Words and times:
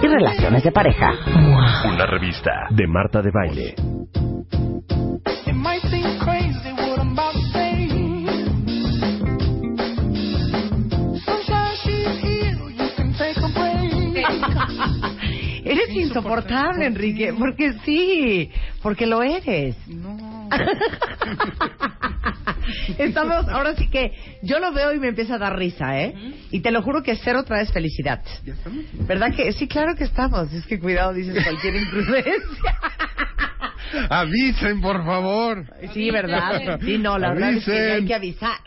y 0.00 0.06
relaciones 0.06 0.62
de 0.62 0.72
pareja. 0.72 1.12
Una 1.84 2.06
revista 2.06 2.66
de 2.70 2.86
Marta 2.86 3.20
de 3.20 3.30
Baile. 3.30 3.74
It 5.46 5.54
might 5.54 5.82
seem 5.90 6.18
crazy 6.20 6.72
what 6.72 6.98
I'm 6.98 7.12
about 7.12 7.32
to 7.34 7.40
say. 7.52 7.88
Sunshine, 11.24 11.76
she's 11.84 12.22
here. 12.22 12.56
You 12.70 12.88
can 12.96 13.12
take 13.18 13.36
a 13.36 13.48
break. 13.52 13.92
Eres 15.64 15.90
insoportable, 15.90 16.84
Enrique, 16.86 17.32
porque 17.32 17.72
sí, 17.84 18.50
porque 18.82 19.06
lo 19.06 19.22
eres. 19.22 19.76
Estamos, 22.98 23.48
ahora 23.48 23.74
sí 23.76 23.88
que 23.88 24.12
yo 24.42 24.58
lo 24.58 24.72
veo 24.72 24.92
y 24.92 24.98
me 24.98 25.08
empieza 25.08 25.34
a 25.34 25.38
dar 25.38 25.56
risa, 25.56 26.00
¿eh? 26.00 26.14
Y 26.50 26.60
te 26.60 26.70
lo 26.70 26.82
juro 26.82 27.02
que 27.02 27.16
cero 27.16 27.40
otra 27.40 27.58
vez 27.58 27.72
felicidad. 27.72 28.22
¿Verdad 29.06 29.34
que 29.34 29.52
sí? 29.52 29.68
Claro 29.68 29.94
que 29.96 30.04
estamos. 30.04 30.52
Es 30.52 30.66
que 30.66 30.78
cuidado, 30.78 31.12
dices 31.12 31.42
cualquier 31.42 31.76
imprudencia. 31.76 32.78
Avisen, 34.08 34.80
por 34.80 35.04
favor. 35.04 35.66
Sí, 35.92 36.10
¿verdad? 36.10 36.80
Sí, 36.80 36.98
no, 36.98 37.18
la 37.18 37.34
verdad 37.34 37.52
es 37.52 37.64
que 37.64 37.72
Avisen. 37.72 37.92
hay 37.92 38.06
que 38.06 38.14
avisar. 38.14 38.58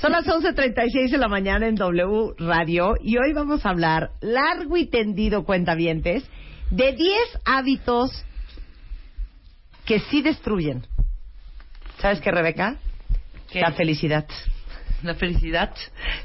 Son 0.00 0.12
las 0.12 0.26
11.36 0.26 1.10
de 1.10 1.18
la 1.18 1.28
mañana 1.28 1.66
en 1.66 1.76
W 1.76 2.34
Radio 2.38 2.94
y 3.00 3.16
hoy 3.16 3.32
vamos 3.32 3.64
a 3.64 3.70
hablar 3.70 4.10
largo 4.20 4.76
y 4.76 4.86
tendido, 4.86 5.44
cuentavientes, 5.44 6.24
de 6.70 6.92
10 6.92 7.16
hábitos 7.44 8.24
que 9.86 10.00
sí 10.00 10.20
destruyen. 10.22 10.86
¿Sabes 12.00 12.20
qué, 12.20 12.30
Rebeca? 12.30 12.76
La 13.52 13.72
felicidad. 13.72 14.26
La 15.02 15.14
felicidad. 15.14 15.74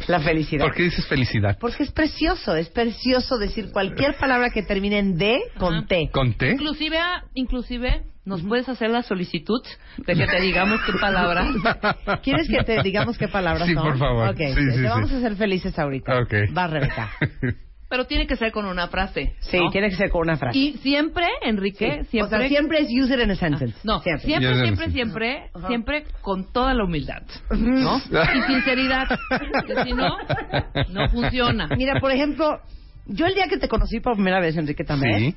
La 0.07 0.19
felicidad. 0.21 0.65
¿Por 0.65 0.73
qué 0.75 0.83
dices 0.83 1.05
felicidad? 1.07 1.57
Porque 1.59 1.83
es 1.83 1.91
precioso, 1.91 2.55
es 2.55 2.69
precioso 2.69 3.37
decir 3.37 3.71
cualquier 3.71 4.15
palabra 4.15 4.51
que 4.51 4.63
termine 4.63 4.99
en 4.99 5.17
D 5.17 5.37
con 5.57 5.75
Ajá. 5.75 5.87
T. 5.87 6.09
¿Con 6.13 6.33
té? 6.35 6.51
Inclusive, 6.51 6.97
inclusive, 7.33 8.03
nos 8.23 8.41
puedes 8.41 8.69
hacer 8.69 8.89
la 8.89 9.03
solicitud 9.03 9.61
de 9.97 10.15
que 10.15 10.25
te 10.25 10.39
digamos 10.39 10.79
qué 10.85 10.93
palabra. 10.93 11.45
¿Quieres 12.23 12.47
que 12.47 12.63
te 12.63 12.81
digamos 12.81 13.17
qué 13.17 13.27
palabras 13.27 13.67
Sí, 13.67 13.73
son? 13.73 13.83
por 13.83 13.97
favor. 13.97 14.29
Ok, 14.29 14.37
Sí, 14.37 14.55
te 14.55 14.75
sí, 14.77 14.81
vamos 14.83 15.09
sí. 15.09 15.15
a 15.15 15.17
hacer 15.17 15.35
felices 15.35 15.77
ahorita. 15.77 16.17
Ok. 16.21 16.33
Va, 16.57 16.67
Rebeca. 16.67 17.11
Pero 17.89 18.05
tiene 18.05 18.27
que 18.27 18.35
ser 18.35 18.51
con 18.51 18.65
una 18.65 18.87
frase. 18.87 19.33
Sí, 19.39 19.57
¿no? 19.57 19.71
tiene 19.71 19.89
que 19.89 19.95
ser 19.95 20.09
con 20.11 20.21
una 20.21 20.37
frase. 20.37 20.57
Y 20.57 20.73
siempre, 20.77 21.25
Enrique, 21.41 22.01
Sí. 22.03 22.09
siempre. 22.11 22.37
O 22.37 22.39
sea, 22.41 22.47
siempre 22.47 22.79
es 22.81 22.87
use 22.91 23.13
it 23.15 23.19
in 23.19 23.31
a 23.31 23.35
sentence. 23.35 23.75
No, 23.83 23.99
siempre. 24.01 24.25
siempre, 24.27 24.49
Ya 24.55 24.61
siempre, 24.63 24.85
sé. 24.85 24.91
siempre, 24.91 25.49
siempre, 25.67 26.03
con 26.21 26.51
toda 26.53 26.73
la 26.75 26.83
humildad, 26.83 27.23
¿no? 27.49 27.97
Y 28.11 28.41
sinceridad, 28.53 29.07
que 29.65 29.83
si 29.83 29.93
no, 29.93 30.15
no 30.89 31.09
funciona. 31.09 31.67
Mira, 31.75 31.99
por 31.99 32.11
ejemplo, 32.11 32.59
yo 33.07 33.25
el 33.25 33.33
día 33.33 33.47
que 33.47 33.57
te 33.57 33.67
conocí 33.67 33.99
por 33.99 34.13
primera 34.13 34.39
vez, 34.39 34.55
Enrique 34.55 34.83
también, 34.83 35.31
Sí, 35.31 35.35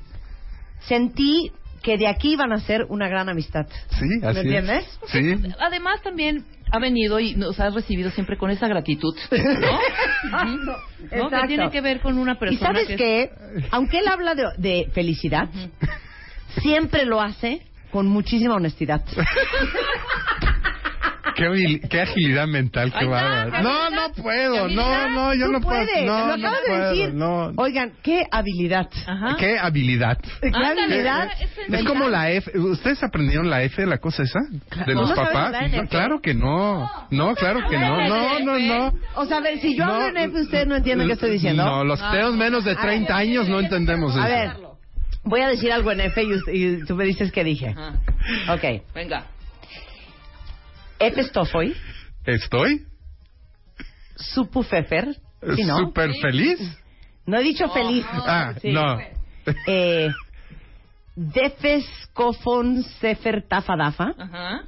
sentí 0.81 1.51
que 1.81 1.97
de 1.97 2.07
aquí 2.07 2.33
iban 2.33 2.53
a 2.53 2.59
ser 2.59 2.85
una 2.89 3.07
gran 3.09 3.29
amistad. 3.29 3.65
sí, 3.89 4.05
así 4.21 4.23
¿Me 4.23 4.29
es. 4.31 4.37
entiendes? 4.37 4.99
Sí. 5.07 5.53
Además 5.59 6.01
también 6.01 6.45
ha 6.73 6.79
venido 6.79 7.19
y 7.19 7.35
nos 7.35 7.59
ha 7.59 7.69
recibido 7.69 8.09
siempre 8.09 8.35
con 8.35 8.49
esa 8.49 8.67
gratitud, 8.67 9.15
¿no? 9.31 9.35
¿No? 10.55 10.75
Que 11.07 11.19
Exacto. 11.19 11.47
tiene 11.47 11.69
que 11.69 11.81
ver 11.81 11.99
con 11.99 12.17
una 12.17 12.33
Y 12.33 12.37
persona 12.37 12.73
sabes 12.73 12.97
que 12.97 13.29
aunque 13.69 13.99
él 13.99 14.07
habla 14.07 14.33
de, 14.33 14.45
de 14.57 14.89
felicidad, 14.91 15.49
siempre 16.63 17.05
lo 17.05 17.21
hace 17.21 17.61
con 17.91 18.07
muchísima 18.07 18.55
honestidad. 18.55 19.03
Qué, 21.35 21.79
qué 21.89 22.01
agilidad 22.01 22.47
mental, 22.47 22.91
bárbaro. 22.91 23.51
qué 23.51 23.61
No, 23.61 23.89
no 23.89 24.11
puedo, 24.13 24.67
no, 24.67 25.09
no, 25.09 25.33
yo 25.33 25.47
no 25.47 25.61
puedo. 25.61 25.85
No, 26.05 26.27
lo 26.27 26.27
no 26.27 26.33
acabas 26.33 26.59
puedo, 26.67 26.83
de 26.83 26.89
decir. 26.97 27.13
no. 27.13 27.51
Oigan, 27.55 27.93
qué 28.03 28.23
habilidad. 28.29 28.89
Ajá. 29.07 29.35
¿Qué 29.39 29.57
habilidad? 29.57 30.17
¿Qué 30.41 30.51
habilidad? 30.53 31.29
es 31.39 31.73
Es 31.73 31.83
como 31.85 32.09
la 32.09 32.29
F. 32.31 32.57
¿Ustedes 32.57 33.01
aprendieron 33.03 33.49
la 33.49 33.63
F, 33.63 33.85
la 33.85 33.97
cosa 33.99 34.23
esa? 34.23 34.39
¿De 34.85 34.93
¿No 34.93 35.01
los 35.01 35.13
papás? 35.13 35.53
No, 35.71 35.87
claro 35.87 36.21
que 36.21 36.33
no. 36.33 36.89
No, 37.09 37.35
claro 37.35 37.61
que 37.69 37.77
no. 37.79 38.07
No, 38.07 38.39
no, 38.39 38.59
no. 38.59 38.93
O 39.15 39.25
sea, 39.25 39.37
a 39.37 39.41
ver, 39.41 39.59
si 39.59 39.75
yo 39.77 39.85
hablo 39.85 40.07
en 40.07 40.17
F, 40.17 40.41
ustedes 40.41 40.67
no 40.67 40.75
entienden 40.75 41.07
qué 41.07 41.13
estoy 41.13 41.31
diciendo. 41.31 41.63
No, 41.65 41.83
los 41.83 41.99
teos 42.11 42.35
menos 42.35 42.63
de 42.65 42.75
30 42.75 43.15
años 43.15 43.47
no 43.47 43.59
entendemos 43.59 44.11
eso. 44.13 44.21
A 44.21 44.27
ver, 44.27 44.51
voy 45.23 45.41
a 45.41 45.47
decir 45.47 45.71
algo 45.71 45.91
en 45.91 46.01
F 46.01 46.21
y, 46.21 46.33
usted- 46.33 46.53
y 46.53 46.85
tú 46.85 46.95
me 46.95 47.05
dices 47.05 47.31
qué 47.31 47.43
dije. 47.43 47.73
Ok. 48.49 48.83
Venga. 48.93 49.25
F 51.07 51.21
estofoy, 51.21 51.75
¿Estoy? 52.25 52.85
supufefer, 54.15 55.15
¿sí 55.55 55.63
no? 55.63 55.77
¿Súper 55.77 56.11
feliz? 56.21 56.59
No 57.25 57.37
he 57.37 57.43
dicho 57.43 57.69
feliz. 57.69 58.05
Ah, 58.11 58.53
Sí. 58.61 58.71
no. 58.71 58.97
Eh, 59.67 60.09
defes 61.15 61.85
cofon 62.13 62.83
sefer 63.01 63.43
tafadafa. 63.47 64.13
Ajá. 64.17 64.63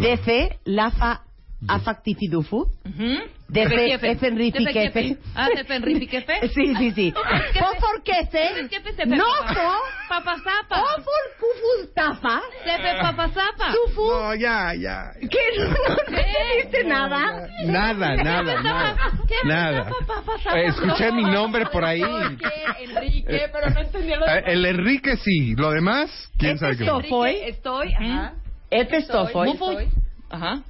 Defe 0.00 0.58
lafa 0.64 1.22
afactifidufu. 1.68 2.66
Efenrifi 3.54 4.64
Defe 4.64 4.72
kefe. 4.72 5.16
Ah, 5.34 5.48
defe 5.54 5.74
enrifi 5.74 6.06
kefe. 6.06 6.34
Sí, 6.54 6.74
sí, 6.76 6.90
sí. 6.92 7.12
Kefe. 7.12 7.58
Fofor 7.60 8.02
kefe. 8.04 8.68
Kefe 8.68 8.92
sefe 8.92 9.06
No, 9.06 9.24
papa. 9.40 9.54
fo. 9.54 9.70
Papazapa. 10.08 10.76
Fofor 10.82 11.24
kufus 11.40 11.94
tafa. 11.94 12.40
Sefe 12.64 12.94
papazapa. 13.02 13.72
Sufu. 13.72 14.06
No, 14.08 14.34
ya, 14.34 14.74
ya. 14.74 15.12
¿Qué? 15.20 15.38
¿No 15.58 15.96
entendiste 16.06 16.84
nada? 16.84 17.48
Nada, 17.64 18.16
nada, 18.16 18.62
nada. 18.62 18.96
Nada. 19.44 19.90
Eh, 20.54 20.66
Escuché 20.66 21.12
mi 21.12 21.22
nombre 21.24 21.66
por 21.66 21.84
ahí. 21.84 22.02
Enrique, 22.80 23.48
pero 23.52 23.70
no 23.70 23.80
entendía 23.80 24.16
lo 24.16 24.26
Eh, 24.26 24.42
El 24.46 24.66
Enrique 24.66 25.16
sí, 25.16 25.54
lo 25.56 25.70
demás, 25.70 26.10
quién 26.38 26.58
sabe 26.58 26.76
qué. 26.76 26.84
Esto 26.84 27.00
fue 27.08 27.48
Estoy, 27.48 27.92
ajá. 27.94 28.34
F 28.70 28.96
estofoy. 28.96 29.48
Mufu. 29.48 29.78
Ajá. 30.30 30.62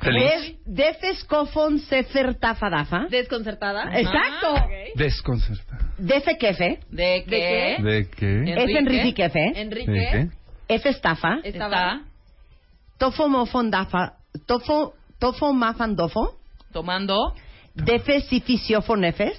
Feliz. 0.00 0.32
Es 0.32 0.56
defes 0.64 1.24
cofon 1.24 1.78
sefer 1.80 2.34
tafadafa. 2.34 3.06
Desconcertada. 3.10 3.98
Exacto. 3.98 4.54
Desconcertado. 4.94 5.84
Defe 5.98 6.38
kefe. 6.38 6.80
¿De 6.90 7.24
qué? 7.24 7.76
¿De 7.82 8.08
qué? 8.08 8.44
Kefe. 8.44 8.82
¿De 8.82 9.14
qué? 9.14 9.60
Enrique. 9.60 10.30
F 10.68 10.88
estafa. 10.88 11.38
Está 11.42 12.02
Tofo 12.98 13.28
mofon 13.28 13.70
dafa. 13.70 14.14
Tofo, 14.46 14.94
tofo 15.18 15.52
mafan 15.52 15.96
dofo. 15.96 16.38
tomando 16.72 17.34
Defe 17.74 18.20
sifisiofon 18.22 19.00
nefes. 19.00 19.38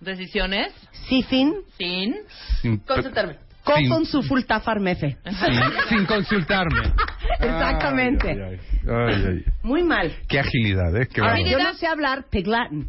decisiones 0.00 0.72
Sifin. 1.08 1.54
sin 1.76 2.14
Sin, 2.60 2.78
consultarme. 2.80 3.36
Sin- 3.76 4.06
suful 4.06 4.46
tafar 4.46 4.80
mefe. 4.80 5.16
sin, 5.24 5.60
sin 5.98 6.06
consultarme. 6.06 6.92
Exactamente. 7.40 8.30
Ay, 8.30 8.38
ay, 8.40 8.58
ay. 8.88 9.14
Ay, 9.14 9.24
ay. 9.28 9.44
Muy 9.62 9.82
mal. 9.82 10.12
Qué 10.28 10.40
agilidad, 10.40 10.94
¿eh? 10.96 11.06
Qué 11.12 11.20
Ahora, 11.20 11.34
bárbaro. 11.34 11.50
yo 11.50 11.62
no 11.62 11.74
sé 11.74 11.86
hablar 11.86 12.24
Pig 12.30 12.46
Latin, 12.46 12.88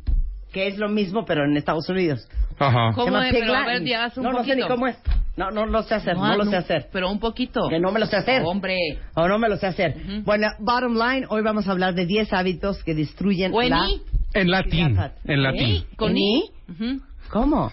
que 0.52 0.68
es 0.68 0.78
lo 0.78 0.90
mismo, 0.90 1.26
pero 1.26 1.46
en 1.46 1.56
Estados 1.58 1.88
Unidos. 1.90 2.28
Ajá. 2.60 2.92
¿Cómo 2.94 3.20
es? 3.22 3.32
Pero 3.34 3.54
a 3.56 3.66
ver, 3.66 3.82
un 3.82 4.24
no, 4.24 4.32
no 4.32 4.44
sé 4.44 4.50
poquito. 4.52 4.56
ni 4.56 4.68
cómo 4.68 4.88
es. 4.88 4.98
No, 5.38 5.50
no 5.50 5.66
lo 5.66 5.82
sé 5.84 5.96
hacer, 5.96 6.16
no, 6.18 6.36
lo 6.36 6.46
sé 6.46 6.58
hacer. 6.58 6.90
Pero 6.92 7.10
un 7.10 7.20
poquito. 7.20 7.68
Que 7.70 7.80
no 7.80 7.92
me 7.92 8.00
lo 8.00 8.06
sé 8.06 8.18
hacer. 8.18 8.44
Hombre. 8.46 8.78
O 9.16 9.28
no 9.28 9.40
me 9.40 9.48
lo 9.50 9.56
sé 9.58 9.68
hacer. 9.68 9.96
Ujú. 9.98 10.24
Bueno, 10.24 10.48
bottom 10.60 10.94
line, 10.96 11.26
hoy 11.30 11.42
vamos 11.42 11.68
a 11.68 11.72
hablar 11.72 11.96
de 11.96 12.06
10 12.06 12.34
hábitos 12.34 12.84
que 12.84 12.94
destruyen 12.94 13.54
O 13.54 13.62
en 13.62 13.70
la... 13.70 13.86
En 14.34 14.52
latín. 14.52 14.98
En 15.26 15.42
latín. 15.44 15.86
Con 15.96 16.12
¿En 16.12 16.18
I. 16.18 16.44
Ujú. 16.70 17.02
¿Cómo? 17.30 17.72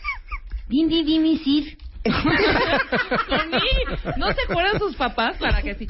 Din, 0.68 0.88
din, 0.88 1.04
din. 1.04 1.22
Con 1.22 1.76
¿No 4.16 4.32
se 4.32 4.42
acuerdan 4.48 4.78
sus 4.78 4.96
papás 4.96 5.36
para 5.38 5.62
que 5.62 5.74
sí? 5.74 5.86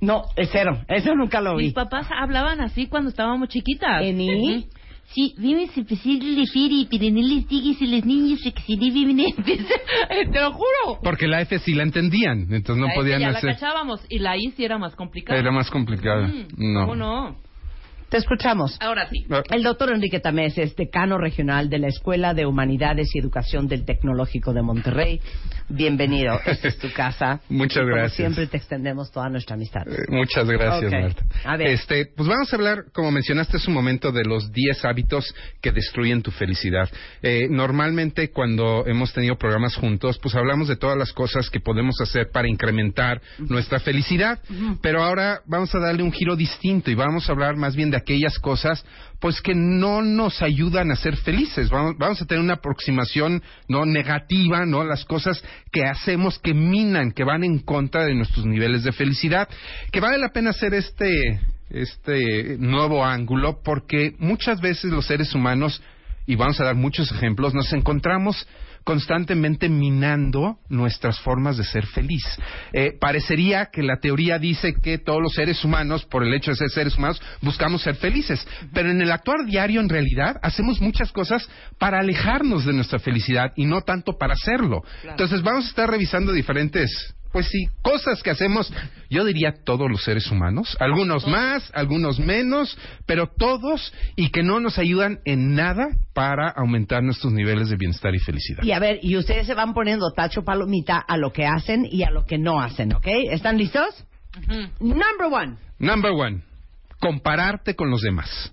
No, 0.00 0.24
es 0.36 0.50
cero. 0.52 0.84
Eso 0.88 1.14
nunca 1.14 1.40
lo 1.40 1.56
vi. 1.56 1.64
Mis 1.66 1.72
papás 1.74 2.06
hablaban 2.16 2.60
así 2.60 2.86
cuando 2.86 3.10
estábamos 3.10 3.48
chiquitas. 3.48 4.02
¿Eni? 4.02 4.58
Ujú. 4.58 4.64
Sí, 5.14 5.34
Eh, 10.10 10.28
Te 10.32 10.40
lo 10.40 10.52
juro. 10.52 10.98
Porque 11.02 11.28
la 11.28 11.40
F 11.42 11.60
sí 11.60 11.74
la 11.74 11.84
entendían, 11.84 12.52
entonces 12.52 12.76
no 12.76 12.86
La 12.86 12.92
F 12.92 13.00
podían 13.00 13.20
ya 13.20 13.28
hacer. 13.28 13.44
la 13.44 13.54
cachábamos 13.54 14.00
y 14.08 14.18
la 14.18 14.36
I 14.36 14.50
sí 14.56 14.64
era 14.64 14.78
más 14.78 14.96
complicada. 14.96 15.38
Era 15.38 15.52
más 15.52 15.70
complicada. 15.70 16.26
Mm, 16.26 16.46
No. 16.56 16.80
¿Cómo 16.80 16.96
no? 16.96 17.36
Te 18.16 18.20
escuchamos. 18.20 18.78
Ahora 18.80 19.10
sí. 19.10 19.26
El 19.50 19.62
doctor 19.62 19.92
Enrique 19.92 20.20
Tamés 20.20 20.56
es 20.56 20.74
decano 20.74 21.18
regional 21.18 21.68
de 21.68 21.78
la 21.78 21.88
Escuela 21.88 22.32
de 22.32 22.46
Humanidades 22.46 23.14
y 23.14 23.18
Educación 23.18 23.68
del 23.68 23.84
Tecnológico 23.84 24.54
de 24.54 24.62
Monterrey. 24.62 25.20
Bienvenido. 25.68 26.40
Esta 26.46 26.68
es 26.68 26.78
tu 26.78 26.90
casa. 26.94 27.40
Muchas 27.50 27.76
Y 27.76 27.80
como 27.80 27.92
gracias. 27.96 28.14
siempre 28.16 28.46
te 28.46 28.56
extendemos 28.56 29.10
toda 29.12 29.28
nuestra 29.28 29.56
amistad. 29.56 29.82
Eh, 29.86 30.06
Muchas 30.08 30.48
gracias, 30.48 30.90
Ok. 30.90 30.98
Marta. 30.98 31.22
A 31.44 31.56
ver. 31.58 31.66
Este, 31.68 32.06
pues 32.06 32.26
vamos 32.26 32.50
a 32.50 32.56
hablar, 32.56 32.84
como 32.94 33.10
mencionaste 33.10 33.58
hace 33.58 33.68
un 33.68 33.74
momento, 33.74 34.10
de 34.10 34.24
los 34.24 34.50
10 34.50 34.82
hábitos 34.86 35.34
que 35.60 35.72
destruyen 35.72 36.22
tu 36.22 36.30
felicidad. 36.30 36.88
Eh, 37.20 37.48
normalmente 37.50 38.30
cuando 38.30 38.86
hemos 38.86 39.12
tenido 39.12 39.36
programas 39.36 39.76
juntos, 39.76 40.18
pues 40.22 40.34
hablamos 40.36 40.68
de 40.68 40.76
todas 40.76 40.96
las 40.96 41.12
cosas 41.12 41.50
que 41.50 41.60
podemos 41.60 42.00
hacer 42.00 42.30
para 42.32 42.48
incrementar 42.48 43.20
nuestra 43.40 43.78
felicidad, 43.78 44.38
pero 44.80 45.02
ahora 45.02 45.42
vamos 45.44 45.74
a 45.74 45.80
darle 45.80 46.02
un 46.02 46.12
giro 46.12 46.34
distinto 46.34 46.90
y 46.90 46.94
vamos 46.94 47.28
a 47.28 47.32
hablar 47.32 47.56
más 47.56 47.76
bien 47.76 47.90
de 47.90 47.98
aquellas 48.06 48.38
cosas 48.38 48.84
pues 49.18 49.40
que 49.40 49.54
no 49.54 50.02
nos 50.02 50.40
ayudan 50.42 50.92
a 50.92 50.96
ser 50.96 51.16
felices. 51.16 51.68
Vamos, 51.70 52.22
a 52.22 52.26
tener 52.26 52.42
una 52.42 52.54
aproximación 52.54 53.42
no 53.68 53.84
negativa, 53.84 54.64
no 54.64 54.84
las 54.84 55.04
cosas 55.04 55.42
que 55.72 55.84
hacemos 55.84 56.38
que 56.38 56.54
minan, 56.54 57.10
que 57.10 57.24
van 57.24 57.42
en 57.42 57.58
contra 57.58 58.04
de 58.04 58.14
nuestros 58.14 58.46
niveles 58.46 58.84
de 58.84 58.92
felicidad, 58.92 59.48
que 59.90 60.00
vale 60.00 60.18
la 60.18 60.28
pena 60.28 60.50
hacer 60.50 60.74
este 60.74 61.40
este 61.68 62.56
nuevo 62.58 63.04
ángulo 63.04 63.60
porque 63.64 64.14
muchas 64.18 64.60
veces 64.60 64.92
los 64.92 65.06
seres 65.06 65.34
humanos 65.34 65.82
y 66.26 66.36
vamos 66.36 66.60
a 66.60 66.64
dar 66.64 66.76
muchos 66.76 67.10
ejemplos, 67.10 67.54
nos 67.54 67.72
encontramos 67.72 68.46
constantemente 68.86 69.68
minando 69.68 70.60
nuestras 70.68 71.18
formas 71.18 71.56
de 71.56 71.64
ser 71.64 71.86
feliz. 71.86 72.24
Eh, 72.72 72.92
parecería 73.00 73.66
que 73.66 73.82
la 73.82 73.96
teoría 73.96 74.38
dice 74.38 74.74
que 74.80 74.98
todos 74.98 75.20
los 75.20 75.32
seres 75.32 75.64
humanos, 75.64 76.04
por 76.04 76.22
el 76.22 76.32
hecho 76.32 76.52
de 76.52 76.56
ser 76.56 76.70
seres 76.70 76.96
humanos, 76.96 77.20
buscamos 77.42 77.82
ser 77.82 77.96
felices, 77.96 78.46
pero 78.72 78.88
en 78.88 79.00
el 79.00 79.10
actuar 79.10 79.44
diario, 79.44 79.80
en 79.80 79.88
realidad, 79.88 80.36
hacemos 80.40 80.80
muchas 80.80 81.10
cosas 81.10 81.48
para 81.78 81.98
alejarnos 81.98 82.64
de 82.64 82.74
nuestra 82.74 83.00
felicidad 83.00 83.52
y 83.56 83.66
no 83.66 83.80
tanto 83.80 84.12
para 84.18 84.34
hacerlo. 84.34 84.84
Entonces 85.02 85.42
vamos 85.42 85.64
a 85.64 85.68
estar 85.68 85.90
revisando 85.90 86.30
diferentes 86.30 87.15
pues 87.36 87.50
sí, 87.50 87.68
cosas 87.82 88.22
que 88.22 88.30
hacemos, 88.30 88.72
yo 89.10 89.22
diría 89.22 89.62
todos 89.62 89.90
los 89.90 90.02
seres 90.02 90.30
humanos, 90.30 90.74
algunos 90.80 91.26
más, 91.26 91.70
algunos 91.74 92.18
menos, 92.18 92.78
pero 93.04 93.26
todos 93.26 93.92
y 94.16 94.30
que 94.30 94.42
no 94.42 94.58
nos 94.58 94.78
ayudan 94.78 95.18
en 95.26 95.54
nada 95.54 95.86
para 96.14 96.48
aumentar 96.48 97.02
nuestros 97.02 97.34
niveles 97.34 97.68
de 97.68 97.76
bienestar 97.76 98.14
y 98.14 98.20
felicidad. 98.20 98.62
Y 98.62 98.72
a 98.72 98.78
ver, 98.78 99.00
y 99.02 99.18
ustedes 99.18 99.46
se 99.46 99.52
van 99.52 99.74
poniendo 99.74 100.12
tacho 100.12 100.44
palomita 100.44 100.96
a 100.96 101.18
lo 101.18 101.30
que 101.30 101.44
hacen 101.44 101.86
y 101.90 102.04
a 102.04 102.10
lo 102.10 102.24
que 102.24 102.38
no 102.38 102.58
hacen, 102.58 102.94
¿ok? 102.94 103.06
¿Están 103.30 103.58
listos? 103.58 104.06
Number 104.80 105.26
one. 105.30 105.56
Number 105.78 106.12
one, 106.12 106.40
compararte 107.00 107.74
con 107.74 107.90
los 107.90 108.00
demás. 108.00 108.50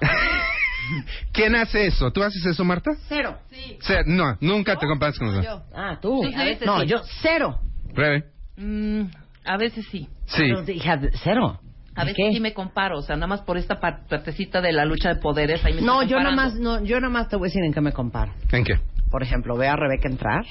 ¿Quién 1.32 1.54
hace 1.54 1.86
eso? 1.86 2.10
¿Tú 2.12 2.22
haces 2.22 2.44
eso, 2.46 2.64
Marta? 2.64 2.92
Cero. 3.08 3.38
Se- 3.80 4.04
no, 4.06 4.36
nunca 4.40 4.76
te 4.76 4.86
comparas 4.86 5.18
con 5.18 5.30
demás. 5.30 5.62
Ah, 5.74 5.98
tú. 6.00 6.22
Sí, 6.26 6.34
a 6.34 6.44
veces 6.44 6.66
no, 6.66 6.80
sí. 6.80 6.86
yo 6.86 6.98
cero. 7.22 7.58
Rebe. 7.94 8.24
Mm, 8.56 9.02
a 9.44 9.56
veces 9.58 9.86
sí. 9.90 10.08
Sí. 10.26 10.38
Pero, 10.42 10.62
hija, 10.70 10.98
cero. 11.22 11.60
A 11.94 12.02
¿De 12.04 12.12
veces 12.12 12.16
qué? 12.28 12.32
sí 12.32 12.40
me 12.40 12.54
comparo, 12.54 12.98
o 12.98 13.02
sea, 13.02 13.16
nada 13.16 13.26
más 13.26 13.40
por 13.42 13.58
esta 13.58 13.80
par- 13.80 14.06
partecita 14.08 14.60
de 14.60 14.72
la 14.72 14.84
lucha 14.84 15.08
de 15.14 15.16
poderes. 15.20 15.64
Ahí 15.64 15.74
me 15.74 15.82
No, 15.82 16.02
yo 16.02 16.16
comparando. 16.16 16.30
nomás, 16.30 16.54
no, 16.54 16.84
yo 16.84 17.00
nomás 17.00 17.28
te 17.28 17.36
voy 17.36 17.46
a 17.46 17.48
decir 17.48 17.64
en 17.64 17.72
qué 17.72 17.80
me 17.80 17.92
comparo. 17.92 18.32
¿En 18.52 18.64
qué? 18.64 18.78
Por 19.10 19.22
ejemplo, 19.22 19.56
veo 19.56 19.72
a 19.72 19.76
Rebeca 19.76 20.08
entrar 20.08 20.44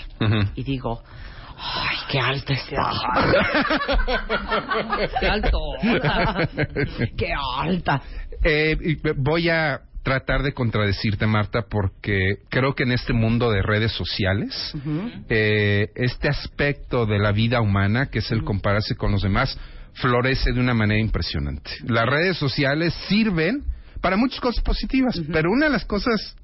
y 0.56 0.64
digo, 0.64 1.02
ay, 1.58 1.98
qué 2.10 2.20
alta 2.20 2.54
está. 2.54 2.92
Qué 5.20 5.28
alto. 5.28 5.60
qué 7.18 7.34
alta. 7.58 8.02
Eh, 8.44 8.78
voy 9.18 9.50
a 9.50 9.82
tratar 10.04 10.42
de 10.42 10.54
contradecirte, 10.54 11.28
Marta, 11.28 11.66
porque 11.70 12.38
creo 12.50 12.76
que 12.76 12.84
en 12.84 12.94
este 12.94 13.12
mundo 13.12 13.52
de 13.52 13.62
redes 13.62 13.92
sociales, 13.92 14.74
eh, 15.28 15.90
este 15.96 16.30
aspecto 16.30 17.06
de 17.06 17.20
la 17.20 17.34
vida 17.34 17.60
humana, 17.60 18.06
que 18.06 18.20
es 18.20 18.32
el 18.32 18.44
compararse 18.44 18.96
con 18.96 19.12
los 19.12 19.24
demás, 19.24 19.60
florece 19.96 20.54
de 20.54 20.60
una 20.60 20.74
manera 20.74 21.02
impresionante. 21.02 21.72
Las 21.86 22.06
redes 22.06 22.38
sociales 22.38 22.94
sirven 23.10 23.64
para 24.00 24.16
muchas 24.16 24.40
cosas 24.40 24.64
positivas, 24.64 25.20
pero 25.32 25.52
una 25.52 25.66
de 25.66 25.72
las 25.74 25.86
cosas 25.86 26.38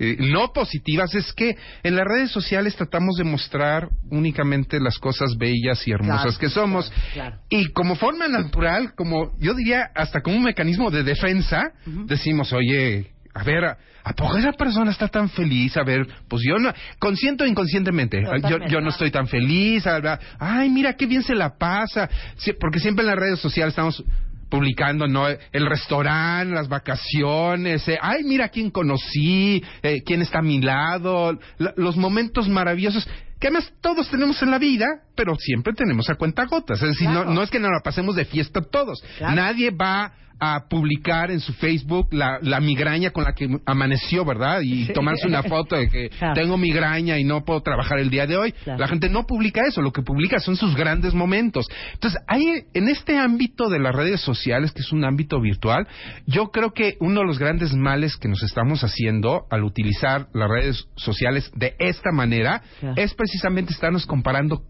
eh, 0.00 0.16
no 0.20 0.52
positivas 0.52 1.14
es 1.14 1.32
que 1.32 1.56
en 1.82 1.96
las 1.96 2.04
redes 2.06 2.30
sociales 2.30 2.76
tratamos 2.76 3.16
de 3.16 3.24
mostrar 3.24 3.88
únicamente 4.10 4.78
las 4.80 4.98
cosas 4.98 5.36
bellas 5.38 5.86
y 5.86 5.90
hermosas 5.92 6.22
Claro, 6.22 6.38
que 6.38 6.48
somos. 6.48 6.90
claro, 7.12 7.12
claro. 7.12 7.36
Y 7.50 7.66
como 7.72 7.96
forma 7.96 8.28
natural, 8.28 8.94
como 8.94 9.32
yo 9.38 9.54
diría, 9.54 9.90
hasta 9.94 10.20
como 10.20 10.36
un 10.36 10.44
mecanismo 10.44 10.90
de 10.90 11.02
defensa, 11.02 11.72
decimos, 12.06 12.52
oye, 12.52 13.10
a 13.34 13.42
ver, 13.44 13.64
¿a, 13.64 13.78
a 14.04 14.12
poco 14.14 14.36
esa 14.38 14.52
persona 14.52 14.90
está 14.90 15.08
tan 15.08 15.28
feliz? 15.28 15.76
A 15.76 15.84
ver, 15.84 16.06
pues 16.28 16.42
yo 16.46 16.58
no, 16.58 16.72
consciente 16.98 17.44
o 17.44 17.46
inconscientemente, 17.46 18.22
yo, 18.48 18.58
yo 18.68 18.80
no 18.80 18.90
estoy 18.90 19.10
tan 19.10 19.26
feliz, 19.28 19.86
a 19.86 20.00
ver, 20.00 20.18
ay, 20.38 20.70
mira 20.70 20.94
qué 20.94 21.06
bien 21.06 21.22
se 21.22 21.34
la 21.34 21.56
pasa, 21.56 22.08
Sí, 22.36 22.52
porque 22.58 22.78
siempre 22.78 23.02
en 23.02 23.08
las 23.08 23.16
redes 23.18 23.38
sociales 23.40 23.72
estamos 23.72 24.02
publicando 24.48 25.06
no 25.06 25.26
el 25.28 25.66
restaurante, 25.66 26.54
las 26.54 26.68
vacaciones, 26.68 27.86
eh, 27.88 27.98
ay 28.00 28.24
mira 28.24 28.48
quién 28.48 28.70
conocí, 28.70 29.62
eh, 29.82 30.02
quién 30.04 30.22
está 30.22 30.38
a 30.38 30.42
mi 30.42 30.60
lado, 30.60 31.38
la- 31.58 31.74
los 31.76 31.96
momentos 31.96 32.48
maravillosos 32.48 33.08
que 33.40 33.46
además 33.48 33.72
todos 33.80 34.08
tenemos 34.10 34.42
en 34.42 34.50
la 34.50 34.58
vida, 34.58 34.84
pero 35.14 35.36
siempre 35.36 35.72
tenemos 35.72 36.10
a 36.10 36.16
cuentagotas, 36.16 36.82
es 36.82 36.88
decir, 36.88 37.08
no, 37.08 37.24
no 37.24 37.42
es 37.42 37.50
que 37.50 37.60
nos 37.60 37.70
la 37.70 37.80
pasemos 37.84 38.16
de 38.16 38.24
fiesta 38.24 38.60
todos, 38.62 39.00
Claro. 39.18 39.36
nadie 39.36 39.70
va 39.70 40.12
a 40.40 40.68
publicar 40.68 41.30
en 41.30 41.40
su 41.40 41.52
Facebook 41.54 42.08
la, 42.12 42.38
la 42.42 42.60
migraña 42.60 43.10
con 43.10 43.24
la 43.24 43.32
que 43.34 43.48
amaneció, 43.66 44.24
¿verdad? 44.24 44.60
Y 44.60 44.86
Sí. 44.86 44.92
tomarse 44.92 45.26
una 45.26 45.42
foto 45.44 45.76
de 45.76 45.88
que 45.88 46.10
Claro. 46.10 46.34
tengo 46.34 46.56
migraña 46.56 47.18
y 47.18 47.24
no 47.24 47.44
puedo 47.44 47.60
trabajar 47.62 47.98
el 47.98 48.10
día 48.10 48.26
de 48.26 48.36
hoy. 48.36 48.52
Claro. 48.52 48.78
La 48.78 48.88
gente 48.88 49.08
no 49.08 49.26
publica 49.26 49.62
eso, 49.66 49.82
lo 49.82 49.92
que 49.92 50.02
publica 50.02 50.38
son 50.38 50.56
sus 50.56 50.74
grandes 50.76 51.14
momentos. 51.14 51.66
Entonces, 51.94 52.20
hay 52.26 52.46
en 52.74 52.88
este 52.88 53.18
ámbito 53.18 53.68
de 53.68 53.78
las 53.78 53.94
redes 53.94 54.20
sociales, 54.20 54.72
que 54.72 54.80
es 54.82 54.92
un 54.92 55.04
ámbito 55.04 55.40
virtual, 55.40 55.86
yo 56.26 56.50
creo 56.50 56.72
que 56.72 56.96
uno 57.00 57.20
de 57.20 57.26
los 57.26 57.38
grandes 57.38 57.72
males 57.74 58.16
que 58.16 58.28
nos 58.28 58.42
estamos 58.42 58.82
haciendo 58.84 59.46
al 59.50 59.64
utilizar 59.64 60.28
las 60.34 60.48
redes 60.48 60.88
sociales 60.96 61.50
de 61.54 61.74
esta 61.78 62.12
manera 62.12 62.62
Claro. 62.80 62.94
es 62.96 63.14
precisamente 63.14 63.72
estarnos 63.72 64.06
comparando 64.06 64.62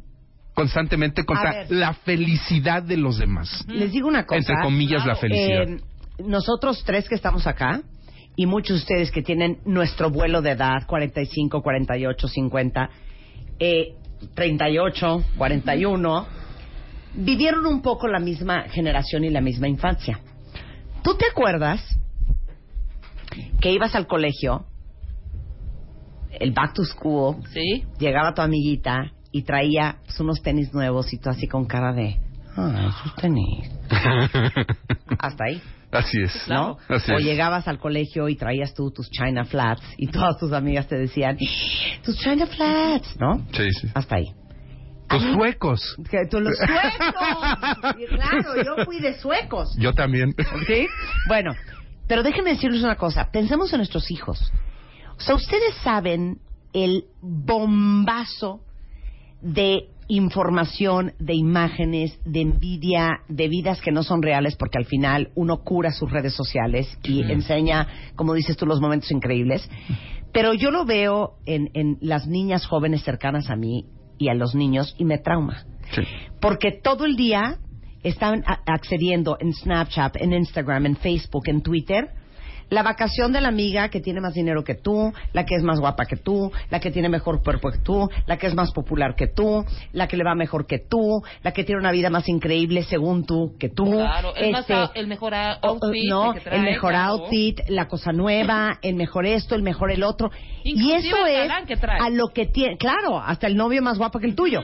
constantemente 0.58 1.24
contra 1.24 1.66
la 1.68 1.94
felicidad 1.94 2.82
de 2.82 2.96
los 2.96 3.16
demás. 3.16 3.64
Les 3.68 3.92
digo 3.92 4.08
una 4.08 4.26
cosa. 4.26 4.38
Entre 4.38 4.56
comillas, 4.60 5.06
la 5.06 5.14
felicidad. 5.14 5.68
Eh, 5.68 5.80
nosotros 6.18 6.82
tres 6.84 7.08
que 7.08 7.14
estamos 7.14 7.46
acá 7.46 7.80
y 8.34 8.44
muchos 8.46 8.78
de 8.78 8.82
ustedes 8.82 9.12
que 9.12 9.22
tienen 9.22 9.58
nuestro 9.64 10.10
vuelo 10.10 10.42
de 10.42 10.50
edad, 10.50 10.84
45, 10.88 11.62
48, 11.62 12.26
50, 12.26 12.90
eh, 13.60 13.94
38, 14.34 15.24
41, 15.36 16.26
vivieron 17.14 17.64
un 17.64 17.80
poco 17.80 18.08
la 18.08 18.18
misma 18.18 18.62
generación 18.62 19.22
y 19.22 19.30
la 19.30 19.40
misma 19.40 19.68
infancia. 19.68 20.18
¿Tú 21.04 21.14
te 21.14 21.26
acuerdas 21.30 21.80
que 23.60 23.70
ibas 23.70 23.94
al 23.94 24.08
colegio, 24.08 24.66
el 26.32 26.50
back 26.50 26.74
to 26.74 26.84
school, 26.84 27.36
¿Sí? 27.52 27.84
llegaba 28.00 28.34
tu 28.34 28.42
amiguita 28.42 29.12
y 29.32 29.42
traía 29.42 29.96
pues, 30.04 30.18
unos 30.20 30.42
tenis 30.42 30.72
nuevos 30.72 31.12
y 31.12 31.18
tú 31.18 31.28
así 31.30 31.46
con 31.46 31.66
cara 31.66 31.92
de, 31.92 32.16
ah, 32.56 32.90
esos 32.90 33.14
tenis. 33.16 33.70
Hasta 35.18 35.44
ahí, 35.44 35.62
Así 35.90 36.20
es. 36.20 36.46
¿no? 36.48 36.76
Así 36.88 37.10
o 37.12 37.16
es. 37.18 37.24
llegabas 37.24 37.66
al 37.66 37.78
colegio 37.78 38.28
y 38.28 38.36
traías 38.36 38.74
tú 38.74 38.90
tus 38.90 39.10
China 39.10 39.44
Flats 39.44 39.82
y 39.96 40.08
todas 40.08 40.36
tus 40.38 40.52
amigas 40.52 40.86
te 40.86 40.96
decían, 40.96 41.38
tus 42.04 42.16
China 42.18 42.46
Flats, 42.46 43.16
¿no? 43.18 43.38
Sí, 43.52 43.70
sí. 43.80 43.88
Hasta 43.94 44.16
ahí. 44.16 44.26
Tus 45.08 45.22
A 45.22 45.26
mí- 45.26 45.32
suecos. 45.34 45.96
Que 46.10 46.26
tú 46.30 46.40
los 46.40 46.54
suecos. 46.58 47.96
Y 47.98 48.06
claro, 48.14 48.62
yo 48.62 48.84
fui 48.84 49.00
de 49.00 49.18
suecos. 49.18 49.74
Yo 49.78 49.94
también. 49.94 50.34
¿Sí? 50.66 50.86
Bueno, 51.28 51.52
pero 52.06 52.22
déjenme 52.22 52.50
decirles 52.50 52.82
una 52.82 52.96
cosa. 52.96 53.30
Pensemos 53.32 53.72
en 53.72 53.78
nuestros 53.78 54.10
hijos. 54.10 54.52
O 55.16 55.20
sea, 55.20 55.34
ustedes 55.34 55.74
saben 55.82 56.38
el 56.74 57.04
bombazo 57.22 58.60
de 59.40 59.88
información, 60.08 61.12
de 61.18 61.34
imágenes, 61.34 62.18
de 62.24 62.40
envidia, 62.40 63.20
de 63.28 63.48
vidas 63.48 63.80
que 63.80 63.92
no 63.92 64.02
son 64.02 64.22
reales, 64.22 64.56
porque 64.56 64.78
al 64.78 64.86
final 64.86 65.30
uno 65.34 65.58
cura 65.58 65.90
sus 65.92 66.10
redes 66.10 66.32
sociales 66.34 66.98
y 67.02 67.20
enseña, 67.30 67.86
como 68.16 68.34
dices 68.34 68.56
tú, 68.56 68.66
los 68.66 68.80
momentos 68.80 69.10
increíbles. 69.10 69.68
Pero 70.32 70.54
yo 70.54 70.70
lo 70.70 70.84
veo 70.86 71.34
en, 71.46 71.70
en 71.74 71.98
las 72.00 72.26
niñas 72.26 72.66
jóvenes 72.66 73.02
cercanas 73.02 73.50
a 73.50 73.56
mí 73.56 73.84
y 74.18 74.28
a 74.28 74.34
los 74.34 74.54
niños 74.54 74.94
y 74.98 75.04
me 75.04 75.18
trauma. 75.18 75.64
Sí. 75.92 76.02
Porque 76.40 76.72
todo 76.72 77.04
el 77.04 77.16
día 77.16 77.58
están 78.02 78.44
accediendo 78.66 79.36
en 79.40 79.52
Snapchat, 79.52 80.16
en 80.16 80.32
Instagram, 80.32 80.86
en 80.86 80.96
Facebook, 80.96 81.48
en 81.48 81.62
Twitter, 81.62 82.10
la 82.70 82.82
vacación 82.82 83.32
de 83.32 83.40
la 83.40 83.48
amiga 83.48 83.88
que 83.88 84.00
tiene 84.00 84.20
más 84.20 84.34
dinero 84.34 84.62
que 84.64 84.74
tú, 84.74 85.12
la 85.32 85.44
que 85.44 85.54
es 85.54 85.62
más 85.62 85.80
guapa 85.80 86.04
que 86.06 86.16
tú, 86.16 86.52
la 86.70 86.80
que 86.80 86.90
tiene 86.90 87.08
mejor 87.08 87.42
cuerpo 87.42 87.70
que 87.70 87.78
tú, 87.78 88.08
la 88.26 88.36
que 88.36 88.46
es 88.46 88.54
más 88.54 88.72
popular 88.72 89.14
que 89.16 89.26
tú, 89.28 89.64
la 89.92 90.06
que 90.08 90.16
le 90.16 90.24
va 90.24 90.34
mejor 90.34 90.66
que 90.66 90.78
tú, 90.78 91.22
la 91.42 91.52
que 91.52 91.64
tiene 91.64 91.80
una 91.80 91.92
vida 91.92 92.10
más 92.10 92.28
increíble 92.28 92.82
según 92.82 93.24
tú 93.24 93.54
que 93.58 93.68
tú. 93.68 93.86
Claro, 93.90 94.34
el, 94.36 94.50
más 94.52 94.60
Este, 94.62 94.74
a- 94.74 94.90
el 94.94 95.06
mejor 95.06 95.34
outfit. 95.34 96.10
no, 96.10 96.34
trae, 96.34 96.56
el 96.56 96.62
mejor 96.62 96.90
claro. 96.92 97.12
outfit, 97.12 97.60
la 97.68 97.88
cosa 97.88 98.12
nueva, 98.12 98.78
el 98.82 98.94
mejor 98.96 99.26
esto, 99.26 99.54
el 99.54 99.62
mejor 99.62 99.90
el 99.90 100.02
otro. 100.02 100.30
y 100.64 100.70
Inclusive 100.72 101.08
eso 101.08 101.26
el 101.26 101.50
es 101.50 101.82
a 102.00 102.10
lo 102.10 102.28
que 102.28 102.46
tiene, 102.46 102.76
claro, 102.76 103.18
hasta 103.18 103.46
el 103.46 103.56
novio 103.56 103.82
más 103.82 103.98
guapo 103.98 104.18
que 104.18 104.26
el 104.26 104.34
tuyo. 104.34 104.60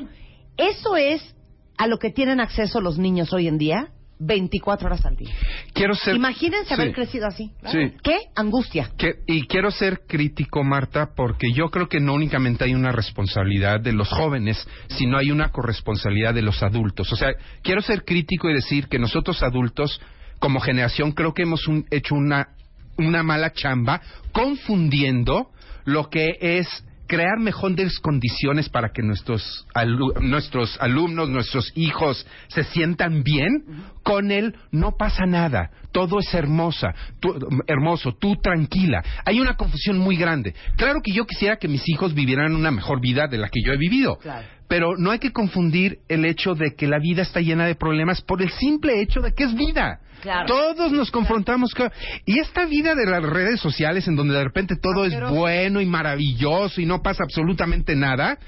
Eso 0.56 0.96
es 0.96 1.34
a 1.78 1.86
lo 1.86 1.98
que 1.98 2.10
tienen 2.10 2.38
acceso 2.40 2.80
los 2.80 2.98
niños 2.98 3.32
hoy 3.32 3.48
en 3.48 3.58
día 3.58 3.88
24 4.26 4.86
horas 4.86 5.04
al 5.06 5.16
día. 5.16 5.30
Quiero 5.72 5.94
ser... 5.94 6.16
Imagínense 6.16 6.74
haber 6.74 6.88
Sí. 6.88 6.92
crecido 6.94 7.26
así. 7.26 7.50
Sí. 7.66 7.92
¿Qué 8.02 8.16
angustia? 8.34 8.90
Que- 8.96 9.16
y 9.26 9.46
quiero 9.46 9.70
ser 9.70 10.00
crítico, 10.06 10.62
Marta, 10.64 11.10
porque 11.14 11.52
yo 11.52 11.70
creo 11.70 11.88
que 11.88 12.00
no 12.00 12.14
únicamente 12.14 12.64
hay 12.64 12.74
una 12.74 12.92
responsabilidad 12.92 13.80
de 13.80 13.92
los 13.92 14.08
jóvenes, 14.08 14.66
sino 14.88 15.18
hay 15.18 15.30
una 15.30 15.50
corresponsabilidad 15.50 16.34
de 16.34 16.42
los 16.42 16.62
adultos. 16.62 17.12
O 17.12 17.16
sea, 17.16 17.30
quiero 17.62 17.82
ser 17.82 18.04
crítico 18.04 18.48
y 18.50 18.54
decir 18.54 18.88
que 18.88 18.98
nosotros 18.98 19.42
adultos, 19.42 20.00
como 20.38 20.60
generación, 20.60 21.12
creo 21.12 21.32
que 21.34 21.42
hemos 21.42 21.66
un- 21.68 21.86
hecho 21.90 22.14
una, 22.14 22.48
una 22.96 23.22
mala 23.22 23.52
chamba 23.52 24.00
confundiendo 24.32 25.50
lo 25.84 26.08
que 26.08 26.36
es 26.40 26.66
crear 27.06 27.38
mejores 27.38 27.98
condiciones 28.00 28.68
para 28.68 28.90
que 28.90 29.02
nuestros, 29.02 29.66
alu- 29.74 30.20
nuestros 30.20 30.76
alumnos, 30.80 31.28
nuestros 31.28 31.70
hijos 31.74 32.26
se 32.48 32.64
sientan 32.64 33.22
bien, 33.22 33.64
con 34.02 34.30
él 34.30 34.54
no 34.70 34.92
pasa 34.98 35.26
nada, 35.26 35.70
todo 35.92 36.18
es 36.18 36.32
hermosa, 36.34 36.94
tú- 37.20 37.36
hermoso, 37.66 38.12
tú 38.18 38.36
tranquila. 38.36 39.02
Hay 39.24 39.40
una 39.40 39.56
confusión 39.56 39.98
muy 39.98 40.16
grande. 40.16 40.54
Claro 40.76 41.00
que 41.02 41.12
yo 41.12 41.26
quisiera 41.26 41.56
que 41.56 41.68
mis 41.68 41.88
hijos 41.88 42.14
vivieran 42.14 42.54
una 42.54 42.70
mejor 42.70 43.00
vida 43.00 43.26
de 43.28 43.38
la 43.38 43.48
que 43.48 43.60
yo 43.64 43.72
he 43.72 43.76
vivido, 43.76 44.16
Claro. 44.18 44.46
Pero 44.68 44.96
no 44.96 45.10
hay 45.10 45.18
que 45.18 45.32
confundir 45.32 45.98
el 46.08 46.24
hecho 46.24 46.54
de 46.54 46.74
que 46.74 46.86
la 46.86 46.98
vida 46.98 47.22
está 47.22 47.40
llena 47.40 47.66
de 47.66 47.74
problemas 47.74 48.22
por 48.22 48.42
el 48.42 48.50
simple 48.50 49.00
hecho 49.00 49.20
de 49.20 49.32
que 49.32 49.44
es 49.44 49.54
vida. 49.54 50.00
Claro. 50.22 50.46
Todos 50.46 50.90
nos 50.90 51.10
confrontamos 51.10 51.74
con... 51.74 51.90
Y 52.24 52.38
esta 52.38 52.64
vida 52.64 52.94
de 52.94 53.04
las 53.04 53.22
redes 53.22 53.60
sociales 53.60 54.08
en 54.08 54.16
donde 54.16 54.34
de 54.34 54.44
repente 54.44 54.76
todo 54.76 55.04
es 55.04 55.14
bueno 55.30 55.82
y 55.82 55.86
maravilloso 55.86 56.80
y 56.80 56.86
no 56.86 57.02
pasa 57.02 57.24
absolutamente 57.24 57.94
nada, 57.94 58.38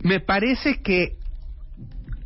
me 0.00 0.18
parece 0.18 0.82
que 0.82 1.16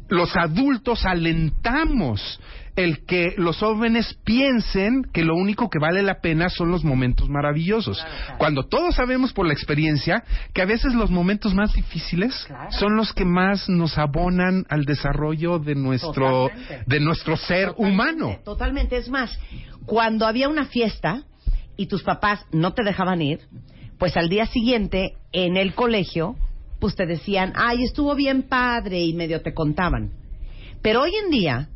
los 0.09 0.35
adultos 0.37 1.05
alentamos 1.05 2.41
el 2.77 3.05
que 3.07 3.35
los 3.39 3.59
jóvenes 3.59 4.19
piensen 4.25 5.03
que 5.13 5.25
lo 5.25 5.35
único 5.35 5.69
que 5.71 5.79
vale 5.79 6.03
la 6.03 6.21
pena 6.21 6.49
son 6.51 6.71
los 6.71 6.85
momentos 6.85 7.29
maravillosos. 7.29 8.05
Cuando 8.39 8.65
todos 8.67 8.95
sabemos 8.95 9.33
por 9.33 9.47
la 9.47 9.55
experiencia 9.55 10.23
que 10.53 10.63
a 10.63 10.67
veces 10.67 10.95
los 10.95 11.11
momentos 11.11 11.55
más 11.55 11.73
difíciles 11.73 12.35
Claro. 12.47 12.71
son 12.73 12.97
los 12.97 13.13
que 13.15 13.25
más 13.25 13.69
nos 13.69 13.97
abonan 13.99 14.67
al 14.69 14.85
desarrollo 14.85 15.59
de 15.59 15.75
nuestro 15.75 16.49
Totalmente. 16.51 16.85
de 16.87 17.01
nuestro 17.01 17.37
ser 17.37 17.69
Totalmente, 17.69 17.93
humano. 17.93 18.39
Totalmente. 18.45 18.97
Es 18.99 19.09
más, 19.09 19.39
cuando 19.87 20.27
había 20.27 20.49
una 20.49 20.67
fiesta 20.67 21.23
y 21.77 21.87
tus 21.87 22.03
papás 22.03 22.45
no 22.53 22.75
te 22.75 22.83
dejaban 22.85 23.23
ir, 23.23 23.41
pues 23.99 24.17
al 24.17 24.29
día 24.29 24.47
siguiente 24.47 25.13
en 25.33 25.57
el 25.57 25.73
colegio, 25.75 26.37
pues 26.79 26.95
te 26.95 27.07
decían, 27.07 27.55
ay, 27.57 27.83
estuvo 27.85 28.15
bien 28.15 28.43
padre 28.43 29.03
y 29.03 29.15
medio 29.15 29.41
te 29.41 29.55
contaban. 29.55 30.11
Pero 30.83 31.01
hoy 31.03 31.13
en 31.25 31.31
día, 31.31 31.69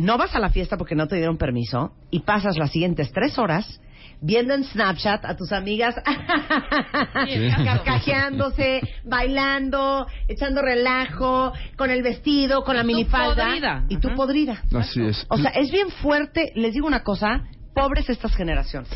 no 0.00 0.18
vas 0.18 0.34
a 0.34 0.38
la 0.40 0.50
fiesta 0.50 0.76
porque 0.76 0.94
no 0.94 1.06
te 1.06 1.16
dieron 1.16 1.36
permiso 1.36 1.92
y 2.10 2.20
pasas 2.20 2.56
las 2.56 2.70
siguientes 2.72 3.12
tres 3.12 3.38
horas 3.38 3.80
viendo 4.22 4.52
en 4.54 4.64
Snapchat 4.64 5.24
a 5.24 5.34
tus 5.36 5.50
amigas 5.52 5.94
carcajeándose, 7.64 8.80
bailando, 9.04 10.06
echando 10.28 10.62
relajo, 10.62 11.52
con 11.76 11.90
el 11.90 12.02
vestido, 12.02 12.62
con 12.62 12.76
la 12.76 12.82
tú 12.82 12.88
minifalda 12.88 13.46
podrida. 13.46 13.84
y 13.88 13.96
tú 13.98 14.08
Ajá. 14.08 14.16
podrida. 14.16 14.62
Así 14.74 15.02
es. 15.02 15.26
O 15.28 15.38
sea, 15.38 15.50
es 15.50 15.70
bien 15.70 15.90
fuerte. 15.90 16.52
Les 16.54 16.74
digo 16.74 16.86
una 16.86 17.02
cosa, 17.02 17.44
pobres 17.74 18.08
estas 18.10 18.34
generaciones. 18.34 18.90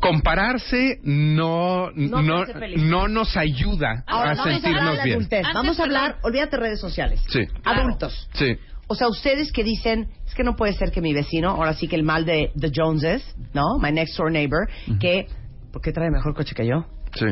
compararse 0.00 1.00
no 1.02 1.90
No 1.94 2.22
no, 2.22 3.08
nos 3.08 3.36
ayuda 3.36 4.04
Ahora, 4.06 4.30
a 4.30 4.34
vamos 4.34 4.38
a 4.38 4.42
hablar 4.42 4.62
sentirnos 4.62 4.96
de 4.96 5.04
bien. 5.04 5.28
Vamos 5.54 5.80
a 5.80 5.82
hablar, 5.82 6.16
olvídate 6.22 6.56
redes 6.56 6.80
sociales. 6.80 7.20
Sí. 7.28 7.46
Claro. 7.62 7.80
Adultos. 7.80 8.28
Sí. 8.34 8.56
O 8.88 8.94
sea, 8.94 9.08
ustedes 9.08 9.52
que 9.52 9.62
dicen, 9.62 10.08
es 10.26 10.34
que 10.34 10.42
no 10.42 10.56
puede 10.56 10.72
ser 10.72 10.90
que 10.90 11.00
mi 11.00 11.12
vecino, 11.12 11.50
ahora 11.50 11.74
sí 11.74 11.86
que 11.88 11.96
el 11.96 12.02
mal 12.02 12.24
de 12.24 12.50
The 12.58 12.70
Joneses, 12.74 13.22
¿no? 13.54 13.78
My 13.78 13.92
next 13.92 14.16
door 14.16 14.32
neighbor, 14.32 14.66
que, 14.98 15.26
¿por 15.72 15.82
qué 15.82 15.92
trae 15.92 16.10
mejor 16.10 16.34
coche 16.34 16.54
que 16.54 16.66
yo? 16.66 16.86
Sí. 17.14 17.26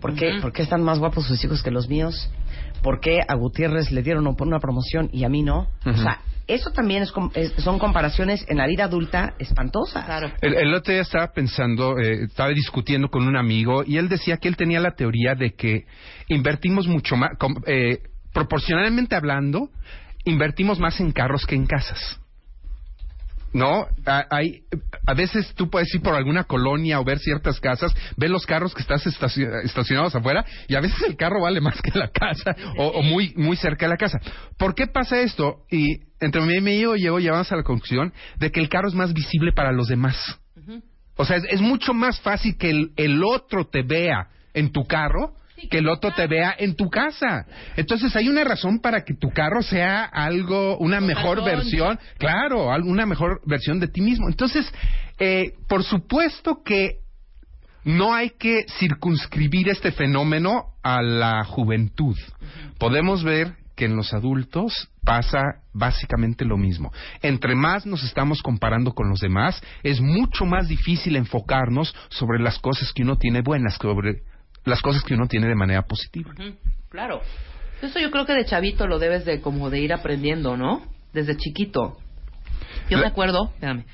¿Por 0.00 0.14
qué. 0.14 0.38
¿Por 0.40 0.52
qué 0.52 0.62
están 0.62 0.82
más 0.82 0.98
guapos 0.98 1.26
sus 1.26 1.42
hijos 1.44 1.62
que 1.62 1.70
los 1.70 1.88
míos? 1.88 2.30
¿Por 2.82 3.00
qué 3.00 3.20
a 3.26 3.34
Gutiérrez 3.36 3.90
le 3.90 4.02
dieron 4.02 4.26
una 4.26 4.58
promoción 4.58 5.08
y 5.12 5.24
a 5.24 5.28
mí 5.28 5.42
no? 5.42 5.68
O 5.86 5.96
sea, 5.96 6.20
eso 6.46 6.70
también 6.72 7.02
es, 7.02 7.12
son 7.58 7.78
comparaciones 7.78 8.44
en 8.48 8.58
la 8.58 8.66
vida 8.66 8.84
adulta 8.84 9.34
espantosas. 9.38 10.04
Claro. 10.04 10.30
El, 10.42 10.54
el 10.54 10.74
otro 10.74 10.92
día 10.92 11.00
estaba 11.02 11.32
pensando, 11.32 11.98
eh, 11.98 12.24
estaba 12.24 12.50
discutiendo 12.50 13.08
con 13.08 13.26
un 13.26 13.36
amigo 13.36 13.82
y 13.86 13.96
él 13.96 14.10
decía 14.10 14.36
que 14.36 14.48
él 14.48 14.56
tenía 14.56 14.80
la 14.80 14.90
teoría 14.90 15.34
de 15.34 15.52
que 15.54 15.86
invertimos 16.28 16.86
mucho 16.86 17.16
más, 17.16 17.30
com- 17.38 17.62
eh, 17.66 18.00
proporcionalmente 18.34 19.16
hablando, 19.16 19.70
invertimos 20.24 20.78
más 20.78 21.00
en 21.00 21.12
carros 21.12 21.46
que 21.46 21.54
en 21.54 21.66
casas. 21.66 22.20
¿No? 23.52 23.86
A- 24.04 24.26
Hay, 24.30 24.62
a 25.06 25.14
veces 25.14 25.54
tú 25.54 25.70
puedes 25.70 25.94
ir 25.94 26.02
por 26.02 26.16
alguna 26.16 26.42
colonia 26.42 26.98
o 26.98 27.04
ver 27.04 27.20
ciertas 27.20 27.60
casas, 27.60 27.94
ver 28.16 28.30
los 28.30 28.46
carros 28.46 28.74
que 28.74 28.82
estás 28.82 29.06
estaci- 29.06 29.48
estacionados 29.62 30.12
afuera 30.16 30.44
y 30.66 30.74
a 30.74 30.80
veces 30.80 31.00
el 31.06 31.14
carro 31.16 31.42
vale 31.42 31.60
más 31.60 31.80
que 31.80 31.96
la 31.96 32.08
casa 32.08 32.56
o, 32.76 32.88
o 32.88 33.02
muy, 33.02 33.32
muy 33.36 33.56
cerca 33.56 33.86
de 33.86 33.90
la 33.90 33.96
casa. 33.96 34.18
¿Por 34.58 34.74
qué 34.74 34.88
pasa 34.88 35.20
esto? 35.20 35.60
Y 35.70 36.00
entre 36.18 36.40
mí 36.40 36.48
y 36.56 36.60
mi 36.60 36.72
amigo 36.72 36.96
llego, 36.96 37.20
llegamos 37.20 37.52
a 37.52 37.56
la 37.56 37.62
conclusión 37.62 38.12
de 38.38 38.50
que 38.50 38.58
el 38.58 38.68
carro 38.68 38.88
es 38.88 38.94
más 38.94 39.12
visible 39.12 39.52
para 39.52 39.70
los 39.70 39.86
demás. 39.86 40.16
O 41.16 41.24
sea, 41.24 41.36
es, 41.36 41.44
es 41.48 41.60
mucho 41.60 41.94
más 41.94 42.18
fácil 42.22 42.56
que 42.58 42.70
el, 42.70 42.90
el 42.96 43.22
otro 43.22 43.68
te 43.68 43.82
vea 43.84 44.30
en 44.52 44.72
tu 44.72 44.82
carro 44.84 45.36
que 45.68 45.78
el 45.78 45.88
otro 45.88 46.12
te 46.12 46.26
vea 46.26 46.54
en 46.58 46.74
tu 46.76 46.88
casa. 46.88 47.46
Entonces 47.76 48.14
hay 48.16 48.28
una 48.28 48.44
razón 48.44 48.80
para 48.80 49.04
que 49.04 49.14
tu 49.14 49.30
carro 49.30 49.62
sea 49.62 50.04
algo, 50.04 50.78
una 50.78 51.00
mejor 51.00 51.44
versión, 51.44 51.98
claro, 52.18 52.66
una 52.84 53.06
mejor 53.06 53.40
versión 53.46 53.80
de 53.80 53.88
ti 53.88 54.00
mismo. 54.00 54.28
Entonces, 54.28 54.70
eh, 55.18 55.54
por 55.68 55.84
supuesto 55.84 56.62
que 56.64 56.98
no 57.84 58.14
hay 58.14 58.30
que 58.30 58.64
circunscribir 58.78 59.68
este 59.68 59.92
fenómeno 59.92 60.74
a 60.82 61.02
la 61.02 61.44
juventud. 61.44 62.16
Podemos 62.78 63.22
ver 63.22 63.54
que 63.76 63.86
en 63.86 63.96
los 63.96 64.14
adultos 64.14 64.88
pasa 65.04 65.40
básicamente 65.72 66.44
lo 66.44 66.56
mismo. 66.56 66.92
Entre 67.22 67.54
más 67.54 67.86
nos 67.86 68.04
estamos 68.04 68.40
comparando 68.42 68.92
con 68.92 69.08
los 69.08 69.20
demás, 69.20 69.60
es 69.82 70.00
mucho 70.00 70.44
más 70.44 70.68
difícil 70.68 71.16
enfocarnos 71.16 71.94
sobre 72.08 72.40
las 72.40 72.58
cosas 72.58 72.92
que 72.92 73.02
uno 73.02 73.16
tiene 73.16 73.42
buenas, 73.42 73.74
sobre 73.74 74.22
las 74.64 74.80
cosas 74.82 75.02
que 75.02 75.14
uno 75.14 75.26
tiene 75.26 75.46
de 75.48 75.54
manera 75.54 75.82
positiva. 75.82 76.32
Claro. 76.88 77.20
Eso 77.82 77.98
yo 77.98 78.10
creo 78.10 78.24
que 78.24 78.32
de 78.34 78.44
chavito 78.44 78.86
lo 78.86 78.98
debes 78.98 79.24
de 79.24 79.40
como 79.40 79.68
de 79.70 79.80
ir 79.80 79.92
aprendiendo, 79.92 80.56
¿no? 80.56 80.82
Desde 81.12 81.36
chiquito. 81.36 81.98
Yo 82.88 82.98
me 82.98 83.06
acuerdo, 83.06 83.50
espérame, 83.54 83.84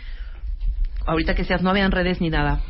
ahorita 1.07 1.35
que 1.35 1.45
seas, 1.45 1.63
no 1.63 1.71
habían 1.71 1.91
redes 1.93 2.21
ni 2.21 2.31
nada. 2.31 2.61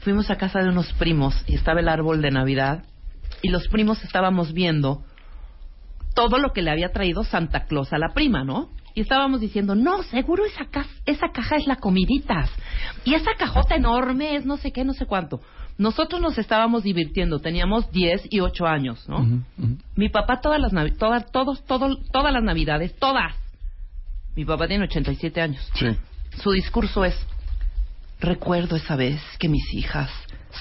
Fuimos 0.00 0.30
a 0.30 0.36
casa 0.36 0.60
de 0.60 0.68
unos 0.68 0.92
primos 0.94 1.44
y 1.46 1.54
estaba 1.54 1.80
el 1.80 1.88
árbol 1.88 2.22
de 2.22 2.30
Navidad 2.30 2.84
y 3.42 3.48
los 3.50 3.68
primos 3.68 4.02
estábamos 4.04 4.52
viendo 4.52 5.02
todo 6.14 6.38
lo 6.38 6.52
que 6.52 6.62
le 6.62 6.70
había 6.70 6.90
traído 6.92 7.24
Santa 7.24 7.66
Claus 7.66 7.92
a 7.92 7.98
la 7.98 8.12
prima, 8.14 8.44
¿no? 8.44 8.70
Y 8.94 9.02
estábamos 9.02 9.40
diciendo, 9.40 9.74
no, 9.76 10.02
seguro 10.04 10.44
esa, 10.44 10.64
ca- 10.66 10.86
esa 11.06 11.28
caja 11.32 11.56
es 11.56 11.66
la 11.66 11.76
comiditas. 11.76 12.50
Y 13.04 13.14
esa 13.14 13.32
cajota 13.38 13.76
enorme 13.76 14.34
es 14.34 14.44
no 14.44 14.56
sé 14.56 14.72
qué, 14.72 14.84
no 14.84 14.92
sé 14.92 15.06
cuánto. 15.06 15.40
Nosotros 15.78 16.20
nos 16.20 16.36
estábamos 16.38 16.82
divirtiendo, 16.82 17.38
teníamos 17.38 17.90
10 17.92 18.22
y 18.30 18.40
8 18.40 18.66
años, 18.66 19.08
¿no? 19.08 19.24
Mi 19.94 20.08
papá 20.08 20.40
todas 20.40 20.60
las 20.60 20.72
navi- 20.72 20.96
todas 20.98 21.30
todos 21.30 21.64
todo- 21.64 21.96
todas 22.12 22.32
las 22.32 22.42
navidades, 22.42 22.96
todas. 22.98 23.34
Mi 24.34 24.44
papá 24.44 24.66
tiene 24.66 24.84
87 24.84 25.40
años. 25.40 25.68
Sí. 25.74 25.86
Su 26.42 26.50
discurso 26.50 27.04
es 27.04 27.14
recuerdo 28.20 28.74
esa 28.76 28.96
vez 28.96 29.20
que 29.38 29.48
mis 29.48 29.72
hijas 29.74 30.10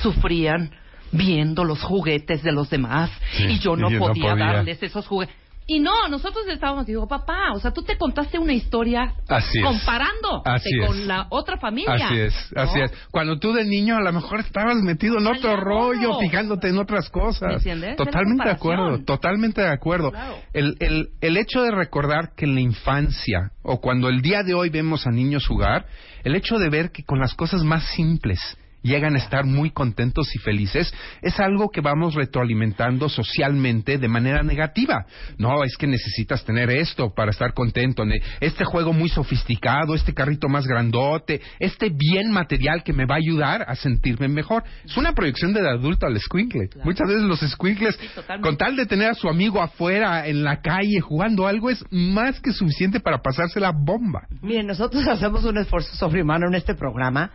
sufrían 0.04 0.72
viendo 1.12 1.64
los 1.64 1.82
juguetes 1.82 2.44
de 2.44 2.52
los 2.52 2.70
demás 2.70 3.10
Sí, 3.32 3.44
y 3.46 3.60
yo 3.60 3.76
no 3.76 3.90
y 3.90 3.98
podía. 3.98 4.36
darles 4.36 4.84
esos 4.84 5.08
juguetes. 5.08 5.36
Y 5.70 5.82
no, 5.82 6.08
nosotros 6.08 6.46
le 6.48 6.54
estábamos, 6.54 6.86
digo, 6.86 7.10
papá, 7.10 7.52
o 7.54 7.60
sea, 7.60 7.72
tú 7.72 7.84
te 7.84 7.98
contaste 7.98 8.40
una 8.40 8.54
historia 8.54 9.14
Así 9.28 9.60
comparando 9.62 10.42
con 10.88 11.00
es. 11.00 11.06
la 11.06 11.28
otra 11.30 11.58
familia. 11.58 11.94
Así 12.08 12.18
es, 12.18 12.52
¿no? 12.56 12.62
así 12.62 12.80
es. 12.80 12.94
Cuando 13.12 13.38
tú 13.38 13.52
de 13.52 13.66
niño 13.66 13.98
a 13.98 14.02
lo 14.02 14.14
mejor 14.14 14.40
estabas 14.40 14.78
metido 14.78 15.18
en 15.18 15.28
otro 15.28 15.58
rollo, 15.58 16.20
fijándote 16.20 16.70
en 16.70 16.78
otras 16.78 17.10
cosas. 17.10 17.66
¿Me 17.66 17.96
Totalmente 17.96 18.46
de 18.46 18.52
acuerdo, 18.52 19.04
totalmente 19.04 19.62
de 19.62 19.70
acuerdo. 19.74 20.12
Claro. 20.12 20.38
El, 20.54 20.78
el, 20.80 21.10
el 21.20 21.36
hecho 21.36 21.62
de 21.64 21.72
recordar 21.72 22.32
que 22.36 22.46
en 22.46 22.56
la 22.56 22.62
infancia 22.62 23.52
o 23.62 23.82
cuando 23.82 24.08
el 24.08 24.22
día 24.22 24.44
de 24.44 24.54
hoy 24.54 24.70
vemos 24.70 25.06
a 25.06 25.12
niños 25.12 25.46
jugar, 25.46 25.86
el 26.24 26.36
hecho 26.36 26.56
de 26.56 26.70
ver 26.70 26.92
que 26.92 27.04
con 27.04 27.20
las 27.20 27.34
cosas 27.34 27.64
más 27.64 27.84
simples 27.92 28.40
llegan 28.82 29.16
a 29.16 29.20
estar 29.20 29.46
muy 29.46 29.72
contentos 29.72 30.34
y 30.36 30.40
felices, 30.40 30.94
es 31.22 31.40
algo 31.40 31.70
que 31.70 31.82
vamos 31.82 32.16
retroalimentando 32.16 33.10
socialmente 33.10 33.98
de 33.98 34.08
manera 34.08 34.44
negativa. 34.44 35.06
No, 35.38 35.64
es 35.64 35.76
que 35.78 35.88
necesitas 35.88 36.44
tener 36.46 36.70
esto 36.70 37.14
para 37.14 37.32
estar 37.32 37.54
contento, 37.54 38.04
este 38.40 38.66
juego 38.66 38.94
muy 38.94 39.10
sofisticado, 39.10 39.96
este 39.96 40.14
carrito 40.14 40.48
más 40.48 40.66
grandote, 40.68 41.42
este 41.60 41.90
bien 41.90 42.32
material 42.32 42.84
que 42.84 42.94
me 42.94 43.06
va 43.06 43.16
a 43.16 43.20
ayudar 43.20 43.66
a 43.68 43.76
sentirme 43.76 44.28
mejor. 44.28 44.64
Es 44.86 44.98
una 44.98 45.14
proyección 45.14 45.54
del 45.54 45.68
adulto 45.68 46.06
al 46.06 46.20
squinkle. 46.20 46.70
Claro. 46.70 46.86
Muchas 46.86 47.08
veces 47.08 47.24
los 47.24 47.40
squinkles, 47.40 47.98
Sí, 47.98 48.08
con 48.42 48.58
tal 48.58 48.76
de 48.76 48.86
tener 48.86 49.12
a 49.12 49.14
su 49.14 49.28
amigo 49.28 49.62
afuera, 49.62 50.28
en 50.28 50.44
la 50.44 50.62
calle, 50.62 51.00
jugando 51.02 51.48
algo, 51.48 51.70
es 51.70 51.84
más 51.92 52.40
que 52.40 52.52
suficiente 52.52 53.00
para 53.00 53.22
pasarse 53.22 53.60
la 53.60 53.72
bomba. 53.72 54.28
Miren, 54.42 54.68
nosotros 54.68 55.08
hacemos 55.08 55.44
un 55.46 55.58
esfuerzo 55.58 55.96
sobrehumano 55.96 56.48
en 56.48 56.56
este 56.56 56.76
programa 56.76 57.32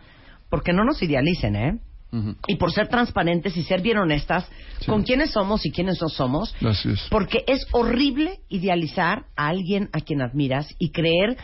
porque 0.53 0.71
no 0.71 0.85
nos 0.85 1.01
idealicen, 1.01 1.55
¿eh? 1.55 1.79
Y 2.45 2.57
por 2.57 2.71
ser 2.71 2.87
transparentes 2.87 3.57
y 3.57 3.63
ser 3.63 3.81
bien 3.81 3.97
honestas 3.97 4.47
con 4.85 5.01
quiénes 5.01 5.31
somos 5.31 5.65
y 5.65 5.71
quiénes 5.71 5.99
no 5.99 6.09
somos. 6.09 6.53
Así 6.63 6.91
es. 6.91 7.07
Porque 7.09 7.43
es 7.47 7.65
horrible 7.71 8.37
idealizar 8.49 9.25
a 9.35 9.47
alguien 9.47 9.89
a 9.93 10.01
quien 10.01 10.21
admiras 10.21 10.67
y 10.77 10.91
creer 10.91 11.37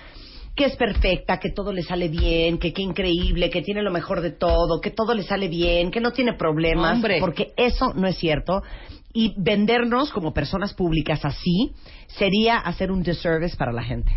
que 0.56 0.66
es 0.66 0.75
perfecta, 0.75 1.39
que 1.39 1.50
todo 1.50 1.74
le 1.74 1.82
sale 1.82 2.08
bien, 2.08 2.60
que 2.60 2.72
qué 2.72 2.84
increíble, 2.84 3.50
que 3.50 3.63
tiene 3.63 3.82
lo 3.82 3.89
mejor 3.89 4.22
de 4.22 4.30
todo, 4.30 4.80
que 4.80 4.92
todo 4.92 5.16
le 5.16 5.24
sale 5.24 5.48
bien, 5.48 5.89
que 5.89 6.01
no 6.01 6.12
tiene 6.12 6.34
problemas, 6.34 6.98
Hombre. 6.98 7.18
porque 7.20 7.48
eso 7.58 7.96
no 7.96 8.06
es 8.06 8.16
cierto. 8.16 8.62
Y 9.12 9.34
vendernos 9.42 10.12
como 10.12 10.36
personas 10.36 10.75
públicas 10.75 11.25
así 11.25 11.72
sería 12.10 12.58
hacer 12.60 12.92
un 12.92 13.01
disservice 13.01 13.58
para 13.58 13.72
la 13.72 13.82
gente. 13.82 14.12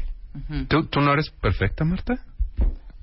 ¿Tú, 0.68 0.84
tú 0.84 1.00
no 1.00 1.14
eres 1.14 1.30
perfecta, 1.30 1.82
Marta? 1.82 2.26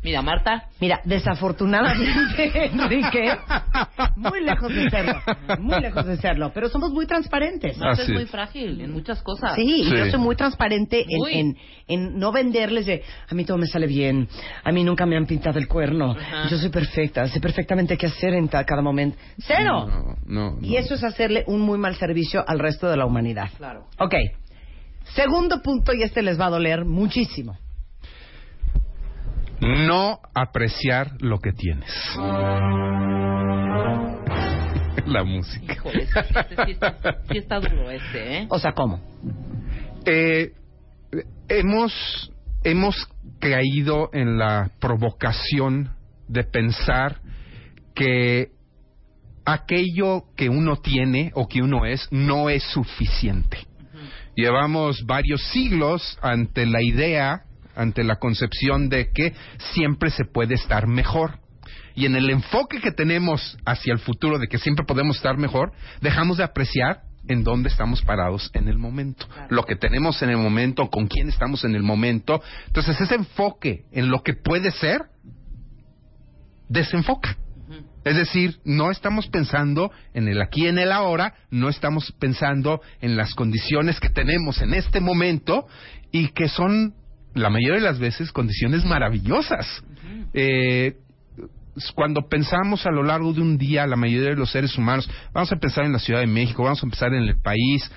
Mira, 0.01 0.21
Marta, 0.21 0.63
Mira, 0.79 1.01
desafortunadamente, 1.03 2.65
Enrique, 2.71 3.35
muy 4.15 4.41
lejos 4.41 4.73
de 4.73 4.89
serlo, 4.89 5.21
muy 5.59 5.81
lejos 5.81 6.05
de 6.05 6.15
serlo, 6.17 6.51
pero 6.53 6.69
somos 6.69 6.91
muy 6.91 7.05
transparentes. 7.05 7.77
Marta 7.77 8.03
Así 8.03 8.11
es 8.13 8.17
muy 8.17 8.25
frágil 8.25 8.79
en 8.79 8.91
muchas 8.93 9.21
cosas. 9.21 9.55
Sí, 9.55 9.81
y 9.81 9.83
Sí. 9.89 9.97
yo 9.97 10.05
soy 10.09 10.19
muy 10.21 10.37
transparente 10.37 11.01
en, 11.07 11.17
Muy. 11.17 11.33
en, 11.33 11.57
en 11.87 12.17
no 12.17 12.31
venderles 12.31 12.85
de 12.85 13.03
a 13.29 13.35
mí 13.35 13.43
todo 13.43 13.57
me 13.57 13.67
sale 13.67 13.87
bien, 13.87 14.29
a 14.63 14.71
mí 14.71 14.85
nunca 14.85 15.05
me 15.05 15.17
han 15.17 15.25
pintado 15.25 15.59
el 15.59 15.67
cuerno, 15.67 16.11
Ajá. 16.11 16.47
yo 16.49 16.57
soy 16.57 16.69
perfecta, 16.69 17.27
sé 17.27 17.41
perfectamente 17.41 17.97
qué 17.97 18.05
hacer 18.05 18.33
en 18.35 18.47
cada 18.47 18.81
momento. 18.81 19.17
¡Cero! 19.39 19.85
No, 19.85 20.15
no, 20.25 20.55
no. 20.55 20.65
Y 20.65 20.77
eso 20.77 20.93
es 20.93 21.03
hacerle 21.03 21.43
un 21.47 21.59
muy 21.59 21.77
mal 21.77 21.95
servicio 21.95 22.41
al 22.47 22.59
resto 22.59 22.87
de 22.89 22.95
la 22.95 23.05
humanidad. 23.05 23.49
Claro. 23.57 23.87
Ok. 23.99 24.13
Segundo 25.13 25.61
punto, 25.61 25.91
y 25.93 26.03
este 26.03 26.21
les 26.21 26.39
va 26.39 26.45
a 26.45 26.49
doler 26.51 26.85
muchísimo. 26.85 27.57
No 29.61 30.19
apreciar 30.33 31.21
lo 31.21 31.39
que 31.39 31.51
tienes. 31.51 31.91
La 35.05 35.23
música. 35.23 35.73
Híjole, 35.73 36.05
sí, 36.05 36.19
este 36.19 36.65
sí 36.65 36.71
está, 36.71 36.97
sí 37.31 37.37
está 37.37 37.59
duro 37.59 37.89
este, 37.89 38.37
¿eh? 38.37 38.47
O 38.49 38.59
sea, 38.59 38.73
¿cómo? 38.73 39.01
Eh, 40.05 40.51
hemos, 41.47 42.31
hemos 42.63 43.07
caído 43.39 44.09
en 44.13 44.37
la 44.37 44.71
provocación 44.79 45.91
de 46.27 46.43
pensar 46.43 47.21
que 47.95 48.49
aquello 49.45 50.25
que 50.35 50.49
uno 50.49 50.77
tiene 50.77 51.31
o 51.33 51.47
que 51.47 51.61
uno 51.61 51.85
es 51.85 52.07
no 52.11 52.49
es 52.49 52.63
suficiente. 52.63 53.57
Llevamos 54.35 55.03
varios 55.05 55.41
siglos 55.51 56.17
ante 56.21 56.65
la 56.65 56.81
idea, 56.81 57.43
ante 57.79 58.03
la 58.03 58.17
concepción 58.17 58.89
de 58.89 59.11
que 59.11 59.33
siempre 59.73 60.09
se 60.11 60.25
puede 60.25 60.55
estar 60.55 60.85
mejor. 60.85 61.39
Y 61.95 62.05
en 62.05 62.15
el 62.15 62.29
enfoque 62.29 62.81
que 62.81 62.91
tenemos 62.91 63.57
hacia 63.65 63.93
el 63.93 63.99
futuro 63.99 64.37
de 64.37 64.47
que 64.47 64.57
siempre 64.57 64.85
podemos 64.85 65.15
estar 65.15 65.37
mejor, 65.37 65.71
dejamos 66.01 66.37
de 66.37 66.43
apreciar 66.43 67.01
en 67.27 67.43
dónde 67.43 67.69
estamos 67.69 68.01
parados 68.01 68.49
en 68.53 68.67
el 68.67 68.77
momento, 68.77 69.27
lo 69.49 69.63
que 69.63 69.75
tenemos 69.75 70.21
en 70.21 70.29
el 70.29 70.37
momento, 70.37 70.89
con 70.89 71.07
quién 71.07 71.29
estamos 71.29 71.63
en 71.63 71.75
el 71.75 71.83
momento. 71.83 72.41
Entonces 72.67 72.99
ese 72.99 73.15
enfoque 73.15 73.85
en 73.91 74.09
lo 74.09 74.23
que 74.23 74.33
puede 74.33 74.71
ser, 74.71 75.03
desenfoca. 76.67 77.37
Es 78.03 78.15
decir, 78.15 78.59
no 78.63 78.91
estamos 78.91 79.27
pensando 79.27 79.91
en 80.13 80.27
el 80.27 80.41
aquí 80.41 80.67
en 80.67 80.79
el 80.79 80.91
ahora, 80.91 81.33
no 81.51 81.69
estamos 81.69 82.11
pensando 82.19 82.81
en 83.01 83.17
las 83.17 83.35
condiciones 83.35 83.99
que 83.99 84.09
tenemos 84.09 84.61
en 84.61 84.73
este 84.73 84.99
momento 84.99 85.67
y 86.11 86.29
que 86.29 86.47
son, 86.47 86.95
la 87.39 87.49
mayoría 87.49 87.75
de 87.75 87.85
las 87.85 87.99
veces, 87.99 88.31
condiciones 88.31 88.85
maravillosas. 88.85 89.83
Eh, 90.33 90.95
cuando 91.95 92.27
pensamos 92.27 92.85
a 92.85 92.91
lo 92.91 93.03
largo 93.03 93.33
de 93.33 93.41
un 93.41 93.57
día, 93.57 93.87
la 93.87 93.95
mayoría 93.95 94.29
de 94.29 94.35
los 94.35 94.51
seres 94.51 94.77
humanos, 94.77 95.09
vamos 95.33 95.51
a 95.51 95.55
pensar 95.55 95.85
en 95.85 95.93
la 95.93 95.99
Ciudad 95.99 96.19
de 96.19 96.27
México, 96.27 96.63
vamos 96.63 96.79
a 96.79 96.87
pensar 96.87 97.13
en 97.13 97.23
el 97.23 97.39
país, 97.41 97.89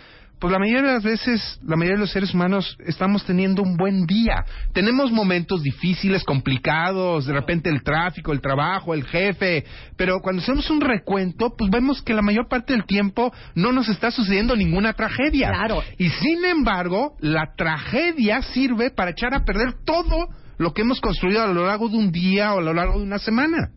pues 0.43 0.51
la 0.51 0.59
mayoría 0.59 0.83
de 0.83 0.95
las 0.95 1.05
veces, 1.05 1.61
la 1.65 1.77
mayoría 1.77 1.99
de 1.99 2.01
los 2.01 2.11
seres 2.11 2.35
humanos 2.35 2.77
estamos 2.85 3.25
teniendo 3.25 3.63
un 3.63 3.77
buen 3.77 4.07
día. 4.07 4.45
Tenemos 4.73 5.13
momentos 5.13 5.63
difíciles, 5.63 6.25
complicados, 6.25 7.27
de 7.27 7.33
repente 7.33 7.71
el 7.71 7.85
tráfico, 7.85 8.33
el 8.33 8.41
trabajo, 8.41 8.93
el 8.93 9.05
jefe, 9.05 9.65
pero 9.97 10.19
cuando 10.21 10.43
hacemos 10.43 10.69
un 10.69 10.81
recuento, 10.81 11.55
pues 11.57 11.71
vemos 11.71 12.03
que 12.03 12.13
la 12.13 12.23
mayor 12.23 12.49
parte 12.49 12.73
del 12.73 12.87
tiempo 12.87 13.33
no 13.55 13.71
nos 13.71 13.89
está 13.89 14.11
sucediendo 14.11 14.57
ninguna 14.57 14.95
tragedia. 14.95 15.51
Claro. 15.51 15.81
Y 15.97 16.11
sin 16.11 16.45
embargo, 16.45 17.15
la 17.21 17.55
tragedia 17.57 18.43
sirve 18.43 18.91
para 18.91 19.13
echar 19.13 19.35
a 19.35 19.45
perder 19.45 19.75
todo 19.85 20.27
lo 20.59 20.75
que 20.75 20.83
hemos 20.83 21.01
construido 21.01 21.45
a 21.45 21.47
lo 21.47 21.67
largo 21.67 21.89
de 21.89 21.99
un 21.99 22.11
día 22.11 22.53
o 22.53 22.59
a 22.59 22.63
lo 22.63 22.75
largo 22.75 22.99
de 22.99 23.05
una 23.05 23.21
semana. 23.21 23.71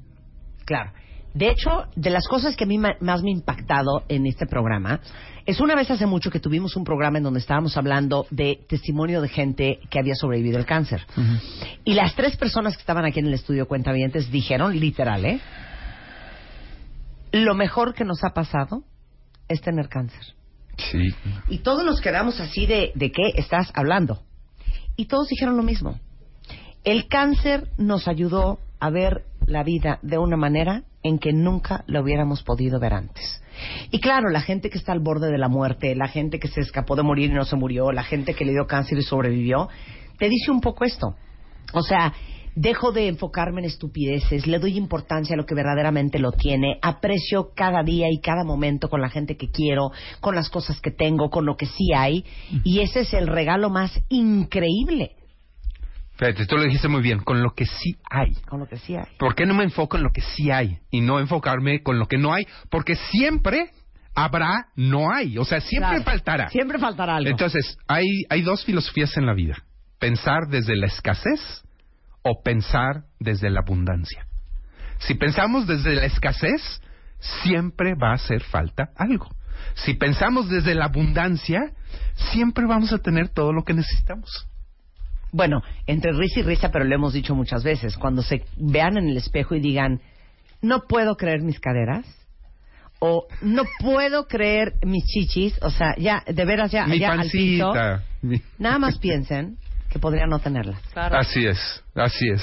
Claro. 0.66 0.94
De 1.36 1.50
hecho, 1.50 1.84
de 1.98 2.10
las 2.10 2.28
cosas 2.30 2.56
que 2.56 2.64
a 2.64 2.68
mí 2.68 2.78
más 2.78 2.96
me 3.02 3.12
ha 3.12 3.34
impactado 3.34 4.04
en 4.08 4.26
este 4.26 4.46
programa, 4.46 5.02
es 5.46 5.60
una 5.60 5.76
vez 5.76 5.92
hace 5.92 6.06
mucho 6.06 6.32
que 6.32 6.40
tuvimos 6.40 6.78
un 6.78 6.86
programa 6.86 7.18
en 7.18 7.26
donde 7.26 7.42
estábamos 7.42 7.76
hablando 7.76 8.26
de 8.32 8.62
testimonio 8.70 9.22
de 9.22 9.28
gente 9.28 9.80
que 9.90 10.00
había 10.00 10.16
sobrevivido 10.16 10.58
al 10.58 10.66
cáncer. 10.66 11.06
Y 11.84 11.94
las 11.94 12.16
tres 12.16 12.38
personas 12.38 12.78
que 12.78 12.80
estaban 12.80 13.04
aquí 13.04 13.20
en 13.20 13.28
el 13.28 13.34
estudio 13.34 13.68
Cuentavientes 13.68 14.32
dijeron, 14.32 14.80
literal, 14.80 15.26
¿eh? 15.26 15.42
Lo 17.34 17.54
mejor 17.54 17.94
que 17.94 18.06
nos 18.06 18.24
ha 18.24 18.30
pasado 18.30 18.84
es 19.50 19.60
tener 19.60 19.90
cáncer. 19.90 20.24
Sí. 20.78 21.14
Y 21.50 21.60
todos 21.60 21.84
nos 21.84 22.00
quedamos 22.00 22.40
así 22.40 22.66
de, 22.66 22.94
¿de 22.96 23.12
qué 23.12 23.34
estás 23.36 23.72
hablando? 23.76 24.22
Y 24.96 25.08
todos 25.08 25.28
dijeron 25.28 25.58
lo 25.58 25.64
mismo. 25.64 26.00
El 26.86 27.10
cáncer 27.10 27.68
nos 27.78 28.08
ayudó 28.08 28.60
a 28.80 28.90
ver 28.90 29.26
la 29.48 29.64
vida 29.64 30.00
de 30.02 30.18
una 30.18 30.38
manera 30.38 30.84
en 31.04 31.20
que 31.20 31.34
nunca 31.34 31.84
lo 31.88 32.02
hubiéramos 32.02 32.44
podido 32.44 32.80
ver 32.80 32.94
antes. 32.94 33.42
Y 33.92 34.00
claro, 34.00 34.30
la 34.30 34.42
gente 34.42 34.70
que 34.70 34.78
está 34.78 34.92
al 34.92 35.00
borde 35.00 35.32
de 35.32 35.38
la 35.38 35.48
muerte, 35.48 35.96
la 35.96 36.08
gente 36.08 36.40
que 36.40 36.48
se 36.48 36.62
escapó 36.62 36.96
de 36.96 37.04
morir 37.04 37.32
y 37.32 37.34
no 37.34 37.46
se 37.46 37.56
murió, 37.56 37.92
la 37.92 38.04
gente 38.04 38.34
que 38.34 38.46
le 38.46 38.52
dio 38.52 38.68
cáncer 38.68 38.98
y 38.98 39.04
sobrevivió, 39.04 39.70
te 40.18 40.30
dice 40.30 40.52
un 40.52 40.62
poco 40.62 40.84
esto. 40.84 41.16
O 41.74 41.82
sea, 41.82 42.14
dejo 42.56 42.92
de 42.92 43.08
enfocarme 43.08 43.60
en 43.60 43.66
estupideces, 43.66 44.48
le 44.48 44.60
doy 44.60 44.78
importancia 44.78 45.36
a 45.36 45.38
lo 45.38 45.46
que 45.46 45.56
verdaderamente 45.56 46.20
lo 46.20 46.32
tiene, 46.32 46.80
aprecio 46.82 47.52
cada 47.54 47.84
día 47.84 48.08
y 48.10 48.20
cada 48.20 48.44
momento 48.44 48.90
con 48.90 49.02
la 49.02 49.10
gente 49.10 49.36
que 49.36 49.52
quiero, 49.52 49.92
con 50.22 50.36
las 50.36 50.50
cosas 50.50 50.80
que 50.80 50.92
tengo, 50.92 51.30
con 51.30 51.46
lo 51.46 51.58
que 51.58 51.66
sí 51.66 51.94
hay, 51.94 52.24
y 52.64 52.80
ese 52.80 53.02
es 53.02 53.14
el 53.14 53.28
regalo 53.28 53.70
más 53.70 53.92
increíble, 54.10 55.16
Fíjate, 56.18 56.46
tú 56.46 56.56
lo 56.58 56.64
dijiste 56.64 56.88
muy 56.88 57.02
bien, 57.02 57.20
con 57.20 57.42
lo 57.44 57.52
que 57.54 57.66
sí 57.66 57.98
hay. 58.10 58.34
con 58.48 58.60
lo 58.62 58.68
que 58.68 58.78
sí 58.78 58.96
hay. 58.96 59.06
¿Por 59.20 59.36
qué 59.36 59.46
no 59.46 59.54
me 59.54 59.64
enfoco 59.66 59.98
en 59.98 60.04
lo 60.04 60.12
que 60.12 60.22
sí 60.22 60.50
hay 60.52 60.80
y 60.90 61.02
no 61.02 61.20
enfocarme 61.20 61.82
con 61.84 62.00
lo 62.00 62.08
que 62.08 62.18
no 62.18 62.34
hay? 62.34 62.48
Porque 62.70 62.96
siempre 62.96 63.72
habrá 64.16 64.68
no 64.78 65.12
hay, 65.14 65.38
o 65.38 65.44
sea, 65.44 65.60
siempre 65.60 65.90
Claro. 65.90 66.04
faltará. 66.06 66.50
Siempre 66.50 66.80
faltará 66.80 67.18
algo. 67.18 67.30
Entonces, 67.30 67.78
hay, 67.88 68.06
hay 68.30 68.42
dos 68.44 68.64
filosofías 68.64 69.16
en 69.18 69.26
la 69.26 69.34
vida. 69.34 69.58
Pensar 70.00 70.48
desde 70.50 70.76
la 70.78 70.86
escasez 70.88 71.64
o 72.22 72.42
pensar 72.44 73.04
desde 73.20 73.50
la 73.50 73.60
abundancia. 73.60 74.26
Si 75.00 75.16
pensamos 75.16 75.68
desde 75.68 75.96
la 75.96 76.06
escasez, 76.06 76.82
siempre 77.44 77.94
va 78.02 78.12
a 78.12 78.16
hacer 78.16 78.42
falta 78.42 78.90
algo. 78.96 79.28
Si 79.74 79.94
pensamos 79.96 80.50
desde 80.50 80.76
la 80.76 80.86
abundancia, 80.86 81.60
siempre 82.32 82.66
vamos 82.66 82.94
a 82.94 83.00
tener 83.00 83.30
todo 83.30 83.52
lo 83.52 83.64
que 83.64 83.74
necesitamos. 83.74 84.48
Bueno, 85.36 85.62
entre 85.86 86.14
risa 86.14 86.40
y 86.40 86.44
risa, 86.44 86.72
pero 86.72 86.86
lo 86.86 86.96
hemos 86.96 87.12
dicho 87.12 87.36
muchas 87.36 87.62
veces, 87.62 87.98
cuando 87.98 88.22
se 88.22 88.46
vean 88.56 88.98
en 88.98 89.10
el 89.10 89.18
espejo 89.18 89.54
y 89.56 89.60
digan, 89.60 90.00
no 90.62 90.84
puedo 90.88 91.18
creer 91.18 91.42
mis 91.42 91.60
caderas, 91.60 92.06
o 93.00 93.28
no 93.42 93.64
puedo 93.82 94.28
creer 94.28 94.76
mis 94.84 95.04
chichis, 95.06 95.60
o 95.62 95.70
sea, 95.70 95.94
ya, 95.98 96.24
de 96.26 96.46
veras, 96.46 96.72
ya, 96.72 96.86
Mi 96.88 97.00
ya 97.00 97.12
al 97.12 97.30
piso, 97.30 97.74
pancita. 97.74 98.04
mi- 98.22 98.42
nada 98.58 98.80
más 98.80 98.98
piensen 99.00 99.58
que 99.90 100.00
podrían 100.00 100.30
no 100.30 100.40
tenerlas, 100.40 100.80
Claro. 100.94 101.18
Así 101.18 101.46
es, 101.46 101.84
así 101.96 102.30
es. 102.30 102.42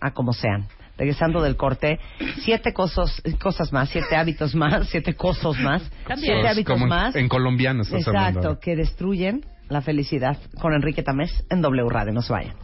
a 0.00 0.10
como 0.12 0.32
sean. 0.32 0.66
Regresando 0.98 1.40
del 1.40 1.56
corte, 1.56 1.98
siete 2.44 2.72
cosas, 2.74 3.22
cosas 3.40 3.72
más, 3.72 3.88
siete 3.88 4.16
hábitos 4.16 4.54
más, 4.54 4.88
siete 4.88 5.14
cosas 5.14 5.56
más, 5.60 5.82
También. 6.08 6.34
siete 6.34 6.48
hábitos 6.48 6.72
Como 6.74 6.86
en- 6.86 6.88
más. 6.90 7.14
En 7.16 7.28
colombiano 7.28 7.82
estás 7.82 8.06
hablando. 8.08 8.40
Exacto, 8.40 8.60
que 8.60 8.74
destruyen 8.76 9.44
la 9.70 9.80
felicidad 9.80 10.36
con 10.60 10.74
Enrique 10.74 11.02
Tamés 11.02 11.46
en 11.48 11.62
W 11.62 11.88
Radio. 11.88 12.12
No 12.12 12.20
se 12.20 12.32
vayan. 12.32 12.54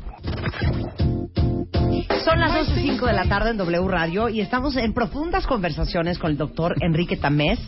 Son 2.25 2.41
las 2.41 2.53
12.05 2.53 3.07
de 3.07 3.13
la 3.13 3.25
tarde 3.27 3.51
en 3.51 3.57
W 3.57 3.89
Radio 3.89 4.29
y 4.29 4.41
estamos 4.41 4.77
en 4.77 4.93
profundas 4.93 5.47
conversaciones 5.47 6.19
con 6.19 6.33
el 6.33 6.37
doctor 6.37 6.75
Enrique 6.81 7.17
Tamés. 7.17 7.61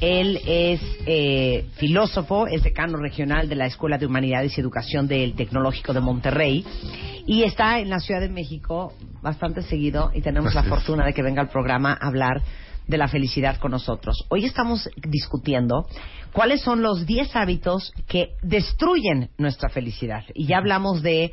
Él 0.00 0.40
es 0.46 0.80
eh, 1.04 1.66
filósofo, 1.76 2.46
es 2.46 2.62
decano 2.62 2.96
regional 2.96 3.50
de 3.50 3.54
la 3.54 3.66
Escuela 3.66 3.98
de 3.98 4.06
Humanidades 4.06 4.56
y 4.56 4.60
Educación 4.60 5.06
del 5.06 5.34
Tecnológico 5.34 5.92
de 5.92 6.00
Monterrey 6.00 6.64
y 7.26 7.42
está 7.42 7.80
en 7.80 7.90
la 7.90 8.00
Ciudad 8.00 8.22
de 8.22 8.30
México 8.30 8.94
bastante 9.20 9.60
seguido 9.60 10.10
y 10.14 10.22
tenemos 10.22 10.54
la 10.54 10.62
fortuna 10.62 11.04
de 11.04 11.12
que 11.12 11.22
venga 11.22 11.42
al 11.42 11.50
programa 11.50 11.92
a 11.92 12.06
hablar 12.06 12.40
de 12.86 12.98
la 12.98 13.08
felicidad 13.08 13.58
con 13.58 13.70
nosotros. 13.70 14.16
Hoy 14.28 14.44
estamos 14.44 14.88
discutiendo 14.96 15.86
cuáles 16.32 16.60
son 16.62 16.82
los 16.82 17.06
10 17.06 17.34
hábitos 17.36 17.92
que 18.08 18.30
destruyen 18.42 19.30
nuestra 19.38 19.68
felicidad. 19.68 20.24
Y 20.34 20.46
ya 20.46 20.58
hablamos 20.58 21.02
de 21.02 21.32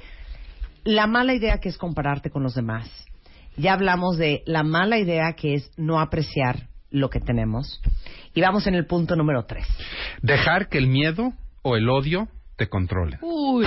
la 0.83 1.07
mala 1.07 1.33
idea 1.33 1.59
que 1.59 1.69
es 1.69 1.77
compararte 1.77 2.29
con 2.29 2.43
los 2.43 2.55
demás. 2.55 2.89
Ya 3.57 3.73
hablamos 3.73 4.17
de 4.17 4.43
la 4.45 4.63
mala 4.63 4.99
idea 4.99 5.33
que 5.33 5.55
es 5.55 5.71
no 5.77 5.99
apreciar 5.99 6.67
lo 6.91 7.09
que 7.09 7.19
tenemos. 7.19 7.81
Y 8.33 8.41
vamos 8.41 8.67
en 8.67 8.75
el 8.75 8.85
punto 8.85 9.15
número 9.15 9.45
3. 9.45 9.65
Dejar 10.21 10.69
que 10.69 10.77
el 10.77 10.87
miedo 10.87 11.33
o 11.63 11.75
el 11.75 11.89
odio 11.89 12.27
te 12.55 12.69
controlen. 12.69 13.19
Uy. 13.21 13.65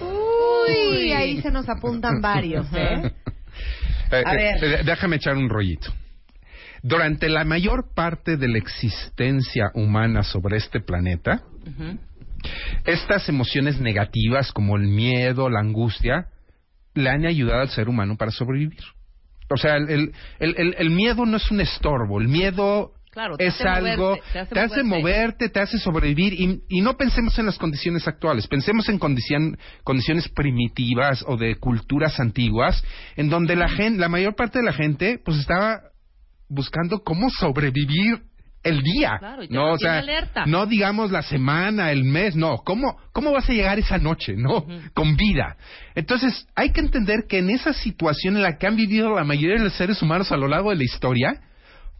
Uy, 0.00 1.12
ahí 1.12 1.40
se 1.40 1.50
nos 1.50 1.68
apuntan 1.68 2.20
varios, 2.20 2.66
¿eh? 2.74 3.12
Eh, 4.12 4.22
A 4.26 4.34
eh, 4.34 4.36
ver. 4.36 4.64
eh, 4.64 4.82
déjame 4.84 5.16
echar 5.16 5.36
un 5.38 5.48
rollito. 5.48 5.90
Durante 6.82 7.28
la 7.28 7.44
mayor 7.44 7.94
parte 7.94 8.36
de 8.36 8.48
la 8.48 8.58
existencia 8.58 9.70
humana 9.74 10.22
sobre 10.24 10.56
este 10.56 10.80
planeta, 10.80 11.42
estas 12.84 13.28
emociones 13.28 13.80
negativas 13.80 14.52
como 14.52 14.76
el 14.76 14.88
miedo, 14.88 15.48
la 15.48 15.60
angustia, 15.60 16.26
le 16.94 17.08
han 17.08 17.24
ayudado 17.24 17.60
al 17.62 17.68
ser 17.70 17.88
humano 17.88 18.16
para 18.16 18.30
sobrevivir. 18.32 18.82
O 19.50 19.56
sea, 19.56 19.76
el, 19.76 19.88
el- 19.88 20.12
el- 20.40 20.54
el- 20.58 20.74
el 20.78 20.90
miedo 20.90 21.24
no 21.26 21.36
es 21.36 21.50
un 21.50 21.60
estorbo, 21.60 22.20
el 22.20 22.28
miedo 22.28 22.92
Claro, 23.10 23.36
es 23.38 23.60
algo, 23.60 24.16
moverte, 24.16 24.32
te 24.32 24.38
hace 24.38 24.54
te 24.54 24.60
hace 24.60 24.82
moverte. 24.82 25.02
moverte, 25.02 25.48
te 25.50 25.60
hace 25.60 25.78
sobrevivir 25.78 26.32
y, 26.32 26.62
y 26.70 26.80
no 26.80 26.96
pensemos 26.96 27.38
en 27.38 27.44
las 27.46 27.58
condiciones 27.58 28.08
actuales, 28.08 28.46
pensemos 28.48 28.88
en 28.88 28.98
condicion- 28.98 29.58
condiciones 29.84 30.28
primitivas 30.30 31.22
o 31.28 31.36
de 31.36 31.56
culturas 31.56 32.18
antiguas, 32.18 32.82
en 33.16 33.28
donde 33.28 33.54
la 33.54 33.68
gente, 33.68 34.00
la 34.00 34.08
mayor 34.08 34.34
parte 34.34 34.58
de 34.60 34.64
la 34.64 34.72
gente, 34.72 35.20
pues 35.22 35.38
estaba 35.38 35.80
buscando 36.52 37.00
cómo 37.02 37.28
sobrevivir 37.30 38.20
el 38.64 38.80
día, 38.82 39.16
Claro, 39.18 39.42
y 39.42 39.48
te 39.48 39.54
no, 39.54 39.72
o 39.72 39.78
sea, 39.78 39.94
mantiene 39.94 40.18
alerta. 40.18 40.46
no 40.46 40.66
digamos 40.66 41.10
la 41.10 41.22
semana, 41.22 41.90
el 41.90 42.04
mes, 42.04 42.36
no, 42.36 42.58
cómo 42.58 42.96
cómo 43.12 43.32
vas 43.32 43.48
a 43.50 43.52
llegar 43.52 43.78
esa 43.80 43.98
noche, 43.98 44.34
no, 44.36 44.64
con 44.94 45.16
vida. 45.16 45.56
Entonces 45.96 46.46
hay 46.54 46.70
que 46.70 46.80
entender 46.80 47.24
que 47.28 47.38
en 47.38 47.50
esa 47.50 47.72
situación 47.72 48.36
en 48.36 48.42
la 48.42 48.56
que 48.58 48.66
han 48.68 48.76
vivido 48.76 49.14
la 49.16 49.24
mayoría 49.24 49.56
de 49.56 49.64
los 49.64 49.72
seres 49.74 50.00
humanos 50.00 50.30
a 50.30 50.36
lo 50.36 50.46
largo 50.46 50.70
de 50.70 50.76
la 50.76 50.84
historia, 50.84 51.40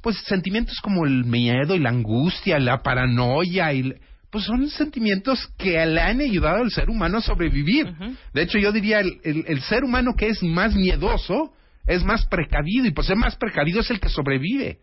pues 0.02 0.16
sentimientos 0.26 0.78
como 0.82 1.04
el 1.04 1.24
miedo 1.24 1.74
y 1.74 1.80
la 1.80 1.90
angustia, 1.90 2.58
la 2.60 2.82
paranoia 2.82 3.72
y 3.72 3.92
pues 4.30 4.44
son 4.44 4.66
sentimientos 4.68 5.46
que 5.58 5.84
le 5.84 6.00
han 6.00 6.20
ayudado 6.20 6.62
al 6.62 6.70
ser 6.70 6.88
humano 6.88 7.18
a 7.18 7.22
sobrevivir. 7.22 7.92
De 8.32 8.42
hecho, 8.42 8.58
yo 8.58 8.70
diría 8.72 9.00
el, 9.00 9.18
el- 9.24 9.44
el 9.48 9.60
ser 9.62 9.82
humano 9.84 10.12
que 10.16 10.28
es 10.28 10.42
más 10.42 10.74
miedoso 10.74 11.52
es 11.86 12.04
más 12.04 12.26
precavido 12.26 12.86
y 12.86 12.92
por 12.92 13.04
ser 13.04 13.16
más 13.16 13.36
precavido 13.36 13.80
es 13.80 13.90
el 13.90 14.00
que 14.00 14.08
sobrevive. 14.08 14.78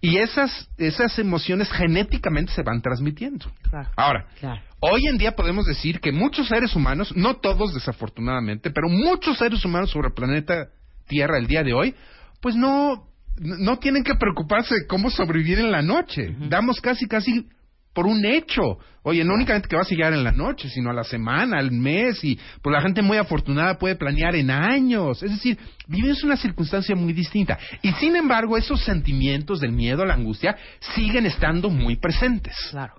Y 0.00 0.18
esas 0.18 0.68
esas 0.76 1.18
emociones 1.18 1.70
genéticamente 1.70 2.52
se 2.52 2.62
van 2.62 2.82
transmitiendo. 2.82 3.46
Claro. 3.70 3.90
Ahora, 3.96 4.26
Claro. 4.38 4.60
Hoy 4.80 5.06
en 5.08 5.16
día 5.16 5.34
podemos 5.34 5.64
decir 5.64 5.98
que 6.00 6.12
muchos 6.12 6.48
seres 6.48 6.76
humanos, 6.76 7.16
no 7.16 7.36
todos 7.36 7.72
desafortunadamente, 7.72 8.70
pero 8.70 8.90
muchos 8.90 9.38
seres 9.38 9.64
humanos 9.64 9.90
sobre 9.90 10.08
el 10.08 10.14
planeta 10.14 10.68
Tierra 11.06 11.38
el 11.38 11.46
día 11.46 11.62
de 11.62 11.72
hoy, 11.72 11.94
pues 12.40 12.54
no, 12.54 13.08
no 13.36 13.78
tienen 13.78 14.04
que 14.04 14.14
preocuparse 14.14 14.74
de 14.74 14.86
cómo 14.86 15.10
sobrevivir 15.10 15.58
en 15.58 15.70
la 15.70 15.80
noche. 15.80 16.34
Damos 16.48 16.80
casi, 16.80 17.06
casi 17.06 17.46
por 17.94 18.06
un 18.06 18.26
hecho. 18.26 18.78
Oye, 19.02 19.24
no 19.24 19.34
únicamente 19.34 19.68
que 19.68 19.76
vas 19.76 19.86
a 19.86 19.94
llegar 19.94 20.12
en 20.12 20.24
la 20.24 20.32
noche, 20.32 20.68
sino 20.68 20.90
a 20.90 20.94
la 20.94 21.04
semana, 21.04 21.58
al 21.58 21.70
mes, 21.70 22.22
y 22.24 22.38
pues 22.62 22.72
la 22.72 22.82
gente 22.82 23.02
muy 23.02 23.16
afortunada 23.18 23.78
puede 23.78 23.96
planear 23.96 24.34
en 24.34 24.50
años. 24.50 25.22
Es 25.22 25.30
decir, 25.30 25.58
vives 25.86 26.24
una 26.24 26.36
circunstancia 26.36 26.94
muy 26.96 27.12
distinta. 27.12 27.58
Y 27.82 27.92
sin 27.92 28.16
embargo, 28.16 28.56
esos 28.56 28.82
sentimientos 28.82 29.60
del 29.60 29.72
miedo, 29.72 30.04
la 30.04 30.14
angustia, 30.14 30.56
siguen 30.94 31.26
estando 31.26 31.70
muy 31.70 31.96
presentes. 31.96 32.54
Claro. 32.70 32.94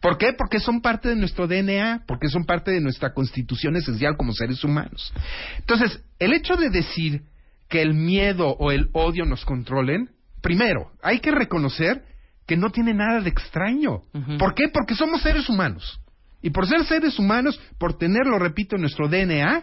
¿Por 0.00 0.16
qué? 0.16 0.32
Porque 0.32 0.60
son 0.60 0.80
parte 0.80 1.10
de 1.10 1.16
nuestro 1.16 1.46
DNA, 1.46 2.04
porque 2.06 2.28
son 2.28 2.44
parte 2.44 2.70
de 2.70 2.80
nuestra 2.80 3.12
constitución 3.12 3.76
esencial 3.76 4.16
como 4.16 4.32
seres 4.32 4.64
humanos. 4.64 5.12
Entonces, 5.58 6.02
el 6.18 6.32
hecho 6.32 6.56
de 6.56 6.70
decir 6.70 7.22
que 7.68 7.82
el 7.82 7.92
miedo 7.92 8.48
o 8.58 8.72
el 8.72 8.88
odio 8.92 9.26
nos 9.26 9.44
controlen, 9.44 10.08
primero, 10.40 10.90
hay 11.02 11.20
que 11.20 11.30
reconocer 11.30 12.02
que 12.50 12.56
no 12.56 12.70
tiene 12.70 12.92
nada 12.92 13.20
de 13.20 13.30
extraño. 13.30 14.02
¿Por 14.36 14.54
qué? 14.54 14.64
Porque 14.74 14.96
somos 14.96 15.22
seres 15.22 15.48
humanos. 15.48 16.00
Y 16.42 16.50
por 16.50 16.66
ser 16.66 16.84
seres 16.84 17.16
humanos, 17.16 17.60
por 17.78 17.96
tenerlo, 17.96 18.40
repito, 18.40 18.74
en 18.74 18.82
nuestro 18.82 19.06
DNA, 19.08 19.62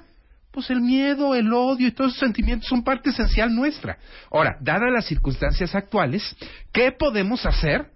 pues 0.51 0.69
el 0.69 0.79
miedo, 0.79 1.35
el 1.35 1.51
odio 1.51 1.87
y 1.87 1.91
todos 1.91 2.11
esos 2.11 2.21
sentimientos 2.21 2.69
son 2.69 2.85
parte 2.85 3.09
esencial 3.09 3.53
nuestra. 3.53 3.97
Ahora, 4.31 4.55
dadas 4.61 4.89
las 4.93 5.05
circunstancias 5.05 5.75
actuales, 5.75 6.23
¿qué 6.71 6.93
podemos 6.93 7.45
hacer 7.45 7.87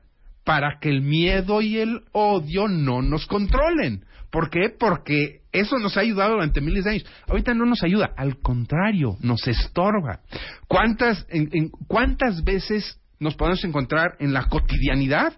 para 0.44 0.78
que 0.82 0.90
el 0.90 1.02
miedo 1.02 1.62
y 1.62 1.78
el 1.78 2.02
odio 2.12 2.68
no 2.68 3.02
nos 3.02 3.26
controlen? 3.28 4.04
¿Por 4.30 4.50
qué? 4.50 4.70
Porque 4.78 5.40
eso 5.54 5.78
nos 5.80 5.96
ha 5.96 6.02
ayudado 6.02 6.34
durante 6.34 6.60
miles 6.60 6.84
de 6.84 6.90
años. 6.92 7.06
Ahorita 7.30 7.54
no 7.54 7.66
nos 7.66 7.82
ayuda, 7.82 8.12
al 8.18 8.42
contrario, 8.42 9.16
nos 9.22 9.48
estorba. 9.48 10.20
¿Cuántas, 10.68 11.26
en- 11.30 11.50
en- 11.54 11.70
¿Cuántas 11.88 12.44
veces 12.44 12.98
nos 13.22 13.36
podemos 13.36 13.64
encontrar 13.64 14.16
en 14.20 14.34
la 14.34 14.46
cotidianidad 14.46 15.34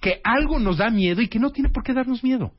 que 0.00 0.20
algo 0.22 0.58
nos 0.58 0.78
da 0.78 0.88
miedo 0.88 1.20
y 1.20 1.28
que 1.28 1.40
no 1.40 1.50
tiene 1.50 1.68
por 1.68 1.82
qué 1.82 1.92
darnos 1.92 2.22
miedo? 2.22 2.52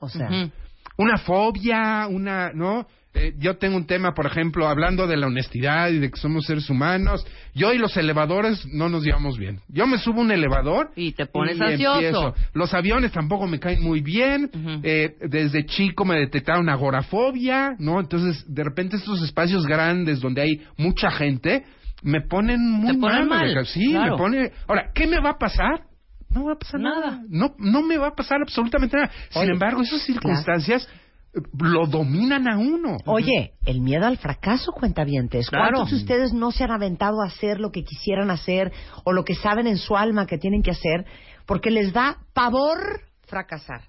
O 0.00 0.08
sea, 0.08 0.50
una 0.98 1.16
fobia, 1.18 2.08
una, 2.08 2.50
¿no? 2.52 2.86
Eh, 3.14 3.34
yo 3.38 3.58
tengo 3.58 3.76
un 3.76 3.86
tema, 3.86 4.14
por 4.14 4.26
ejemplo, 4.26 4.66
hablando 4.66 5.06
de 5.06 5.16
la 5.16 5.26
honestidad 5.26 5.90
y 5.90 5.98
de 5.98 6.10
que 6.10 6.18
somos 6.18 6.44
seres 6.46 6.68
humanos. 6.70 7.24
Yo 7.54 7.72
y 7.72 7.78
los 7.78 7.96
elevadores 7.96 8.66
no 8.66 8.88
nos 8.88 9.04
llevamos 9.04 9.38
bien. 9.38 9.60
Yo 9.68 9.86
me 9.86 9.98
subo 9.98 10.20
a 10.20 10.24
un 10.24 10.32
elevador 10.32 10.90
Y 10.96 11.12
te 11.12 11.26
pones 11.26 11.56
y 11.58 11.62
ansioso. 11.62 11.94
empiezo. 11.94 12.34
Los 12.54 12.74
aviones 12.74 13.12
tampoco 13.12 13.46
me 13.46 13.60
caen 13.60 13.82
muy 13.82 14.00
bien. 14.00 14.50
Eh, 14.82 15.14
desde 15.28 15.66
chico 15.66 16.04
me 16.04 16.18
detectaron 16.18 16.68
agorafobia, 16.68 17.76
¿no? 17.78 18.00
Entonces, 18.00 18.44
de 18.48 18.64
repente 18.64 18.96
estos 18.96 19.22
espacios 19.22 19.66
grandes 19.66 20.20
donde 20.20 20.42
hay 20.42 20.62
mucha 20.78 21.10
gente 21.10 21.64
me 22.02 22.20
ponen 22.20 22.60
muy 22.70 22.98
ponen 22.98 23.28
mal. 23.28 23.54
mal, 23.54 23.66
Sí, 23.66 23.90
claro. 23.90 24.12
me 24.12 24.18
pone. 24.18 24.52
Ahora, 24.68 24.90
¿qué 24.94 25.06
me 25.06 25.20
va 25.20 25.30
a 25.30 25.38
pasar? 25.38 25.84
No 26.30 26.44
va 26.44 26.52
a 26.52 26.58
pasar 26.58 26.80
nada. 26.80 27.10
Nada. 27.12 27.22
No, 27.28 27.54
no 27.58 27.82
me 27.82 27.96
va 27.98 28.08
a 28.08 28.14
pasar 28.14 28.38
absolutamente 28.42 28.96
nada. 28.96 29.10
Sin 29.30 29.50
embargo, 29.50 29.82
esas 29.82 30.02
circunstancias 30.02 30.88
eh, 31.34 31.40
lo 31.58 31.86
dominan 31.86 32.48
a 32.48 32.56
uno. 32.58 32.96
Oye, 33.06 33.52
el 33.66 33.80
miedo 33.80 34.06
al 34.06 34.16
fracaso, 34.18 34.72
cuentavientes. 34.72 35.48
Claro. 35.48 35.76
¿Cuántos 35.78 35.90
de 35.90 35.96
ustedes 35.96 36.32
no 36.32 36.50
se 36.50 36.64
han 36.64 36.70
aventado 36.70 37.22
a 37.22 37.26
hacer 37.26 37.60
lo 37.60 37.70
que 37.70 37.84
quisieran 37.84 38.30
hacer 38.30 38.72
o 39.04 39.12
lo 39.12 39.24
que 39.24 39.34
saben 39.34 39.66
en 39.66 39.76
su 39.78 39.96
alma 39.96 40.26
que 40.26 40.38
tienen 40.38 40.62
que 40.62 40.70
hacer 40.70 41.04
porque 41.46 41.70
les 41.70 41.92
da 41.92 42.18
pavor 42.32 42.78
fracasar? 43.26 43.82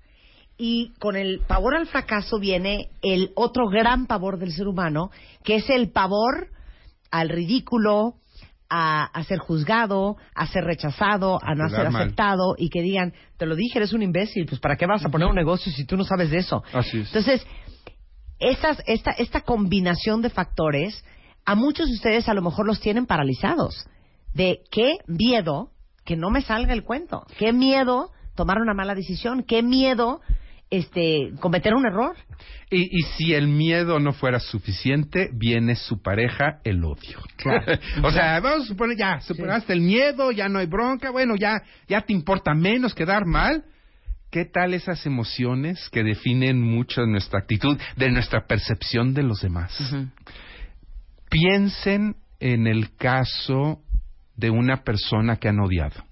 Y 0.57 0.93
con 0.99 1.15
el 1.15 1.39
pavor 1.47 1.75
al 1.75 1.87
fracaso 1.87 2.39
viene 2.39 2.89
el 3.01 3.31
otro 3.35 3.67
gran 3.69 4.05
pavor 4.05 4.37
del 4.37 4.51
ser 4.51 4.67
humano, 4.67 5.09
que 5.43 5.55
es 5.55 5.69
el 5.69 5.91
pavor 5.91 6.49
al 7.13 7.29
ridículo, 7.29 8.15
a, 8.71 9.03
a 9.03 9.23
ser 9.25 9.37
juzgado, 9.37 10.17
a 10.33 10.47
ser 10.47 10.63
rechazado, 10.63 11.37
a 11.43 11.53
no 11.53 11.69
ser 11.69 11.91
mal. 11.91 12.01
aceptado 12.01 12.55
y 12.57 12.69
que 12.69 12.81
digan, 12.81 13.13
te 13.37 13.45
lo 13.45 13.55
dije, 13.55 13.77
eres 13.77 13.93
un 13.93 14.01
imbécil, 14.01 14.47
pues 14.47 14.59
¿para 14.59 14.77
qué 14.77 14.87
vas 14.87 15.05
a 15.05 15.09
poner 15.09 15.27
un 15.27 15.35
negocio 15.35 15.71
si 15.71 15.85
tú 15.85 15.95
no 15.95 16.05
sabes 16.05 16.31
de 16.31 16.39
eso? 16.39 16.63
Así 16.73 17.01
es. 17.01 17.07
Entonces, 17.07 17.45
esas, 18.39 18.81
esta, 18.87 19.11
esta 19.11 19.41
combinación 19.41 20.23
de 20.23 20.31
factores, 20.31 21.05
a 21.45 21.53
muchos 21.53 21.87
de 21.87 21.93
ustedes 21.93 22.27
a 22.27 22.33
lo 22.33 22.41
mejor 22.41 22.65
los 22.65 22.79
tienen 22.79 23.05
paralizados. 23.05 23.85
De 24.33 24.63
qué 24.71 24.97
miedo 25.05 25.69
que 26.03 26.15
no 26.15 26.31
me 26.31 26.41
salga 26.41 26.73
el 26.73 26.83
cuento, 26.83 27.27
qué 27.37 27.53
miedo 27.53 28.09
tomar 28.33 28.57
una 28.57 28.73
mala 28.73 28.95
decisión, 28.95 29.43
qué 29.43 29.61
miedo 29.61 30.21
este, 30.73 31.33
cometer 31.39 31.75
un 31.75 31.85
error. 31.85 32.15
Y, 32.71 32.81
y 32.81 33.01
si 33.15 33.35
el 33.35 33.47
miedo 33.47 33.99
no 33.99 34.11
fuera 34.11 34.39
suficiente, 34.39 35.29
viene 35.31 35.75
su 35.75 36.01
pareja, 36.01 36.59
el 36.63 36.83
odio. 36.83 37.19
o 38.03 38.11
sea, 38.11 38.39
vamos 38.39 38.65
a 38.65 38.67
suponer, 38.69 38.97
ya, 38.97 39.21
superaste 39.21 39.73
el 39.73 39.81
miedo, 39.81 40.31
ya 40.31 40.49
no 40.49 40.57
hay 40.57 40.65
bronca, 40.65 41.11
bueno, 41.11 41.35
ya, 41.35 41.61
ya 41.87 42.01
te 42.01 42.13
importa 42.13 42.55
menos 42.55 42.95
quedar 42.95 43.25
mal. 43.25 43.65
¿Qué 44.31 44.45
tal 44.45 44.73
esas 44.73 45.05
emociones 45.05 45.89
que 45.91 46.03
definen 46.03 46.59
mucho 46.59 47.01
de 47.01 47.07
nuestra 47.07 47.37
actitud, 47.37 47.77
de 47.95 48.09
nuestra 48.09 48.47
percepción 48.47 49.13
de 49.13 49.21
los 49.21 49.41
demás? 49.41 49.77
Piensen 51.29 52.15
en 52.39 52.65
el 52.65 52.95
caso 52.95 53.83
de 54.35 54.49
una 54.49 54.83
persona 54.83 55.35
que 55.35 55.49
han 55.49 55.59
odiado. 55.59 56.03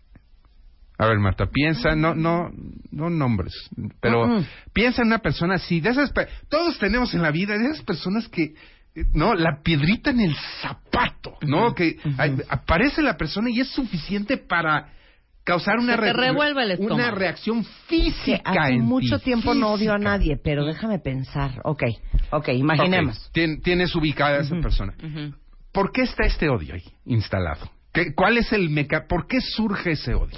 A 1.01 1.07
ver, 1.07 1.17
Marta, 1.17 1.47
piensa, 1.47 1.95
no, 1.95 2.13
no, 2.13 2.51
no 2.91 3.09
nombres, 3.09 3.53
pero 3.99 4.27
piensa 4.71 5.01
en 5.01 5.07
una 5.07 5.17
persona 5.17 5.55
así, 5.55 5.81
de 5.81 5.89
esas, 5.89 6.11
todos 6.47 6.77
tenemos 6.77 7.13
en 7.15 7.23
la 7.23 7.31
vida, 7.31 7.57
de 7.57 7.65
esas 7.71 7.81
personas 7.83 8.27
que, 8.27 8.43
eh, 8.93 9.05
no, 9.13 9.33
la 9.33 9.61
piedrita 9.63 10.11
en 10.11 10.19
el 10.19 10.35
zapato, 10.61 11.37
¿no? 11.41 11.73
Que 11.73 11.97
aparece 12.49 13.01
la 13.01 13.17
persona 13.17 13.49
y 13.49 13.61
es 13.61 13.69
suficiente 13.69 14.37
para 14.37 14.89
causar 15.43 15.79
una, 15.79 15.95
re- 15.97 16.09
el 16.09 16.15
una 16.93 17.09
reacción 17.09 17.63
Que 17.63 17.69
física 17.87 18.41
hace 18.45 18.73
en 18.73 18.81
mucho 18.83 19.17
ti, 19.17 19.25
tiempo 19.25 19.55
no 19.55 19.71
odio 19.73 19.93
a 19.93 19.97
nadie, 19.97 20.37
pero 20.37 20.65
déjame 20.65 20.99
pensar. 20.99 21.61
Ok, 21.63 21.81
ok, 22.29 22.49
imaginemos. 22.49 23.17
Ok, 23.25 23.33
tien- 23.33 23.59
tienes 23.63 23.95
ubicada 23.95 24.37
a 24.37 24.41
esa 24.41 24.55
persona. 24.61 24.93
¿Por 25.71 25.91
qué 25.91 26.03
está 26.03 26.25
este 26.27 26.47
odio 26.47 26.75
ahí 26.75 26.83
instalado? 27.05 27.71
¿Qué- 27.91 28.13
¿Cuál 28.13 28.37
es 28.37 28.53
el 28.53 28.69
meca 28.69 29.05
¿Por 29.07 29.25
qué 29.25 29.41
surge 29.41 29.93
ese 29.93 30.13
odio? 30.13 30.37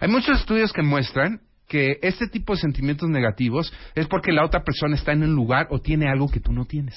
Hay 0.00 0.08
muchos 0.08 0.40
estudios 0.40 0.72
que 0.72 0.82
muestran 0.82 1.40
que 1.68 1.98
este 2.02 2.26
tipo 2.26 2.54
de 2.54 2.60
sentimientos 2.60 3.08
negativos 3.08 3.72
es 3.94 4.06
porque 4.08 4.32
la 4.32 4.44
otra 4.44 4.62
persona 4.64 4.96
está 4.96 5.12
en 5.12 5.22
un 5.22 5.34
lugar 5.34 5.68
o 5.70 5.78
tiene 5.80 6.08
algo 6.08 6.28
que 6.28 6.40
tú 6.40 6.52
no 6.52 6.64
tienes. 6.64 6.96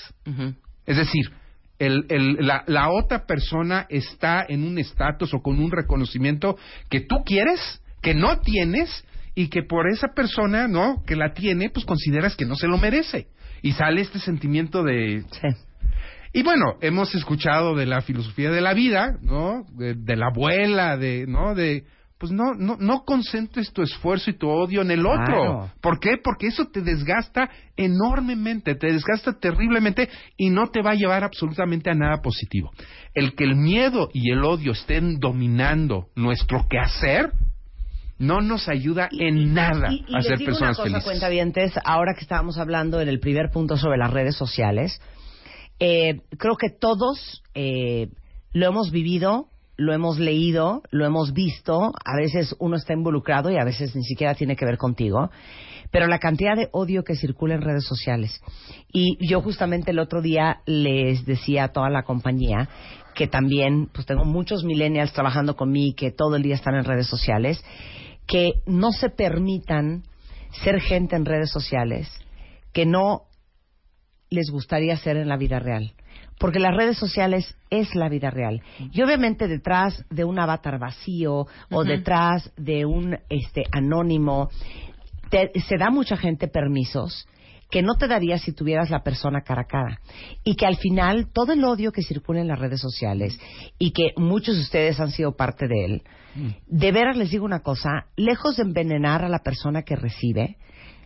Es 0.85 0.97
decir, 0.97 1.31
el- 1.79 2.05
el- 2.09 2.37
la, 2.45 2.63
la 2.67 2.89
otra 2.89 3.25
persona 3.25 3.85
está 3.89 4.45
en 4.47 4.63
un 4.63 4.77
estatus 4.79 5.33
o 5.33 5.41
con 5.41 5.59
un 5.59 5.71
reconocimiento 5.71 6.57
que 6.89 7.01
tú 7.01 7.17
quieres, 7.25 7.81
que 8.01 8.13
no 8.15 8.39
tienes 8.39 9.05
y 9.35 9.47
que 9.49 9.61
por 9.63 9.87
esa 9.91 10.07
persona, 10.15 10.67
¿no? 10.67 11.03
Que 11.05 11.15
la 11.15 11.33
tiene, 11.33 11.69
pues 11.69 11.85
consideras 11.85 12.35
que 12.35 12.45
no 12.45 12.55
se 12.55 12.67
lo 12.67 12.77
merece. 12.77 13.27
Y 13.61 13.71
sale 13.73 14.01
este 14.01 14.19
sentimiento 14.19 14.83
de 14.83 15.23
Sí. 15.31 15.47
y 16.33 16.43
bueno, 16.43 16.65
hemos 16.81 17.13
escuchado 17.15 17.75
de 17.75 17.85
la 17.85 18.01
filosofía 18.01 18.49
de 18.51 18.61
la 18.61 18.73
vida, 18.73 19.17
¿no? 19.21 19.65
De, 19.77 19.93
de 19.95 20.15
la 20.15 20.27
abuela, 20.33 20.97
de, 20.97 21.25
¿no? 21.27 21.53
De, 21.55 21.83
pues 22.23 22.31
no, 22.31 22.53
no, 22.53 22.77
no 22.79 23.03
concentres 23.03 23.73
tu 23.73 23.81
esfuerzo 23.81 24.29
y 24.29 24.37
tu 24.37 24.47
odio 24.47 24.81
en 24.81 24.91
el 24.91 25.05
otro. 25.05 25.25
Claro. 25.25 25.71
¿Por 25.81 25.99
qué? 25.99 26.11
Porque 26.23 26.47
eso 26.47 26.67
te 26.71 26.79
desgasta 26.79 27.49
enormemente, 27.75 28.75
te 28.75 28.87
desgasta 28.93 29.37
terriblemente 29.37 30.07
y 30.37 30.49
no 30.49 30.67
te 30.67 30.81
va 30.81 30.91
a 30.91 30.95
llevar 30.95 31.25
absolutamente 31.25 31.89
a 31.89 31.95
nada 31.95 32.21
positivo. 32.21 32.71
El 33.13 33.35
que 33.35 33.43
el 33.43 33.57
miedo 33.57 34.07
y 34.13 34.31
el 34.31 34.41
odio 34.45 34.71
estén 34.71 35.19
dominando 35.19 36.07
nuestro 36.15 36.65
quehacer 36.69 37.33
no 38.19 38.39
nos 38.39 38.69
ayuda 38.69 39.09
en 39.11 39.53
nada 39.53 39.91
Y, 39.91 40.05
y 40.07 40.15
a 40.15 40.19
les 40.19 40.27
ser 40.27 40.37
personas 40.45 40.79
una 40.79 41.01
cosa, 41.01 41.27
felices. 41.27 41.73
ahora 41.83 42.13
que 42.13 42.21
estábamos 42.21 42.57
hablando 42.57 43.01
en 43.01 43.09
el 43.09 43.19
primer 43.19 43.49
punto 43.51 43.75
sobre 43.75 43.97
las 43.97 44.11
redes 44.13 44.37
sociales, 44.37 45.01
eh, 45.81 46.21
creo 46.37 46.55
que 46.55 46.69
todos 46.69 47.43
eh, 47.53 48.07
lo 48.53 48.65
hemos 48.67 48.91
vivido, 48.91 49.49
lo 49.75 49.93
hemos 49.93 50.19
leído, 50.19 50.83
lo 50.91 51.05
hemos 51.05 51.33
visto, 51.33 51.91
a 52.05 52.15
veces 52.15 52.55
uno 52.59 52.75
está 52.75 52.93
involucrado 52.93 53.49
y 53.51 53.57
a 53.57 53.63
veces 53.63 53.95
ni 53.95 54.03
siquiera 54.03 54.35
tiene 54.35 54.55
que 54.55 54.65
ver 54.65 54.77
contigo, 54.77 55.31
pero 55.91 56.07
la 56.07 56.19
cantidad 56.19 56.55
de 56.55 56.69
odio 56.71 57.03
que 57.03 57.15
circula 57.15 57.55
en 57.55 57.61
redes 57.61 57.85
sociales. 57.85 58.41
Y 58.91 59.17
yo 59.27 59.41
justamente 59.41 59.91
el 59.91 59.99
otro 59.99 60.21
día 60.21 60.61
les 60.65 61.25
decía 61.25 61.65
a 61.65 61.71
toda 61.71 61.89
la 61.89 62.03
compañía 62.03 62.69
que 63.15 63.27
también, 63.27 63.89
pues 63.93 64.05
tengo 64.05 64.25
muchos 64.25 64.63
millennials 64.63 65.13
trabajando 65.13 65.55
conmigo 65.55 65.95
que 65.95 66.11
todo 66.11 66.35
el 66.35 66.43
día 66.43 66.55
están 66.55 66.75
en 66.75 66.85
redes 66.85 67.07
sociales, 67.07 67.63
que 68.27 68.53
no 68.65 68.91
se 68.91 69.09
permitan 69.09 70.03
ser 70.63 70.79
gente 70.79 71.15
en 71.15 71.25
redes 71.25 71.51
sociales 71.51 72.09
que 72.73 72.85
no 72.85 73.27
les 74.29 74.49
gustaría 74.49 74.97
ser 74.97 75.15
en 75.15 75.29
la 75.29 75.37
vida 75.37 75.59
real. 75.59 75.93
Porque 76.39 76.59
las 76.59 76.75
redes 76.75 76.97
sociales 76.97 77.55
es 77.69 77.93
la 77.95 78.09
vida 78.09 78.29
real. 78.29 78.61
Y 78.91 79.01
obviamente 79.01 79.47
detrás 79.47 80.03
de 80.09 80.23
un 80.25 80.39
avatar 80.39 80.79
vacío 80.79 81.47
o 81.71 81.83
detrás 81.83 82.51
de 82.57 82.85
un 82.85 83.17
este 83.29 83.63
anónimo 83.71 84.49
te- 85.29 85.51
se 85.67 85.77
da 85.77 85.89
mucha 85.89 86.17
gente 86.17 86.47
permisos 86.47 87.27
que 87.71 87.81
no 87.81 87.95
te 87.95 88.07
daría 88.07 88.37
si 88.37 88.51
tuvieras 88.51 88.91
la 88.91 89.01
persona 89.03 89.41
cara 89.41 89.61
a 89.61 89.65
cara. 89.67 89.99
Y 90.43 90.55
que 90.55 90.67
al 90.67 90.75
final 90.77 91.29
todo 91.33 91.53
el 91.53 91.63
odio 91.63 91.91
que 91.91 92.03
circula 92.03 92.39
en 92.41 92.47
las 92.47 92.59
redes 92.59 92.79
sociales 92.81 93.39
y 93.79 93.91
que 93.93 94.11
muchos 94.15 94.55
de 94.55 94.61
ustedes 94.61 94.99
han 94.99 95.09
sido 95.11 95.35
parte 95.35 95.67
de 95.67 95.85
él, 95.85 96.03
de 96.67 96.91
veras 96.91 97.15
les 97.17 97.31
digo 97.31 97.45
una 97.45 97.61
cosa, 97.61 98.07
lejos 98.15 98.57
de 98.57 98.63
envenenar 98.63 99.23
a 99.23 99.29
la 99.29 99.39
persona 99.39 99.81
que 99.83 99.95
recibe, 99.95 100.57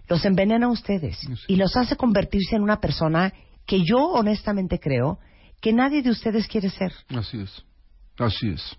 los 0.09 0.25
envenena 0.25 0.65
a 0.67 0.69
ustedes 0.69 1.17
y 1.47 1.55
los 1.57 1.75
hace 1.77 1.95
convertirse 1.95 2.55
en 2.55 2.63
una 2.63 2.79
persona 2.81 3.33
que 3.67 3.83
yo 3.83 3.97
honestamente 3.97 4.79
creo 4.79 5.19
que 5.61 5.73
nadie 5.73 6.01
de 6.01 6.09
ustedes 6.09 6.47
quiere 6.47 6.69
ser. 6.69 6.91
Así 7.09 7.39
es. 7.39 7.63
Así 8.17 8.49
es. 8.49 8.77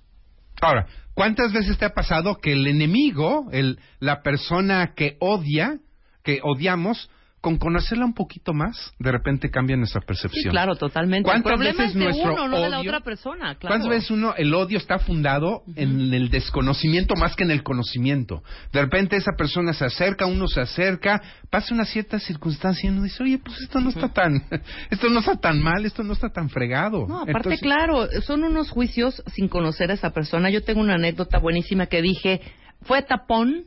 Ahora, 0.61 0.87
¿cuántas 1.15 1.53
veces 1.53 1.79
te 1.79 1.85
ha 1.85 1.95
pasado 1.95 2.37
que 2.37 2.53
el 2.53 2.67
enemigo, 2.67 3.49
el, 3.53 3.79
la 4.01 4.23
persona 4.23 4.95
que 4.97 5.17
odia, 5.21 5.79
que 6.25 6.41
odiamos, 6.43 7.09
con 7.41 7.57
conocerla 7.57 8.05
un 8.05 8.15
poquito 8.15 8.53
más, 8.53 8.93
de 8.99 9.13
repente 9.13 9.49
cambia 9.51 9.77
nuestra 9.77 10.01
percepción? 10.01 10.43
Sí, 10.43 10.49
claro, 10.51 10.75
totalmente. 10.75 11.31
El 11.31 11.43
¿Cuántas 11.43 11.59
veces 11.61 11.87
es 11.91 11.95
de 11.95 12.05
nuestro 12.05 12.33
uno, 12.35 12.49
no 12.49 12.61
de 12.61 12.69
la 12.69 12.81
odio- 12.81 12.91
otra 12.91 13.01
persona, 13.05 13.55
claro. 13.55 13.75
¿Cuántas 13.75 13.89
veces 13.89 14.11
uno, 14.11 14.35
el 14.37 14.53
odio 14.55 14.77
está 14.79 14.99
fundado 14.99 15.63
en 15.77 16.13
el 16.13 16.31
desconocimiento 16.31 17.15
más 17.15 17.37
que 17.37 17.45
en 17.45 17.53
el 17.53 17.63
conocimiento? 17.63 18.43
De 18.73 18.81
repente 18.83 19.17
esa 19.17 19.33
persona 19.39 19.73
se 19.73 19.85
acerca, 19.85 20.27
uno 20.27 20.49
se 20.49 20.61
acerca, 20.61 21.23
pasa 21.49 21.73
una 21.75 21.85
cierta 21.85 22.19
circunstancia 22.19 22.89
y 22.89 22.93
uno 22.93 23.05
dice, 23.05 23.23
oye, 23.23 23.39
pues 23.39 23.61
esto 23.61 23.81
no 23.81 23.91
está 23.91 24.09
tan, 24.13 24.43
esto 24.91 25.09
no 25.09 25.21
está 25.21 25.37
tan 25.37 25.63
mal, 25.63 25.87
esto 25.87 26.03
no 26.03 26.15
está 26.15 26.31
tan 26.31 26.49
fregado. 26.51 27.07
No, 27.07 27.21
aparte, 27.23 27.51
Entonces- 27.51 27.61
claro, 27.61 28.09
son 28.23 28.43
unos 28.43 28.71
juicios 28.71 29.23
sin 29.35 29.49
conocer 29.49 29.91
a 29.91 29.95
esa 29.95 30.11
persona. 30.11 30.51
Yo 30.51 30.65
tengo 30.65 30.81
una 30.81 30.95
anécdota 30.95 31.39
buenísima 31.39 31.87
que 31.87 32.03
dije, 32.03 32.41
fue 32.83 33.03
tapón 33.03 33.65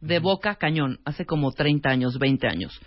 de 0.00 0.18
boca 0.18 0.54
cañón, 0.54 0.98
hace 1.04 1.26
como 1.26 1.52
30 1.52 1.90
años, 1.90 2.18
20 2.18 2.46
años. 2.46 2.80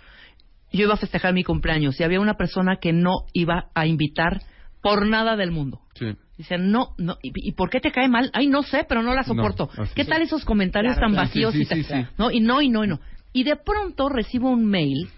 Yo 0.76 0.84
iba 0.84 0.94
a 0.94 0.98
festejar 0.98 1.32
mi 1.32 1.44
cumpleaños 1.44 1.98
y 2.00 2.04
había 2.04 2.20
una 2.20 2.34
persona 2.34 2.76
que 2.80 2.92
no 2.92 3.12
iba 3.32 3.70
a 3.74 3.86
invitar 3.86 4.42
por 4.82 5.06
nada 5.06 5.36
del 5.36 5.50
mundo. 5.50 5.80
Sí. 5.94 6.06
Dice, 6.36 6.58
no, 6.58 6.94
no, 6.98 7.16
¿y, 7.22 7.30
y 7.48 7.52
por 7.52 7.70
qué 7.70 7.80
te 7.80 7.92
cae 7.92 8.08
mal? 8.08 8.30
Ay, 8.34 8.48
no 8.48 8.62
sé, 8.62 8.84
pero 8.88 9.02
no 9.02 9.14
la 9.14 9.22
soporto. 9.22 9.68
¿Qué 9.94 10.04
tal 10.04 10.20
esos 10.22 10.44
comentarios 10.44 10.94
Claro, 10.94 11.06
tan 11.06 11.12
claro. 11.14 11.28
vacíos? 11.28 11.52
Sí, 11.54 11.60
y 11.60 11.64
sí, 11.64 11.68
tan- 11.68 11.84
sí, 11.84 11.84
sí. 12.06 12.14
¿no? 12.18 12.30
Y 12.30 12.40
no, 12.40 12.60
y 12.60 12.68
no, 12.68 12.84
y 12.84 12.88
no. 12.88 13.00
Y 13.32 13.44
de 13.44 13.56
pronto 13.56 14.08
recibo 14.08 14.50
un 14.50 14.66
mail 14.66 15.08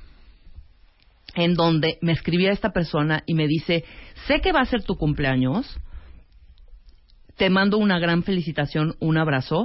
en 1.35 1.55
donde 1.55 1.99
me 2.03 2.13
escribía 2.13 2.53
esta 2.53 2.71
persona 2.71 3.23
y 3.27 3.35
me 3.35 3.47
dice, 3.47 3.85
sé 4.27 4.41
que 4.41 4.53
va 4.53 4.61
a 4.61 4.67
ser 4.67 4.83
tu 4.85 4.97
cumpleaños, 4.97 5.79
te 7.37 7.51
mando 7.51 7.79
una 7.79 7.99
gran 7.99 8.23
felicitación, 8.23 8.95
un 9.01 9.19
abrazo, 9.19 9.65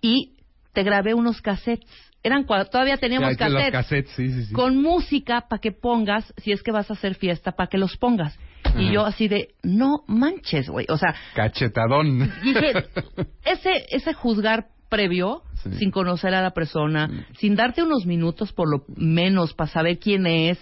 y 0.00 0.34
te 0.72 0.82
grabé 0.82 1.14
unos 1.14 1.40
cassettes. 1.40 1.88
Eran 2.22 2.46
cua- 2.46 2.68
todavía 2.68 2.96
teníamos 2.98 3.36
cassettes, 3.36 3.72
cassettes, 3.72 4.10
sí, 4.12 4.28
sí, 4.28 4.44
sí. 4.46 4.52
con 4.52 4.80
música 4.80 5.46
para 5.48 5.60
que 5.60 5.72
pongas, 5.72 6.32
si 6.38 6.52
es 6.52 6.62
que 6.62 6.70
vas 6.70 6.90
a 6.90 6.94
hacer 6.94 7.14
fiesta, 7.14 7.52
para 7.52 7.68
que 7.68 7.78
los 7.78 7.96
pongas. 7.96 8.38
Y 8.76 8.92
yo 8.92 9.04
así 9.06 9.26
de, 9.26 9.48
no 9.62 10.04
manches, 10.06 10.68
güey. 10.68 10.86
O 10.90 10.96
sea, 10.96 11.14
Cachetadón. 11.34 12.30
dije, 12.42 12.72
ese, 13.44 13.86
ese 13.90 14.12
juzgar 14.14 14.66
previo, 14.90 15.42
sin 15.78 15.90
conocer 15.90 16.34
a 16.34 16.42
la 16.42 16.50
persona, 16.50 17.26
sin 17.38 17.54
darte 17.54 17.82
unos 17.82 18.06
minutos 18.06 18.52
por 18.52 18.68
lo 18.68 18.84
menos 18.96 19.54
para 19.54 19.70
saber 19.70 19.98
quién 19.98 20.26
es, 20.26 20.58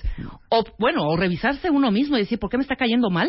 o 0.51 0.65
bueno, 0.79 1.09
o 1.09 1.17
revisarse 1.17 1.71
uno 1.71 1.91
mismo 1.91 2.17
y 2.17 2.21
decir, 2.21 2.39
¿por 2.39 2.51
qué 2.51 2.59
me 2.59 2.63
está 2.63 2.77
cayendo 2.77 3.09
mal? 3.11 3.29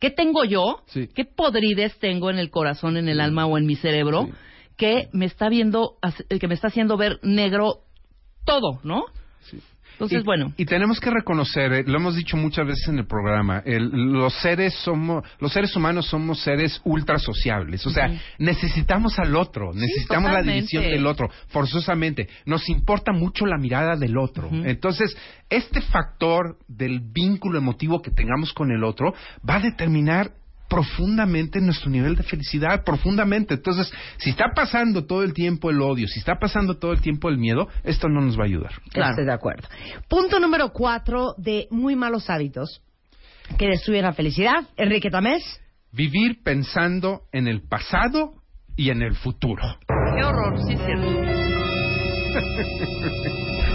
¿Qué 0.00 0.10
tengo 0.10 0.44
yo? 0.44 0.82
¿Qué 1.14 1.24
podrides 1.24 1.98
tengo 1.98 2.30
en 2.30 2.38
el 2.38 2.50
corazón, 2.50 2.96
en 2.98 3.08
el 3.08 3.20
alma 3.20 3.46
o 3.46 3.56
en 3.58 3.64
mi 3.66 3.74
cerebro. 3.76 4.28
Que 4.76 5.08
me 5.12 5.26
está 5.26 5.48
viendo, 5.48 5.96
que 6.40 6.48
me 6.48 6.54
está 6.54 6.68
haciendo 6.68 6.96
ver 6.96 7.18
negro 7.22 7.80
todo, 8.44 8.80
¿no? 8.82 9.04
Sí. 9.42 9.60
Entonces, 9.92 10.22
y, 10.22 10.24
bueno. 10.24 10.52
Y 10.56 10.64
tenemos 10.64 10.98
que 10.98 11.08
reconocer, 11.08 11.72
eh, 11.72 11.84
lo 11.86 11.98
hemos 11.98 12.16
dicho 12.16 12.36
muchas 12.36 12.66
veces 12.66 12.88
en 12.88 12.98
el 12.98 13.06
programa, 13.06 13.62
el- 13.64 13.90
los 13.90 14.34
seres 14.34 14.74
somos, 14.82 15.24
los 15.38 15.52
seres 15.52 15.74
humanos 15.76 16.06
somos 16.06 16.40
seres 16.40 16.80
ultra 16.84 17.16
sociables. 17.20 17.86
O 17.86 17.90
sea, 17.90 18.10
necesitamos 18.38 19.16
al 19.20 19.36
otro, 19.36 19.72
necesitamos 19.72 20.32
la 20.32 20.42
división 20.42 20.82
del 20.82 21.06
otro, 21.06 21.28
forzosamente. 21.46 22.28
Nos 22.44 22.68
importa 22.68 23.12
mucho 23.12 23.46
la 23.46 23.56
mirada 23.56 23.94
del 23.94 24.18
otro. 24.18 24.48
Entonces, 24.50 25.16
este 25.48 25.80
factor 25.80 26.58
del 26.66 26.98
vínculo 26.98 27.58
emotivo 27.58 28.02
que 28.02 28.10
tengamos 28.10 28.52
con 28.52 28.72
el 28.72 28.82
otro 28.82 29.14
va 29.48 29.56
a 29.56 29.60
determinar 29.60 30.32
profundamente 30.68 31.60
nuestro 31.60 31.90
nivel 31.90 32.16
de 32.16 32.22
felicidad, 32.22 32.84
profundamente. 32.84 33.54
Entonces, 33.54 33.92
si 34.18 34.30
está 34.30 34.52
pasando 34.54 35.04
todo 35.06 35.22
el 35.22 35.32
tiempo 35.32 35.70
el 35.70 35.80
odio, 35.80 36.08
si 36.08 36.18
está 36.18 36.38
pasando 36.38 36.78
todo 36.78 36.92
el 36.92 37.00
tiempo 37.00 37.28
el 37.28 37.38
miedo, 37.38 37.68
esto 37.82 38.08
no 38.08 38.20
nos 38.20 38.38
va 38.38 38.42
a 38.42 38.46
ayudar. 38.46 38.72
Estoy 38.86 39.24
de 39.24 39.32
acuerdo. 39.32 39.68
Punto 40.08 40.38
número 40.40 40.70
cuatro 40.72 41.34
de 41.38 41.68
muy 41.70 41.96
malos 41.96 42.30
hábitos 42.30 42.82
que 43.58 43.66
destruyen 43.68 44.04
la 44.04 44.12
felicidad. 44.12 44.64
Enrique 44.76 45.10
Tamés. 45.10 45.60
Vivir 45.92 46.42
pensando 46.42 47.22
en 47.32 47.46
el 47.46 47.62
pasado 47.62 48.34
y 48.76 48.90
en 48.90 49.02
el 49.02 49.14
futuro. 49.14 49.62
Qué 49.86 50.24
horror, 50.24 50.58
sí 50.66 50.76
cierto. 50.76 51.54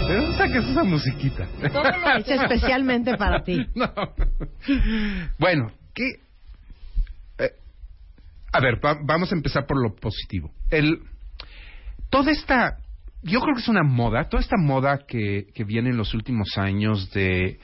¿De 0.08 0.16
dónde 0.16 0.36
sacas 0.36 0.68
esa 0.68 0.84
musiquita? 0.84 1.46
Es 2.18 2.28
especialmente 2.28 3.16
para 3.16 3.42
ti. 3.42 3.66
No. 3.74 3.90
Bueno, 5.38 5.72
¿qué? 5.94 6.04
A 8.52 8.60
ver, 8.60 8.84
va- 8.84 8.98
vamos 9.04 9.30
a 9.32 9.34
empezar 9.34 9.66
por 9.66 9.80
lo 9.82 9.94
positivo. 9.94 10.50
El, 10.70 11.00
toda 12.10 12.32
esta, 12.32 12.76
yo 13.22 13.40
creo 13.40 13.54
que 13.54 13.60
es 13.62 13.68
una 13.68 13.82
moda, 13.82 14.28
toda 14.28 14.42
esta 14.42 14.56
moda 14.58 15.00
que, 15.06 15.46
que 15.54 15.64
viene 15.64 15.90
en 15.90 15.96
los 15.96 16.14
últimos 16.14 16.48
años 16.56 17.10
de, 17.12 17.58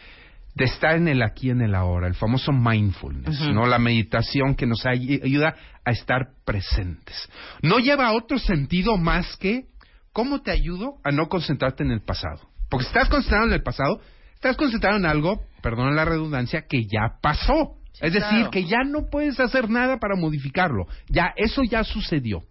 de 0.54 0.64
estar 0.64 0.96
en 0.96 1.08
el 1.08 1.22
aquí, 1.22 1.50
en 1.50 1.60
el 1.62 1.74
ahora, 1.74 2.06
el 2.06 2.14
famoso 2.14 2.52
mindfulness, 2.52 3.40
¿no? 3.52 3.66
La 3.66 3.78
meditación 3.78 4.54
que 4.54 4.66
nos 4.66 4.84
ay- 4.86 5.20
ayuda 5.22 5.54
a 5.84 5.90
estar 5.90 6.28
presentes. 6.44 7.28
No 7.62 7.78
lleva 7.78 8.06
a 8.08 8.12
otro 8.12 8.38
sentido 8.38 8.96
más 8.96 9.36
que 9.36 9.64
cómo 10.12 10.40
te 10.42 10.50
ayudo 10.50 10.94
a 11.04 11.10
no 11.12 11.28
concentrarte 11.28 11.82
en 11.84 11.90
el 11.90 12.00
pasado. 12.02 12.40
Porque 12.70 12.84
si 12.84 12.88
estás 12.88 13.08
concentrado 13.08 13.46
en 13.46 13.52
el 13.52 13.62
pasado, 13.62 14.00
estás 14.34 14.56
concentrado 14.56 14.96
en 14.96 15.06
algo, 15.06 15.42
perdón 15.62 15.94
la 15.94 16.04
redundancia, 16.04 16.64
que 16.68 16.84
ya 16.84 17.18
pasó. 17.20 17.76
Es 18.00 18.12
decir, 18.12 18.28
claro. 18.28 18.50
que 18.50 18.64
ya 18.64 18.84
no 18.84 19.06
puedes 19.10 19.40
hacer 19.40 19.70
nada 19.70 19.98
para 19.98 20.16
modificarlo. 20.16 20.86
Ya, 21.08 21.32
eso 21.36 21.62
ya 21.62 21.84
sucedió. 21.84 22.42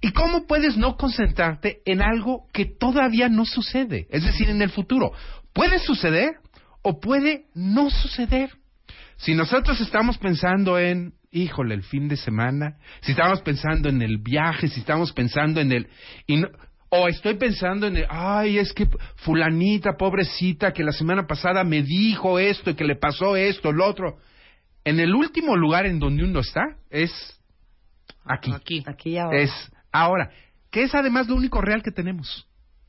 ¿Y 0.00 0.12
cómo 0.12 0.46
puedes 0.46 0.76
no 0.76 0.96
concentrarte 0.96 1.78
en 1.84 2.02
algo 2.02 2.48
que 2.52 2.64
todavía 2.64 3.28
no 3.28 3.44
sucede? 3.44 4.06
Es 4.10 4.24
decir, 4.24 4.50
en 4.50 4.60
el 4.62 4.70
futuro. 4.70 5.12
Puede 5.52 5.78
suceder 5.78 6.36
o 6.82 6.98
puede 6.98 7.44
no 7.54 7.90
suceder. 7.90 8.50
Si 9.16 9.34
nosotros 9.34 9.80
estamos 9.80 10.18
pensando 10.18 10.78
en, 10.78 11.12
híjole, 11.30 11.74
el 11.74 11.84
fin 11.84 12.08
de 12.08 12.16
semana, 12.16 12.78
si 13.02 13.12
estamos 13.12 13.40
pensando 13.42 13.88
en 13.88 14.02
el 14.02 14.18
viaje, 14.18 14.66
si 14.68 14.80
estamos 14.80 15.12
pensando 15.12 15.60
en 15.60 15.70
el... 15.70 15.88
y 16.26 16.38
no- 16.38 16.48
o 16.94 17.08
estoy 17.08 17.34
pensando 17.34 17.86
en 17.86 17.96
el, 17.96 18.06
ay, 18.10 18.58
es 18.58 18.74
que 18.74 18.86
fulanita, 19.16 19.96
pobrecita, 19.96 20.72
que 20.72 20.84
la 20.84 20.92
semana 20.92 21.26
pasada 21.26 21.64
me 21.64 21.82
dijo 21.82 22.38
esto 22.38 22.70
y 22.70 22.74
que 22.74 22.84
le 22.84 22.96
pasó 22.96 23.34
esto, 23.34 23.72
lo 23.72 23.86
otro. 23.86 24.18
En 24.84 25.00
el 25.00 25.14
último 25.14 25.56
lugar 25.56 25.86
en 25.86 25.98
donde 25.98 26.24
uno 26.24 26.40
está 26.40 26.76
es 26.90 27.10
aquí. 28.24 28.52
Aquí. 28.52 28.82
Aquí 28.86 29.10
y 29.10 29.18
ahora. 29.18 29.40
Es 29.40 29.50
ahora, 29.92 30.30
que 30.70 30.82
es 30.82 30.94
además 30.94 31.28
lo 31.28 31.36
único 31.36 31.60
real 31.60 31.82
que 31.82 31.90
tenemos. 31.90 32.48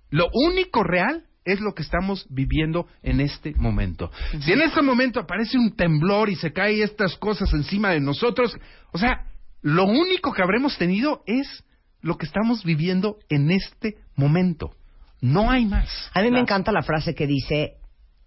Lo 0.10 0.29
único 0.34 0.84
real 0.84 1.25
es 1.45 1.60
lo 1.60 1.73
que 1.73 1.84
estamos 1.84 2.25
viviendo 2.29 2.88
en 3.01 3.19
este 3.19 3.53
momento. 3.56 4.12
Si 4.41 4.53
en 4.53 4.62
este 4.62 4.82
momento 4.82 5.19
aparece 5.19 5.58
un 5.58 5.75
temblor 5.75 6.29
y 6.29 6.36
se 6.36 6.53
caen 6.53 6.82
estas 6.82 7.17
cosas 7.17 7.51
encima 7.53 7.89
de 7.89 7.99
nosotros, 7.99 8.58
o 8.91 8.97
sea, 8.97 9.27
lo 9.62 9.86
único 9.86 10.34
que 10.34 10.41
habremos 10.41 10.77
tenido 10.77 11.23
es 11.25 11.63
lo 12.01 12.17
que 12.17 12.25
estamos 12.25 12.63
viviendo 12.63 13.17
en 13.29 13.51
este 13.51 13.97
momento. 14.15 14.75
No 15.21 15.49
hay 15.49 15.65
más. 15.65 15.89
A 16.13 16.21
mí 16.21 16.32
me 16.32 16.39
encanta 16.39 16.71
la 16.71 16.84
frase 16.84 17.15
que 17.15 17.27
dice, 17.27 17.77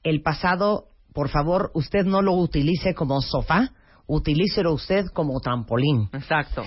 el 0.02 0.22
pasado, 0.22 0.88
por 1.16 1.30
favor, 1.30 1.70
usted 1.72 2.04
no 2.04 2.20
lo 2.20 2.34
utilice 2.34 2.92
como 2.94 3.22
sofá, 3.22 3.70
utilícelo 4.06 4.74
usted 4.74 5.06
como 5.14 5.40
trampolín. 5.40 6.10
Exacto. 6.12 6.62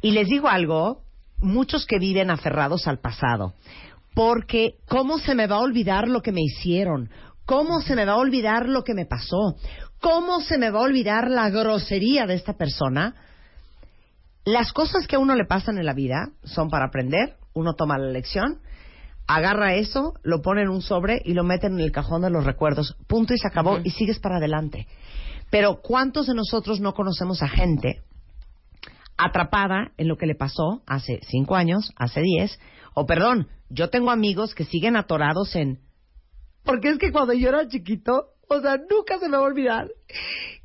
Y 0.00 0.10
les 0.10 0.26
digo 0.26 0.48
algo, 0.48 1.04
muchos 1.38 1.86
que 1.86 2.00
viven 2.00 2.28
aferrados 2.28 2.88
al 2.88 2.98
pasado, 2.98 3.54
porque 4.12 4.74
¿cómo 4.88 5.18
se 5.18 5.36
me 5.36 5.46
va 5.46 5.54
a 5.54 5.60
olvidar 5.60 6.08
lo 6.08 6.20
que 6.20 6.32
me 6.32 6.40
hicieron? 6.42 7.10
¿Cómo 7.46 7.80
se 7.80 7.94
me 7.94 8.04
va 8.04 8.14
a 8.14 8.16
olvidar 8.16 8.68
lo 8.68 8.82
que 8.82 8.94
me 8.94 9.06
pasó? 9.06 9.54
¿Cómo 10.00 10.40
se 10.40 10.58
me 10.58 10.70
va 10.70 10.80
a 10.80 10.82
olvidar 10.82 11.30
la 11.30 11.48
grosería 11.50 12.26
de 12.26 12.34
esta 12.34 12.54
persona? 12.54 13.14
Las 14.44 14.72
cosas 14.72 15.06
que 15.06 15.14
a 15.14 15.20
uno 15.20 15.36
le 15.36 15.44
pasan 15.44 15.78
en 15.78 15.86
la 15.86 15.94
vida 15.94 16.32
son 16.42 16.70
para 16.70 16.86
aprender, 16.86 17.36
uno 17.54 17.74
toma 17.74 17.98
la 17.98 18.10
lección, 18.10 18.62
agarra 19.26 19.74
eso, 19.74 20.14
lo 20.22 20.42
pone 20.42 20.62
en 20.62 20.68
un 20.68 20.82
sobre 20.82 21.20
y 21.24 21.34
lo 21.34 21.44
mete 21.44 21.66
en 21.66 21.80
el 21.80 21.92
cajón 21.92 22.22
de 22.22 22.30
los 22.30 22.44
recuerdos, 22.44 22.96
punto 23.06 23.34
y 23.34 23.38
se 23.38 23.48
acabó 23.48 23.78
y 23.82 23.90
sigues 23.90 24.18
para 24.18 24.36
adelante. 24.36 24.86
Pero 25.50 25.80
¿cuántos 25.82 26.26
de 26.26 26.34
nosotros 26.34 26.80
no 26.80 26.94
conocemos 26.94 27.42
a 27.42 27.48
gente 27.48 28.02
atrapada 29.16 29.92
en 29.98 30.08
lo 30.08 30.16
que 30.16 30.26
le 30.26 30.34
pasó 30.34 30.82
hace 30.86 31.20
cinco 31.28 31.56
años, 31.56 31.92
hace 31.96 32.20
diez, 32.20 32.58
o 32.94 33.06
perdón, 33.06 33.48
yo 33.68 33.88
tengo 33.88 34.10
amigos 34.10 34.54
que 34.54 34.64
siguen 34.64 34.96
atorados 34.96 35.54
en... 35.54 35.78
Porque 36.64 36.90
es 36.90 36.98
que 36.98 37.10
cuando 37.10 37.32
yo 37.32 37.48
era 37.48 37.66
chiquito, 37.68 38.26
o 38.48 38.60
sea, 38.60 38.76
nunca 38.76 39.18
se 39.18 39.28
me 39.28 39.36
va 39.36 39.44
a 39.44 39.46
olvidar 39.46 39.88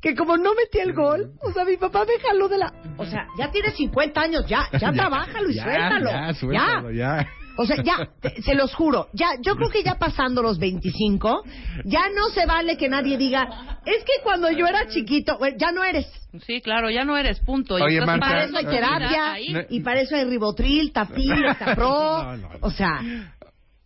que 0.00 0.14
como 0.14 0.36
no 0.36 0.54
metí 0.54 0.78
el 0.78 0.92
gol, 0.92 1.32
o 1.42 1.52
sea, 1.52 1.64
mi 1.64 1.76
papá 1.76 2.04
me 2.04 2.18
jaló 2.20 2.48
de 2.48 2.58
la... 2.58 2.72
O 2.98 3.06
sea, 3.06 3.26
ya 3.38 3.50
tiene 3.50 3.70
50 3.70 4.20
años, 4.20 4.46
ya, 4.46 4.68
ya, 4.78 4.92
trabájalo 4.92 5.50
y 5.50 5.54
Ya, 5.54 5.64
suéltalo. 5.64 6.10
ya, 6.10 6.34
suéltalo, 6.34 6.90
ya. 6.90 7.26
O 7.60 7.66
sea, 7.66 7.82
ya, 7.82 8.08
te- 8.20 8.40
se 8.42 8.54
los 8.54 8.72
juro, 8.72 9.08
ya, 9.12 9.30
yo 9.42 9.56
creo 9.56 9.68
que 9.68 9.82
ya 9.82 9.96
pasando 9.98 10.42
los 10.42 10.58
25, 10.60 11.42
ya 11.84 12.08
no 12.14 12.28
se 12.32 12.46
vale 12.46 12.76
que 12.76 12.88
nadie 12.88 13.18
diga, 13.18 13.78
es 13.84 14.04
que 14.04 14.22
cuando 14.22 14.48
yo 14.50 14.64
era 14.66 14.86
chiquito, 14.86 15.36
ya 15.58 15.72
no 15.72 15.82
eres. 15.82 16.06
Sí, 16.46 16.60
claro, 16.60 16.88
ya 16.88 17.04
no 17.04 17.16
eres, 17.16 17.40
punto. 17.40 17.76
Y 17.78 17.82
Oye, 17.82 17.94
estás 17.98 18.06
Marta, 18.06 18.26
Para 18.28 18.44
eso 18.44 18.56
hay 18.58 18.64
tu 18.64 18.70
terapia, 18.70 19.32
ahí. 19.32 19.52
No. 19.52 19.60
y 19.68 19.80
para 19.80 20.00
eso 20.00 20.14
hay 20.14 20.24
ribotril, 20.24 20.92
tafil, 20.92 21.34
Pro. 21.74 22.22
No, 22.22 22.36
no, 22.36 22.48
no. 22.48 22.48
O 22.60 22.70
sea, 22.70 23.00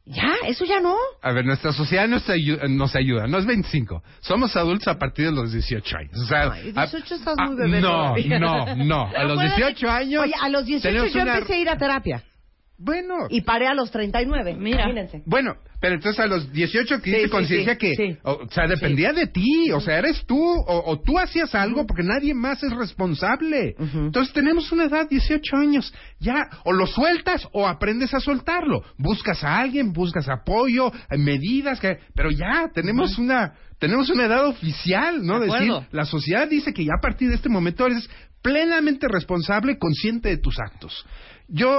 ya, 0.05 0.33
eso 0.49 0.65
ya 0.65 0.81
no. 0.81 0.97
A 1.23 1.33
ver, 1.33 1.45
nuestra 1.47 1.73
sociedad 1.73 2.09
nos 2.09 2.29
ayuda, 2.29 2.67
nos 2.69 2.95
ayuda, 2.97 3.27
no 3.29 3.39
es 3.39 3.47
25. 3.47 4.03
Somos 4.21 4.55
adultos 4.57 4.89
a 4.89 4.99
partir 4.99 5.27
de 5.27 5.33
los 5.33 5.53
18 5.53 5.97
años. 5.97 6.19
O 6.21 6.27
sea, 6.27 6.53
Ay, 6.53 6.73
a- 6.75 6.87
18 6.87 7.15
estás 7.15 7.35
a- 7.39 7.45
muy 7.47 7.57
bebé 7.57 7.81
No, 7.81 7.89
todavía. 7.89 8.39
no, 8.39 8.77
no. 8.85 9.11
A 9.17 9.25
los 9.25 9.41
18 9.41 9.89
años. 9.89 10.25
Oye, 10.25 10.35
a 10.41 10.49
los 10.49 10.67
18 10.67 10.89
tenemos 10.89 11.13
yo 11.15 11.23
una- 11.23 11.35
empecé 11.39 11.55
a 11.55 11.59
ir 11.59 11.69
a 11.71 11.79
terapia 11.79 12.23
Bueno, 12.85 13.15
y 13.31 13.43
paré 13.43 13.67
a 13.69 13.75
los 13.75 13.91
39. 13.91 14.57
Mira. 14.59 14.83
Imagínense. 14.83 15.23
bueno, 15.25 15.55
pero 15.81 15.95
entonces 15.95 16.19
a 16.21 16.27
los 16.27 16.53
18 16.53 17.01
que 17.01 17.11
Sí, 17.11 17.17
hice 17.17 17.25
sí, 17.25 17.31
conciencia 17.31 17.73
sí, 17.75 17.79
que, 17.79 17.95
sí. 17.95 18.17
o, 18.23 18.33
o 18.45 18.49
sea, 18.51 18.67
dependía 18.67 19.13
de 19.13 19.29
ti, 19.29 19.71
o 19.73 19.81
sea, 19.81 19.99
eres 19.99 20.25
tú, 20.27 20.41
o, 20.41 20.91
o 20.91 21.01
tú 21.01 21.19
hacías 21.19 21.55
algo 21.55 21.87
porque 21.87 22.03
nadie 22.03 22.35
más 22.35 22.63
es 22.63 22.73
responsable. 22.73 23.75
Entonces 23.79 24.33
tenemos 24.35 24.71
una 24.73 24.85
edad, 24.85 25.09
18 25.09 25.57
años, 25.57 25.95
ya, 26.19 26.49
o 26.65 26.73
lo 26.73 26.87
sueltas 26.87 27.49
o 27.53 27.69
aprendes 27.69 28.13
a 28.15 28.21
soltarlo. 28.21 28.83
Buscas 28.99 29.43
a 29.45 29.59
alguien, 29.61 29.93
buscas 29.93 30.29
apoyo, 30.29 30.93
eh, 31.11 31.19
medidas, 31.19 31.79
que, 31.79 31.99
pero 32.15 32.31
ya, 32.31 32.69
tenemos 32.75 33.19
una, 33.19 33.55
tenemos 33.79 34.11
una 34.11 34.27
edad 34.27 34.47
oficial, 34.47 35.25
¿no? 35.25 35.39
De 35.39 35.47
Decir, 35.47 35.73
la 35.93 36.05
sociedad 36.05 36.49
dice 36.49 36.73
que 36.73 36.85
ya 36.85 36.93
a 36.99 37.01
partir 37.01 37.29
de 37.29 37.37
este 37.37 37.49
momento 37.49 37.87
eres 37.87 38.09
plenamente 38.43 39.07
responsable, 39.09 39.79
consciente 39.79 40.29
de 40.29 40.39
tus 40.39 40.59
actos. 40.59 41.07
Yo 41.49 41.79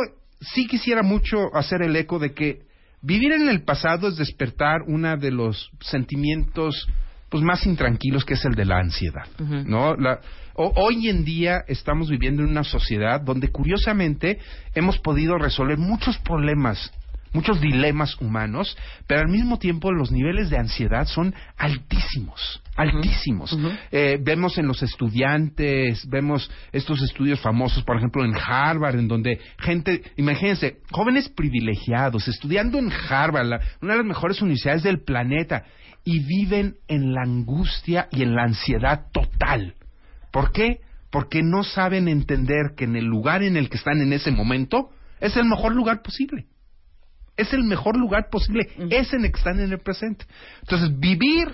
sí 0.53 0.67
quisiera 0.67 1.01
mucho 1.03 1.55
hacer 1.55 1.81
el 1.81 1.95
eco 1.95 2.19
de 2.19 2.33
que 2.33 2.59
vivir 3.01 3.31
en 3.33 3.47
el 3.49 3.63
pasado 3.63 4.07
es 4.07 4.15
despertar 4.17 4.81
uno 4.87 5.15
de 5.17 5.31
los 5.31 5.69
sentimientos 5.81 6.87
pues 7.29 7.43
más 7.43 7.65
intranquilos 7.65 8.23
que 8.25 8.35
es 8.35 8.45
el 8.45 8.53
de 8.53 8.65
la 8.65 8.77
ansiedad. 8.79 9.25
¿no? 9.65 9.95
La- 9.95 10.19
ho- 10.55 10.71
hoy 10.75 11.09
en 11.09 11.25
día 11.25 11.63
estamos 11.67 12.09
viviendo 12.09 12.43
en 12.43 12.49
una 12.49 12.63
sociedad 12.63 13.19
donde 13.21 13.49
curiosamente 13.49 14.37
hemos 14.75 14.99
podido 14.99 15.37
resolver 15.39 15.77
muchos 15.79 16.17
problemas 16.19 16.91
muchos 17.33 17.59
dilemas 17.59 18.15
humanos, 18.21 18.77
pero 19.07 19.21
al 19.21 19.27
mismo 19.29 19.57
tiempo 19.59 19.91
los 19.91 20.11
niveles 20.11 20.49
de 20.49 20.57
ansiedad 20.57 21.05
son 21.07 21.33
altísimos, 21.57 22.61
altísimos. 22.75 23.57
Eh, 23.91 24.17
vemos 24.21 24.57
en 24.57 24.67
los 24.67 24.81
estudiantes, 24.83 26.07
vemos 26.09 26.49
estos 26.71 27.01
estudios 27.01 27.39
famosos, 27.39 27.83
por 27.83 27.97
ejemplo, 27.97 28.23
en 28.23 28.35
Harvard, 28.35 28.97
en 28.99 29.07
donde 29.07 29.39
gente, 29.59 30.01
imagínense, 30.17 30.77
jóvenes 30.91 31.29
privilegiados, 31.29 32.27
estudiando 32.27 32.77
en 32.79 32.91
Harvard, 32.91 33.47
la- 33.47 33.59
una 33.81 33.93
de 33.93 33.97
las 33.99 34.07
mejores 34.07 34.41
universidades 34.41 34.83
del 34.83 35.03
planeta, 35.03 35.63
y 36.05 36.19
viven 36.19 36.75
en 36.87 37.13
la 37.13 37.21
angustia 37.21 38.07
y 38.11 38.23
en 38.23 38.35
la 38.35 38.43
ansiedad 38.43 39.05
total. 39.13 39.75
¿Por 40.31 40.51
qué? 40.51 40.79
Porque 41.11 41.41
no 41.43 41.63
saben 41.63 42.07
entender 42.07 42.73
que 42.75 42.83
en 42.85 42.95
el 42.95 43.05
lugar 43.05 43.41
en 43.43 43.55
el 43.55 43.69
que 43.69 43.77
están 43.77 44.01
en 44.01 44.11
ese 44.13 44.31
momento 44.31 44.89
es 45.21 45.37
el 45.37 45.45
mejor 45.45 45.73
lugar 45.73 46.01
posible 46.01 46.45
es 47.37 47.53
el 47.53 47.63
mejor 47.63 47.97
lugar 47.97 48.29
posible, 48.29 48.69
es 48.89 49.13
en 49.13 49.25
el 49.25 49.31
que 49.31 49.37
están 49.37 49.59
en 49.59 49.71
el 49.71 49.79
presente. 49.79 50.25
Entonces, 50.61 50.97
vivir 50.99 51.47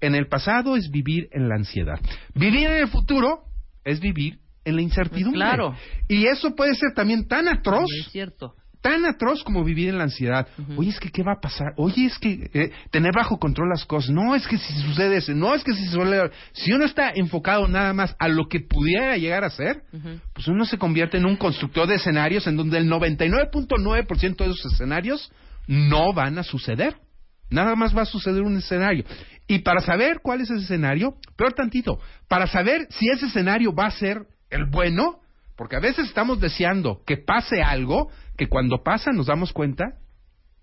en 0.00 0.14
el 0.14 0.28
pasado 0.28 0.76
es 0.76 0.90
vivir 0.90 1.28
en 1.32 1.48
la 1.48 1.56
ansiedad. 1.56 1.98
Vivir 2.34 2.66
en 2.66 2.76
el 2.76 2.88
futuro 2.88 3.44
es 3.84 4.00
vivir 4.00 4.38
en 4.64 4.76
la 4.76 4.82
incertidumbre. 4.82 5.38
Claro. 5.38 5.74
Y 6.08 6.26
eso 6.26 6.54
puede 6.54 6.74
ser 6.74 6.92
también 6.94 7.26
tan 7.26 7.48
atroz 7.48 7.90
Es 7.98 8.10
cierto. 8.10 8.54
Tan 8.80 9.04
atroz 9.04 9.42
como 9.44 9.62
vivir 9.64 9.90
en 9.90 9.98
la 9.98 10.04
ansiedad. 10.04 10.48
Oye, 10.76 10.90
es 10.90 11.00
que 11.00 11.10
¿qué 11.10 11.22
va 11.22 11.32
a 11.32 11.40
pasar? 11.40 11.72
Oye, 11.76 12.06
es 12.06 12.18
que 12.18 12.50
eh, 12.52 12.72
tener 12.90 13.12
bajo 13.14 13.38
control 13.38 13.68
las 13.68 13.84
cosas. 13.84 14.10
No, 14.10 14.34
es 14.34 14.46
que 14.46 14.58
si 14.58 14.72
sucede 14.80 15.18
eso. 15.18 15.32
No, 15.34 15.54
es 15.54 15.62
que 15.62 15.74
si 15.74 15.86
suele... 15.88 16.30
Si 16.52 16.72
uno 16.72 16.84
está 16.84 17.10
enfocado 17.14 17.68
nada 17.68 17.92
más 17.92 18.16
a 18.18 18.28
lo 18.28 18.48
que 18.48 18.60
pudiera 18.60 19.16
llegar 19.16 19.44
a 19.44 19.50
ser, 19.50 19.82
pues 20.32 20.48
uno 20.48 20.64
se 20.64 20.78
convierte 20.78 21.18
en 21.18 21.26
un 21.26 21.36
constructor 21.36 21.86
de 21.86 21.96
escenarios 21.96 22.46
en 22.46 22.56
donde 22.56 22.78
el 22.78 22.90
99.9% 22.90 24.36
de 24.36 24.50
esos 24.50 24.72
escenarios 24.72 25.30
no 25.66 26.12
van 26.12 26.38
a 26.38 26.42
suceder. 26.42 26.96
Nada 27.50 27.74
más 27.74 27.96
va 27.96 28.02
a 28.02 28.06
suceder 28.06 28.42
un 28.42 28.56
escenario. 28.56 29.04
Y 29.46 29.58
para 29.60 29.80
saber 29.80 30.20
cuál 30.22 30.40
es 30.40 30.50
ese 30.50 30.62
escenario, 30.62 31.16
peor 31.36 31.52
tantito, 31.52 31.98
para 32.28 32.46
saber 32.46 32.86
si 32.90 33.08
ese 33.10 33.26
escenario 33.26 33.74
va 33.74 33.86
a 33.86 33.90
ser 33.90 34.26
el 34.48 34.66
bueno, 34.66 35.18
porque 35.56 35.76
a 35.76 35.80
veces 35.80 36.06
estamos 36.06 36.40
deseando 36.40 37.02
que 37.04 37.16
pase 37.16 37.60
algo 37.60 38.10
que 38.40 38.48
cuando 38.48 38.82
pasa 38.82 39.12
nos 39.12 39.26
damos 39.26 39.52
cuenta 39.52 39.98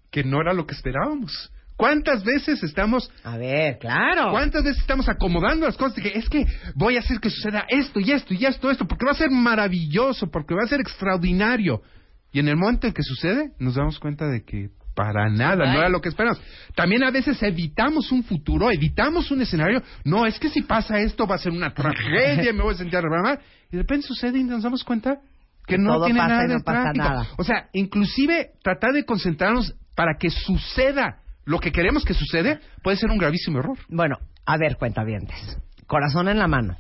que 0.10 0.24
no 0.24 0.42
era 0.42 0.52
lo 0.52 0.66
que 0.66 0.74
esperábamos. 0.74 1.54
¿Cuántas 1.76 2.24
veces 2.24 2.64
estamos 2.64 3.12
A 3.24 3.38
ver, 3.38 3.78
claro. 3.78 4.32
¿Cuántas 4.32 4.64
veces 4.64 4.82
estamos 4.82 5.08
acomodando 5.08 5.68
las 5.68 5.78
cosas? 5.78 5.98
De 5.98 6.02
que 6.02 6.18
es 6.18 6.28
que 6.28 6.44
voy 6.74 6.98
a 6.98 7.02
hacer 7.02 7.20
que 7.20 7.30
suceda 7.30 7.66
esto 7.70 8.00
y 8.00 8.14
esto 8.14 8.34
y 8.34 8.44
esto, 8.44 8.72
esto, 8.72 8.88
porque 8.88 9.06
va 9.06 9.12
a 9.12 9.16
ser 9.16 9.30
maravilloso, 9.30 10.32
porque 10.32 10.56
va 10.56 10.64
a 10.64 10.68
ser 10.68 10.82
extraordinario. 10.82 11.84
Y 12.32 12.40
en 12.40 12.48
el 12.48 12.58
momento 12.58 12.88
en 12.88 12.94
que 12.94 13.04
sucede, 13.04 13.52
nos 13.60 13.76
damos 13.76 14.00
cuenta 14.00 14.26
de 14.26 14.44
que 14.44 14.72
para 14.96 15.30
nada, 15.30 15.72
no 15.72 15.78
era 15.78 15.90
lo 15.90 16.02
que 16.02 16.10
esperamos. 16.10 16.42
También 16.74 17.04
a 17.04 17.12
veces 17.12 17.44
evitamos 17.44 18.12
un 18.12 18.24
futuro, 18.24 18.72
evitamos 18.72 19.30
un 19.30 19.44
escenario. 19.44 19.84
No, 20.04 20.26
es 20.26 20.40
que 20.40 20.50
si 20.50 20.64
pasa 20.64 20.98
esto 20.98 21.28
va 21.28 21.36
a 21.36 21.38
ser 21.38 21.52
una 21.52 21.76
tragedia, 21.76 22.52
me 22.54 22.64
voy 22.64 22.74
a 22.74 22.78
sentir 22.78 23.00
mal. 23.04 23.40
Y 23.72 23.76
de 23.76 23.84
repente 23.84 24.08
sucede 24.08 24.40
y 24.40 24.44
nos 24.44 24.64
damos 24.64 24.84
cuenta 24.84 25.22
que 25.68 25.78
no 25.78 25.96
todo 25.96 26.06
tiene 26.06 26.20
pasa 26.20 26.30
nada 26.30 26.46
y 26.46 26.48
no 26.48 26.58
de 26.58 26.64
pasa 26.64 26.94
nada. 26.94 27.28
O 27.38 27.44
sea, 27.44 27.70
inclusive 27.74 28.52
tratar 28.64 28.94
de 28.94 29.06
concentrarnos 29.06 29.76
para 29.96 30.18
que 30.18 30.30
suceda 30.30 31.20
lo 31.44 31.60
que 31.60 31.72
queremos 31.72 32.04
que 32.04 32.14
sucede 32.14 32.60
puede 32.84 32.98
ser 32.98 33.10
un 33.10 33.18
gravísimo 33.18 33.60
error. 33.60 33.78
Bueno, 33.90 34.18
a 34.46 34.58
ver, 34.58 34.78
cuentavientes. 34.78 35.58
Corazón 35.86 36.28
en 36.28 36.40
la 36.40 36.48
mano. 36.48 36.78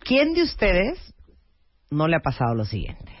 ¿Quién 0.00 0.34
de 0.34 0.42
ustedes 0.42 1.14
no 1.90 2.08
le 2.08 2.16
ha 2.16 2.20
pasado 2.20 2.54
lo 2.54 2.64
siguiente? 2.64 3.12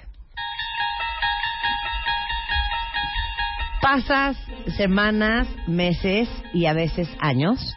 Pasas 3.80 4.36
semanas, 4.76 5.48
meses 5.66 6.28
y 6.54 6.66
a 6.66 6.72
veces 6.72 7.08
años 7.20 7.76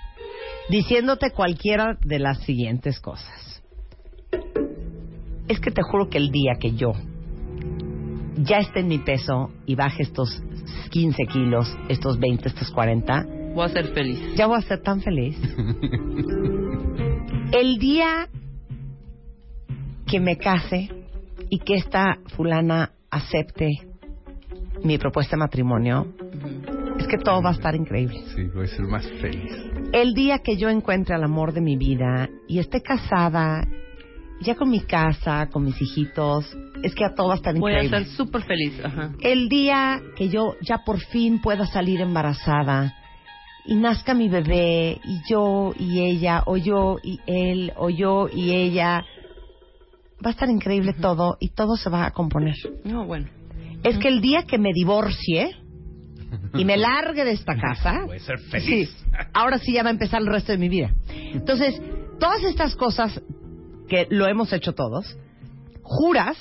diciéndote 0.70 1.32
cualquiera 1.32 1.98
de 2.02 2.20
las 2.20 2.40
siguientes 2.44 3.00
cosas. 3.00 3.45
Es 5.48 5.60
que 5.60 5.72
te 5.72 5.82
juro 5.84 6.10
que 6.10 6.18
el 6.18 6.32
día 6.32 6.54
que 6.60 6.72
yo 6.74 6.94
ya 8.38 8.58
esté 8.58 8.82
en 8.82 8.88
mi 8.88 9.00
peso 9.00 9.52
y 9.66 9.76
baje 9.76 10.04
estos 10.04 10.42
15 10.92 11.24
kilos, 11.28 11.76
estos 11.90 12.20
20, 12.20 12.50
estos 12.50 12.72
40, 12.72 13.26
Voy 13.54 13.66
a 13.66 13.70
ser 13.70 13.88
feliz. 13.94 14.20
ya 14.36 14.48
voy 14.48 14.58
a 14.58 14.62
ser 14.62 14.82
tan 14.82 15.02
feliz. 15.02 15.38
El 17.52 17.78
día 17.78 18.28
que 20.08 20.20
me 20.20 20.38
case 20.38 20.90
y 21.50 21.60
que 21.60 21.76
esta 21.76 22.18
fulana 22.36 22.92
acepte 23.10 23.70
mi 24.84 24.98
propuesta 24.98 25.36
de 25.36 25.40
matrimonio, 25.40 26.08
es 27.00 27.08
que 27.08 27.18
todo 27.18 27.42
va 27.42 27.52
a 27.52 27.54
estar 27.54 27.76
increíble. 27.76 28.22
Sí, 28.36 28.44
voy 28.54 28.66
a 28.66 28.68
ser 28.68 28.86
más 28.86 29.10
feliz. 29.22 29.52
El 29.94 30.14
día 30.14 30.40
que 30.40 30.58
yo 30.58 30.70
encuentre 30.70 31.16
al 31.16 31.24
amor 31.24 31.54
de 31.54 31.62
mi 31.62 31.78
vida 31.78 32.30
y 32.48 32.60
esté 32.60 32.82
casada, 32.82 33.66
ya 34.42 34.56
con 34.56 34.70
mi 34.70 34.82
casa, 34.82 35.50
con 35.52 35.64
mis 35.64 35.82
hijitos, 35.82 36.46
es 36.84 36.94
que 36.94 37.06
a 37.06 37.16
todo 37.16 37.28
va 37.28 37.34
a 37.34 37.38
estar 37.38 37.58
Voy 37.58 37.74
a 37.74 37.90
ser 37.90 38.06
súper 38.06 38.44
feliz. 38.44 38.74
Ajá. 38.84 39.12
El 39.22 39.50
día 39.50 40.02
que 40.16 40.30
yo 40.30 40.56
ya 40.62 40.80
por 40.86 41.00
fin 41.00 41.42
pueda 41.42 41.66
salir 41.66 42.02
embarazada 42.02 42.94
y 43.66 43.76
nazca 43.76 44.14
mi 44.14 44.30
bebé 44.30 45.00
y 45.04 45.22
yo 45.30 45.74
y 45.78 46.02
ella 46.02 46.44
o 46.46 46.58
yo 46.58 46.98
y 47.04 47.20
él 47.26 47.74
o 47.78 47.90
yo 47.90 48.28
y 48.32 48.52
ella 48.52 49.04
va 50.24 50.30
a 50.30 50.32
estar 50.32 50.50
increíble 50.50 50.94
todo 50.94 51.38
y 51.40 51.50
todo 51.50 51.76
se 51.76 51.90
va 51.90 52.06
a 52.06 52.12
componer. 52.12 52.56
No, 52.84 53.06
bueno. 53.06 53.28
Es 53.84 53.98
que 53.98 54.08
el 54.08 54.22
día 54.22 54.44
que 54.44 54.58
me 54.58 54.72
divorcie 54.74 55.52
y 56.54 56.66
me 56.66 56.78
largue 56.78 57.24
de 57.24 57.32
esta 57.32 57.56
casa, 57.56 58.04
Voy 58.06 58.18
a 58.18 58.20
ser 58.20 58.40
sí, 58.40 58.50
feliz. 58.50 59.06
ahora 59.34 59.58
sí 59.60 59.74
ya 59.74 59.84
va 59.84 59.90
a 59.90 59.94
empezar 59.94 60.22
el 60.22 60.28
resto 60.28 60.52
de 60.52 60.58
mi 60.58 60.70
vida. 60.70 60.94
Entonces, 61.08 61.82
todas 62.20 62.44
estas 62.44 62.76
cosas 62.76 63.22
que 63.90 64.08
lo 64.10 64.28
hemos 64.28 64.52
hecho 64.54 64.74
todos, 64.74 65.18
juras 65.84 66.38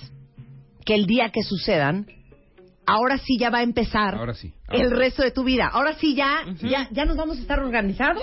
que 0.84 0.94
el 0.94 1.06
día 1.06 1.30
que 1.30 1.42
sucedan, 1.42 2.06
ahora 2.86 3.18
sí 3.18 3.38
ya 3.38 3.48
va 3.50 3.58
a 3.58 3.62
empezar 3.62 4.14
Ahora 4.14 4.34
sí. 4.34 4.52
el 4.70 4.90
resto 4.90 5.22
de 5.22 5.30
tu 5.30 5.44
vida. 5.44 5.68
Ahora 5.72 5.94
sí 5.94 6.14
ya, 6.14 6.44
ya, 6.60 6.88
ya 6.90 7.04
nos 7.06 7.16
vamos 7.16 7.38
a 7.38 7.40
estar 7.40 7.58
organizados 7.60 8.22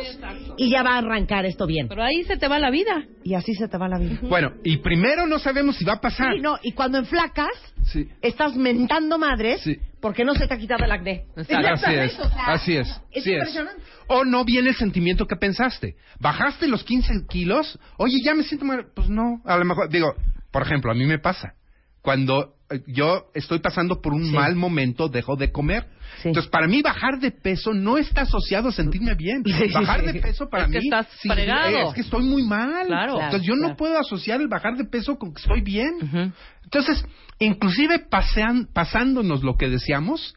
y 0.57 0.69
ya 0.69 0.84
va 0.84 0.91
a 0.95 0.97
arrancar 0.99 1.45
esto 1.45 1.65
bien. 1.65 1.88
Pero 1.88 2.03
ahí 2.03 2.24
se 2.26 2.38
te 2.38 2.47
va 2.47 2.59
la 2.59 2.69
vida. 2.69 3.05
Y 3.24 3.34
así 3.34 3.53
se 3.55 3.67
te 3.67 3.78
va 3.78 3.88
la 3.88 3.97
vida. 3.97 4.19
Bueno, 4.22 4.53
y 4.63 4.78
primero 4.78 5.26
no 5.26 5.39
sabemos 5.39 5.78
si 5.78 5.86
va 5.86 5.93
a 5.93 6.01
pasar. 6.01 6.34
Sí, 6.36 6.41
no, 6.41 6.57
y 6.61 6.74
cuando 6.74 6.97
enflacas, 6.99 7.49
Sí. 7.86 8.07
estás 8.22 8.55
mentando 8.55 9.17
madres 9.17 9.61
Sí. 9.61 9.78
Porque 10.02 10.26
no 10.26 10.34
se 10.36 10.47
te 10.47 10.54
ha 10.54 10.58
quitado 10.58 10.84
el 10.84 10.91
acné. 10.91 11.26
Así 11.36 11.54
es, 11.54 12.20
o 12.20 12.30
sea, 12.30 12.45
así 12.47 12.76
es. 12.76 12.88
Es 13.12 13.24
sí 13.24 13.32
es. 13.32 13.38
impresionante. 13.38 13.84
O 14.08 14.26
no 14.26 14.43
viene 14.43 14.70
el 14.70 14.76
sentimiento 14.76 15.28
que 15.28 15.36
pensaste. 15.36 15.95
¿Bajaste 16.20 16.68
los 16.68 16.84
15 16.84 17.28
kilos? 17.30 17.80
Oye, 17.97 18.18
ya 18.24 18.34
me 18.34 18.43
siento 18.43 18.66
mal. 18.66 18.88
Pues 18.93 19.08
no, 19.10 19.41
a 19.45 19.58
lo 19.58 19.66
mejor, 19.66 19.89
digo, 19.89 20.14
por 20.52 20.64
ejemplo, 20.64 20.91
a 20.91 20.95
mí 20.95 21.06
me 21.06 21.20
pasa. 21.20 21.54
Cuando 22.02 22.56
yo 22.88 23.26
estoy 23.34 23.59
pasando 23.59 24.01
por 24.01 24.13
un 24.13 24.26
Sí. 24.26 24.34
mal 24.34 24.55
momento, 24.55 25.07
dejo 25.09 25.36
de 25.36 25.51
comer. 25.51 25.86
Sí. 26.22 26.30
Entonces, 26.30 26.49
para 26.51 26.67
mí 26.67 26.82
bajar 26.82 27.19
de 27.19 27.32
peso 27.32 27.74
no 27.74 27.97
está 27.97 28.22
asociado 28.22 28.69
a 28.69 28.72
sentirme 28.72 29.15
bien. 29.15 29.43
Bajar 29.74 30.03
de 30.03 30.19
peso 30.19 30.49
para 30.49 30.65
Es 30.65 30.72
que 30.72 30.80
mí 30.80 30.86
estás 30.86 31.07
sí, 31.19 31.30
es 31.30 31.93
que 31.93 32.01
estoy 32.01 32.24
muy 32.24 32.43
mal. 32.43 32.86
Claro. 32.88 33.13
Entonces, 33.13 33.41
yo 33.43 33.53
Claro, 33.55 33.69
no 33.69 33.76
puedo 33.78 33.97
asociar 33.99 34.41
el 34.41 34.47
bajar 34.47 34.76
de 34.78 34.86
peso 34.86 35.17
con 35.17 35.34
que 35.34 35.41
estoy 35.41 35.61
bien. 35.61 36.34
Entonces, 36.63 37.03
inclusive 37.39 37.99
pasean, 37.99 38.67
pasándonos 38.72 39.43
lo 39.43 39.55
que 39.57 39.69
deseamos, 39.69 40.36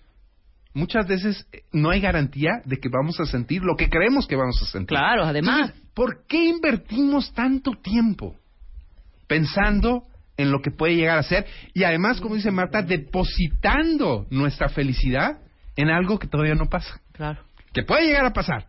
muchas 0.73 1.07
veces 1.07 1.47
eh, 1.53 1.63
no 1.73 1.91
hay 1.91 2.01
garantía 2.01 2.51
de 2.65 2.77
que 2.79 2.89
vamos 2.89 3.21
a 3.21 3.27
sentir 3.27 3.63
lo 3.63 3.77
que 3.77 3.89
creemos 3.89 4.27
que 4.27 4.37
vamos 4.37 4.61
a 4.63 4.67
sentir. 4.67 4.89
Claro, 4.97 5.25
además. 5.25 5.61
Entonces, 5.71 5.83
¿por 5.95 6.27
qué 6.27 6.45
invertimos 6.47 7.33
tanto 7.35 7.73
tiempo 7.83 8.37
pensando 9.27 10.05
en 10.37 10.51
lo 10.51 10.61
que 10.61 10.71
puede 10.71 10.97
llegar 10.97 11.19
a 11.19 11.23
ser? 11.23 11.47
Y 11.75 11.85
además, 11.85 12.21
como 12.21 12.35
dice 12.35 12.51
Marta, 12.51 12.83
depositando 12.83 14.27
nuestra 14.31 14.69
felicidad 14.69 15.39
en 15.77 15.89
algo 15.91 16.19
que 16.19 16.27
todavía 16.29 16.55
no 16.55 16.67
pasa, 16.69 17.01
Claro. 17.13 17.41
que 17.73 17.83
puede 17.83 18.07
llegar 18.07 18.25
a 18.27 18.33
pasar. 18.33 18.67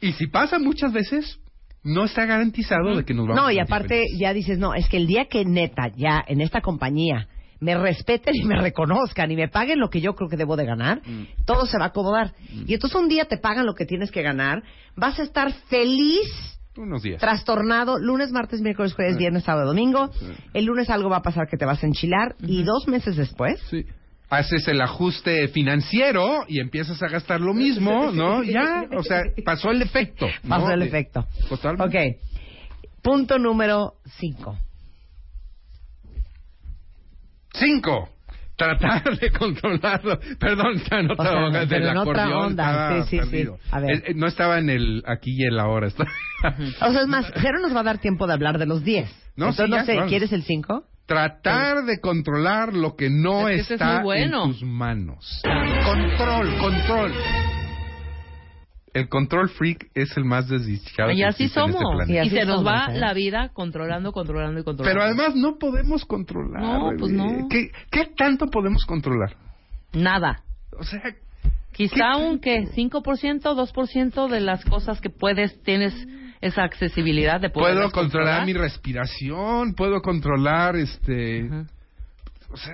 Y 0.00 0.12
si 0.12 0.26
pasa 0.28 0.58
muchas 0.58 0.92
veces, 0.92 1.40
no 1.82 2.04
está 2.04 2.24
garantizado 2.26 2.96
de 2.96 3.04
que 3.04 3.14
nos 3.14 3.26
vamos 3.26 3.42
No, 3.42 3.50
y 3.50 3.58
aparte 3.58 3.88
felices. 3.88 4.18
ya 4.18 4.32
dices, 4.32 4.58
no, 4.58 4.74
es 4.74 4.88
que 4.88 4.96
el 4.96 5.06
día 5.06 5.26
que 5.26 5.44
neta, 5.44 5.88
ya 5.96 6.22
en 6.26 6.40
esta 6.40 6.60
compañía, 6.60 7.28
me 7.60 7.76
respeten 7.76 8.36
y 8.36 8.44
me 8.44 8.56
reconozcan 8.60 9.30
y 9.32 9.36
me 9.36 9.48
paguen 9.48 9.80
lo 9.80 9.90
que 9.90 10.00
yo 10.00 10.14
creo 10.14 10.28
que 10.28 10.36
debo 10.36 10.56
de 10.56 10.64
ganar, 10.64 11.00
Mm. 11.04 11.44
todo 11.44 11.66
se 11.66 11.76
va 11.78 11.86
a 11.86 11.88
acomodar. 11.88 12.32
Y 12.66 12.74
entonces 12.74 12.96
un 13.00 13.08
día 13.08 13.24
te 13.24 13.36
pagan 13.38 13.66
lo 13.66 13.74
que 13.74 13.84
tienes 13.84 14.12
que 14.12 14.22
ganar, 14.22 14.62
vas 14.94 15.18
a 15.18 15.24
estar 15.24 15.52
feliz, 15.68 16.57
Unos 16.78 17.02
días. 17.02 17.20
trastornado, 17.20 17.98
lunes, 17.98 18.30
martes, 18.30 18.60
miércoles, 18.60 18.94
jueves, 18.94 19.18
viernes, 19.18 19.44
sábado, 19.44 19.66
domingo. 19.68 20.10
El 20.54 20.64
lunes 20.64 20.88
algo 20.90 21.10
va 21.10 21.18
a 21.18 21.22
pasar 21.22 21.48
que 21.48 21.56
te 21.56 21.64
vas 21.64 21.82
a 21.82 21.86
enchilar 21.86 22.36
y 22.40 22.62
dos 22.62 22.86
meses 22.88 23.16
después 23.16 23.60
Sí. 23.68 23.84
Haces 24.30 24.68
el 24.68 24.80
ajuste 24.82 25.48
financiero 25.48 26.44
y 26.46 26.60
empiezas 26.60 27.02
a 27.02 27.08
gastar 27.08 27.40
lo 27.40 27.54
mismo, 27.54 28.12
¿no? 28.12 28.42
Ya, 28.42 28.86
o 28.94 29.02
sea, 29.02 29.22
pasó 29.42 29.70
el 29.70 29.80
efecto. 29.80 30.26
¿no? 30.42 30.48
pasó 30.50 30.70
el 30.70 30.82
efecto. 30.82 31.26
Totalmente. 31.48 32.16
Ok. 32.16 33.00
Punto 33.02 33.38
número 33.38 33.94
cinco. 34.18 34.56
Cinco. 37.54 38.10
Tratar 38.58 39.16
de 39.18 39.30
controlarlo. 39.30 40.18
Perdón, 40.38 40.76
está 40.76 40.98
en 41.00 41.10
otra 41.12 41.24
O 41.30 41.32
sea, 41.32 41.46
onda 41.46 41.60
pero 41.60 41.80
del 41.80 41.88
en 41.90 41.96
otra 41.96 42.24
acordeón. 42.24 42.46
onda, 42.46 42.64
estaba 42.70 43.02
sí, 43.04 43.08
sí, 43.08 43.08
sí. 43.24 43.30
perdido. 43.30 43.58
A 43.70 43.80
ver. 43.80 43.90
Eh, 44.06 44.14
no 44.14 44.26
estaba 44.26 44.58
en 44.58 44.68
el 44.68 45.02
aquí 45.06 45.30
y 45.34 45.44
el 45.44 45.58
ahora. 45.58 45.86
está- 45.86 46.04
O 46.82 46.92
sea, 46.92 47.00
es 47.02 47.06
más, 47.08 47.32
Jero 47.36 47.60
nos 47.60 47.74
va 47.74 47.80
a 47.80 47.84
dar 47.84 47.98
tiempo 47.98 48.26
de 48.26 48.32
hablar 48.34 48.58
de 48.58 48.66
los 48.66 48.84
10. 48.84 49.08
No, 49.36 49.50
Entonces, 49.50 49.64
sí, 49.66 49.70
no 49.70 49.76
ya, 49.78 49.84
sé, 49.84 49.94
vamos. 49.94 50.08
¿quieres 50.10 50.32
el 50.32 50.42
5? 50.42 50.84
Tratar 51.06 51.84
de 51.86 52.00
controlar 52.00 52.74
lo 52.74 52.94
que 52.96 53.08
no 53.08 53.48
Es 53.48 53.54
que 53.54 53.60
es 53.62 53.70
está 53.80 53.94
muy 54.00 54.02
bueno. 54.04 54.44
en 54.44 54.50
tus 54.52 54.62
manos. 54.62 55.40
Control, 55.86 56.58
control. 56.58 57.12
El 58.94 59.08
control 59.08 59.48
freak 59.50 59.90
es 59.94 60.16
el 60.16 60.24
más 60.24 60.48
desdichado. 60.48 61.10
Y 61.12 61.22
así 61.22 61.44
este 61.44 61.60
somos. 61.60 61.76
planeta. 61.80 62.12
Y 62.12 62.14
y 62.14 62.18
así 62.18 62.30
se 62.30 62.44
nos 62.44 62.56
somos, 62.56 62.66
va 62.66 62.94
¿eh? 62.94 62.98
la 62.98 63.12
vida 63.14 63.50
controlando, 63.52 64.12
controlando 64.12 64.60
y 64.60 64.64
controlando. 64.64 65.00
Pero 65.00 65.04
además 65.04 65.36
no 65.36 65.58
podemos 65.58 66.04
controlar. 66.04 66.62
No, 66.62 66.90
pues 66.98 67.12
no. 67.12 67.48
¿Qué, 67.48 67.70
¿Qué 67.90 68.06
tanto 68.16 68.46
podemos 68.46 68.84
controlar? 68.84 69.36
Nada. 69.92 70.42
O 70.78 70.82
sea, 70.82 71.00
Quizá 71.78 72.16
un 72.16 72.40
que 72.40 72.64
5%, 72.64 73.00
2% 73.00 74.28
de 74.28 74.40
las 74.40 74.64
cosas 74.64 75.00
que 75.00 75.10
puedes, 75.10 75.62
tienes 75.62 75.94
esa 76.40 76.64
accesibilidad 76.64 77.40
de 77.40 77.50
poder 77.50 77.76
puedo 77.76 77.90
controlar 77.92 78.44
mi 78.44 78.52
respiración, 78.52 79.74
puedo 79.74 80.02
controlar 80.02 80.74
este... 80.74 81.46
Ajá. 81.46 81.66
O 82.50 82.56
sea, 82.56 82.72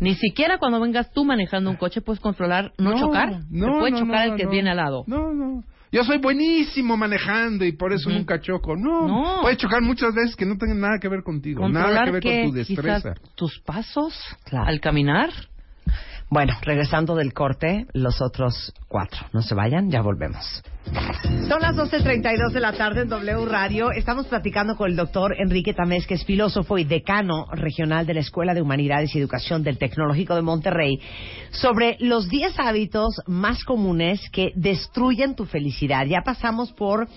Ni 0.00 0.14
siquiera 0.14 0.58
cuando 0.58 0.80
vengas 0.80 1.12
tú 1.12 1.24
manejando 1.24 1.70
un 1.70 1.76
coche 1.76 2.00
puedes 2.00 2.20
controlar 2.20 2.72
no, 2.78 2.96
chocar. 2.98 3.40
No, 3.50 3.66
Te 3.72 3.78
puede 3.80 3.90
no, 3.92 3.98
chocar 4.00 4.28
el 4.28 4.36
que 4.36 4.46
viene 4.46 4.70
al 4.70 4.76
lado. 4.76 5.04
No, 5.06 5.32
no. 5.34 5.64
Yo 5.90 6.04
soy 6.04 6.18
buenísimo 6.18 6.96
manejando 6.98 7.64
y 7.64 7.72
por 7.72 7.92
eso 7.94 8.10
nunca 8.10 8.40
choco. 8.40 8.76
No, 8.76 9.08
No. 9.08 9.38
puedes 9.42 9.58
chocar 9.58 9.80
muchas 9.82 10.14
veces 10.14 10.36
que 10.36 10.44
no 10.44 10.56
tengan 10.58 10.80
nada 10.80 10.98
que 11.00 11.08
ver 11.08 11.22
contigo, 11.22 11.68
nada 11.68 12.04
que 12.04 12.10
ver 12.12 12.22
que 12.22 12.42
con 12.42 12.50
tu 12.50 12.56
destreza. 12.56 13.14
tus 13.34 13.58
pasos 13.60 14.14
Claro. 14.44 14.66
al 14.68 14.80
caminar. 14.80 15.30
Bueno, 16.30 16.54
regresando 16.60 17.14
del 17.14 17.32
corte, 17.32 17.86
los 17.94 18.20
otros 18.20 18.74
cuatro. 18.86 19.20
No 19.32 19.40
se 19.40 19.54
vayan, 19.54 19.90
ya 19.90 20.02
volvemos. 20.02 20.62
Son 21.48 21.60
las 21.60 21.74
12.32 21.74 22.52
de 22.52 22.60
la 22.60 22.72
tarde 22.72 23.02
en 23.02 23.08
W 23.08 23.46
Radio. 23.46 23.90
Estamos 23.92 24.26
platicando 24.26 24.76
con 24.76 24.90
el 24.90 24.96
doctor 24.96 25.34
Enrique 25.38 25.72
Tamés, 25.72 26.06
que 26.06 26.14
es 26.14 26.24
filósofo 26.24 26.76
y 26.76 26.84
decano 26.84 27.46
regional 27.52 28.06
de 28.06 28.14
la 28.14 28.20
Escuela 28.20 28.52
de 28.52 28.60
Humanidades 28.60 29.14
y 29.14 29.18
Educación 29.18 29.62
del 29.62 29.78
Tecnológico 29.78 30.34
de 30.34 30.42
Monterrey, 30.42 31.00
sobre 31.50 31.96
los 32.00 32.28
10 32.28 32.58
hábitos 32.58 33.22
más 33.26 33.64
comunes 33.64 34.20
que 34.30 34.52
destruyen 34.54 35.34
tu 35.34 35.46
felicidad. 35.46 36.04
Ya 36.06 36.20
pasamos 36.22 36.72
por 36.72 37.08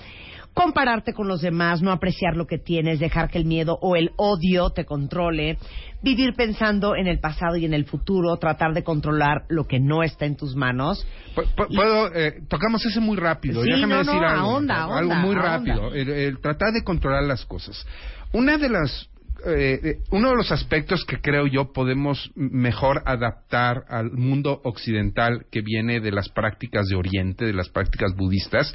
compararte 0.54 1.14
con 1.14 1.28
los 1.28 1.41
demás, 1.41 1.82
no 1.82 1.91
apreciar 1.91 2.36
lo 2.36 2.45
que 2.45 2.58
tienes, 2.58 2.99
dejar 2.99 3.30
que 3.30 3.38
el 3.38 3.45
miedo 3.45 3.78
o 3.82 3.95
el 3.95 4.12
odio 4.18 4.70
te 4.72 4.86
controle, 4.86 5.58
vivir 6.04 6.34
pensando 6.36 6.95
en 6.95 7.08
el 7.08 7.20
pasado 7.20 7.56
y 7.56 7.66
en 7.66 7.74
el 7.74 7.86
futuro, 7.86 8.36
tratar 8.38 8.74
de 8.74 8.84
controlar 8.84 9.43
lo 9.49 9.66
que 9.66 9.80
no 9.80 10.04
está 10.04 10.26
en 10.26 10.36
tus 10.36 10.56
manos. 10.56 11.06
Pu- 11.36 11.45
pu- 11.56 11.76
Puedo, 11.76 12.14
eh, 12.14 12.41
tocamos 12.49 12.86
ese 12.86 12.99
muy 12.99 13.18
rápido. 13.18 13.64
Sí, 13.64 13.70
Déjame 13.70 13.95
no, 13.95 14.04
no, 14.04 14.12
decir 14.12 14.24
algo, 14.26 14.93
algo 14.93 15.16
muy 15.16 15.36
rápido. 15.36 15.93
El, 15.93 16.10
el 16.10 16.39
tratar 16.41 16.74
de 16.74 16.84
controlar 16.84 17.24
las 17.24 17.45
cosas. 17.45 17.86
Una 18.34 18.58
de 18.58 18.70
las, 18.70 19.10
eh, 19.46 19.80
eh, 19.84 19.98
uno 20.12 20.30
de 20.30 20.36
los 20.36 20.52
aspectos 20.52 21.06
que 21.06 21.20
creo 21.20 21.48
yo 21.48 21.72
podemos 21.74 22.32
mejor 22.36 23.02
adaptar 23.06 23.84
al 23.89 24.12
mundo 24.12 24.62
occidental 24.64 25.46
que 25.52 25.62
viene 25.62 26.00
de 26.00 26.12
las 26.12 26.30
prácticas 26.30 26.88
de 26.88 26.96
Oriente, 26.96 27.46
de 27.46 27.54
las 27.54 27.70
prácticas 27.70 28.16
budistas, 28.16 28.74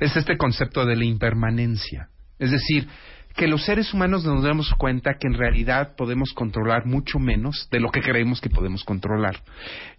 es 0.00 0.16
este 0.16 0.36
concepto 0.36 0.84
de 0.84 0.96
la 0.96 1.04
impermanencia. 1.04 2.08
Es 2.38 2.50
decir, 2.50 2.86
que 3.36 3.46
los 3.46 3.64
seres 3.64 3.92
humanos 3.92 4.24
nos 4.24 4.42
damos 4.42 4.72
cuenta 4.78 5.16
que 5.20 5.28
en 5.28 5.34
realidad 5.34 5.94
podemos 5.96 6.32
controlar 6.32 6.86
mucho 6.86 7.18
menos 7.18 7.68
de 7.70 7.80
lo 7.80 7.90
que 7.90 8.00
creemos 8.00 8.40
que 8.40 8.48
podemos 8.48 8.82
controlar. 8.84 9.42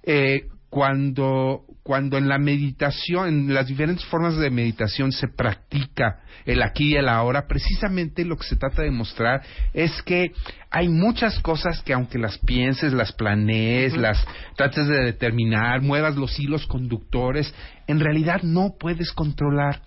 Eh, 0.03 0.47
cuando, 0.69 1.63
cuando 1.87 2.17
en 2.17 2.27
la 2.27 2.37
meditación, 2.37 3.29
en 3.29 3.53
las 3.53 3.67
diferentes 3.67 4.03
formas 4.07 4.35
de 4.35 4.49
meditación 4.49 5.13
se 5.13 5.29
practica 5.29 6.19
el 6.45 6.61
aquí 6.61 6.89
y 6.89 6.95
el 6.97 7.07
ahora, 7.07 7.47
precisamente 7.47 8.25
lo 8.25 8.35
que 8.35 8.45
se 8.45 8.57
trata 8.57 8.81
de 8.81 8.91
mostrar 8.91 9.41
es 9.73 10.01
que 10.01 10.33
hay 10.69 10.89
muchas 10.89 11.39
cosas 11.39 11.81
que 11.83 11.93
aunque 11.93 12.19
las 12.19 12.39
pienses, 12.39 12.91
las 12.91 13.13
planees, 13.13 13.95
las 13.95 14.21
trates 14.57 14.85
de 14.89 14.97
determinar, 14.97 15.81
muevas 15.81 16.17
los 16.17 16.37
hilos 16.37 16.67
conductores, 16.67 17.55
en 17.87 18.01
realidad 18.01 18.41
no 18.43 18.75
puedes 18.77 19.13
controlar. 19.13 19.81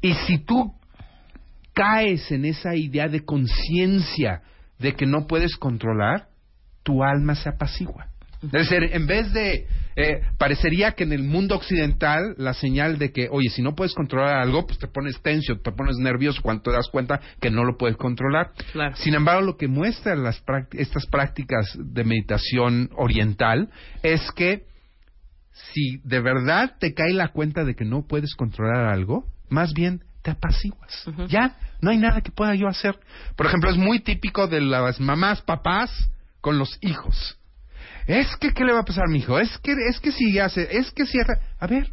Y 0.00 0.12
si 0.26 0.38
tú 0.38 0.74
caes 1.72 2.32
en 2.32 2.46
esa 2.46 2.74
idea 2.74 3.06
de 3.06 3.24
conciencia 3.24 4.42
de 4.80 4.94
que 4.94 5.06
no 5.06 5.28
puedes 5.28 5.56
controlar, 5.56 6.26
tu 6.82 7.04
alma 7.04 7.36
se 7.36 7.48
apacigua. 7.48 8.08
Es 8.46 8.68
decir, 8.68 8.90
en 8.92 9.06
vez 9.06 9.32
de, 9.32 9.66
eh, 9.96 10.22
parecería 10.38 10.92
que 10.92 11.04
en 11.04 11.12
el 11.12 11.22
mundo 11.22 11.54
occidental 11.54 12.34
la 12.36 12.54
señal 12.54 12.98
de 12.98 13.12
que, 13.12 13.28
oye, 13.30 13.48
si 13.48 13.62
no 13.62 13.74
puedes 13.74 13.94
controlar 13.94 14.38
algo, 14.38 14.66
pues 14.66 14.78
te 14.78 14.88
pones 14.88 15.20
tenso, 15.22 15.56
te 15.58 15.72
pones 15.72 15.96
nervioso 15.96 16.42
cuando 16.42 16.62
te 16.62 16.72
das 16.72 16.88
cuenta 16.88 17.20
que 17.40 17.50
no 17.50 17.64
lo 17.64 17.76
puedes 17.76 17.96
controlar. 17.96 18.52
Claro. 18.72 18.96
Sin 18.96 19.14
embargo, 19.14 19.42
lo 19.42 19.56
que 19.56 19.68
muestran 19.68 20.22
las 20.22 20.42
estas 20.72 21.06
prácticas 21.06 21.76
de 21.78 22.04
meditación 22.04 22.90
oriental 22.96 23.70
es 24.02 24.30
que 24.32 24.64
si 25.52 25.98
de 26.02 26.20
verdad 26.20 26.76
te 26.80 26.94
cae 26.94 27.12
la 27.12 27.28
cuenta 27.28 27.64
de 27.64 27.74
que 27.74 27.84
no 27.84 28.06
puedes 28.06 28.34
controlar 28.34 28.86
algo, 28.92 29.26
más 29.48 29.72
bien 29.72 30.02
te 30.22 30.32
apaciguas. 30.32 31.04
Ya, 31.28 31.56
no 31.80 31.90
hay 31.90 31.98
nada 31.98 32.20
que 32.22 32.32
pueda 32.32 32.54
yo 32.54 32.66
hacer. 32.66 32.98
Por 33.36 33.46
ejemplo, 33.46 33.70
es 33.70 33.76
muy 33.76 34.00
típico 34.00 34.48
de 34.48 34.60
las 34.60 34.98
mamás, 34.98 35.42
papás 35.42 36.10
con 36.40 36.58
los 36.58 36.78
hijos. 36.80 37.38
Es 38.06 38.36
que, 38.36 38.52
¿qué 38.52 38.64
le 38.64 38.72
va 38.72 38.80
a 38.80 38.84
pasar 38.84 39.04
a 39.06 39.10
mi 39.10 39.18
hijo? 39.18 39.38
Es 39.38 39.56
que, 39.58 39.72
es 39.88 39.98
que 40.00 40.12
si 40.12 40.38
hace, 40.38 40.68
es 40.76 40.90
que 40.92 41.06
si 41.06 41.18
hace... 41.20 41.32
A 41.58 41.66
ver, 41.66 41.90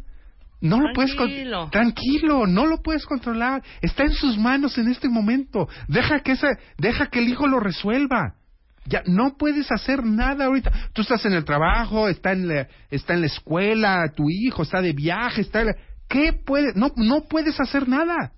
no 0.60 0.80
lo 0.80 0.92
puedes... 0.94 1.14
con- 1.14 1.26
Tranquilo. 1.28 1.68
Tranquilo, 1.70 2.46
no 2.46 2.66
lo 2.66 2.82
puedes 2.82 3.04
controlar. 3.06 3.62
Está 3.80 4.04
en 4.04 4.12
sus 4.12 4.36
manos 4.38 4.76
en 4.78 4.88
este 4.90 5.08
momento. 5.08 5.68
Deja 5.88 6.20
que, 6.20 6.32
esa, 6.32 6.48
deja 6.78 7.06
que 7.08 7.20
el 7.20 7.28
hijo 7.28 7.46
lo 7.46 7.60
resuelva. 7.60 8.34
Ya 8.84 9.02
no 9.06 9.36
puedes 9.38 9.70
hacer 9.70 10.04
nada 10.04 10.46
ahorita. 10.46 10.72
Tú 10.92 11.02
estás 11.02 11.24
en 11.24 11.32
el 11.34 11.44
trabajo, 11.44 12.08
está 12.08 12.32
en 12.32 12.48
la, 12.48 12.66
está 12.90 13.14
en 13.14 13.20
la 13.20 13.26
escuela, 13.28 14.12
tu 14.14 14.28
hijo 14.28 14.62
está 14.64 14.82
de 14.82 14.92
viaje, 14.92 15.40
está. 15.42 15.60
en 15.60 15.66
la- 15.68 15.76
¿Qué 16.08 16.32
puede? 16.32 16.72
No, 16.74 16.90
no 16.96 17.22
puedes 17.28 17.58
hacer 17.60 17.88
nada. 17.88 18.32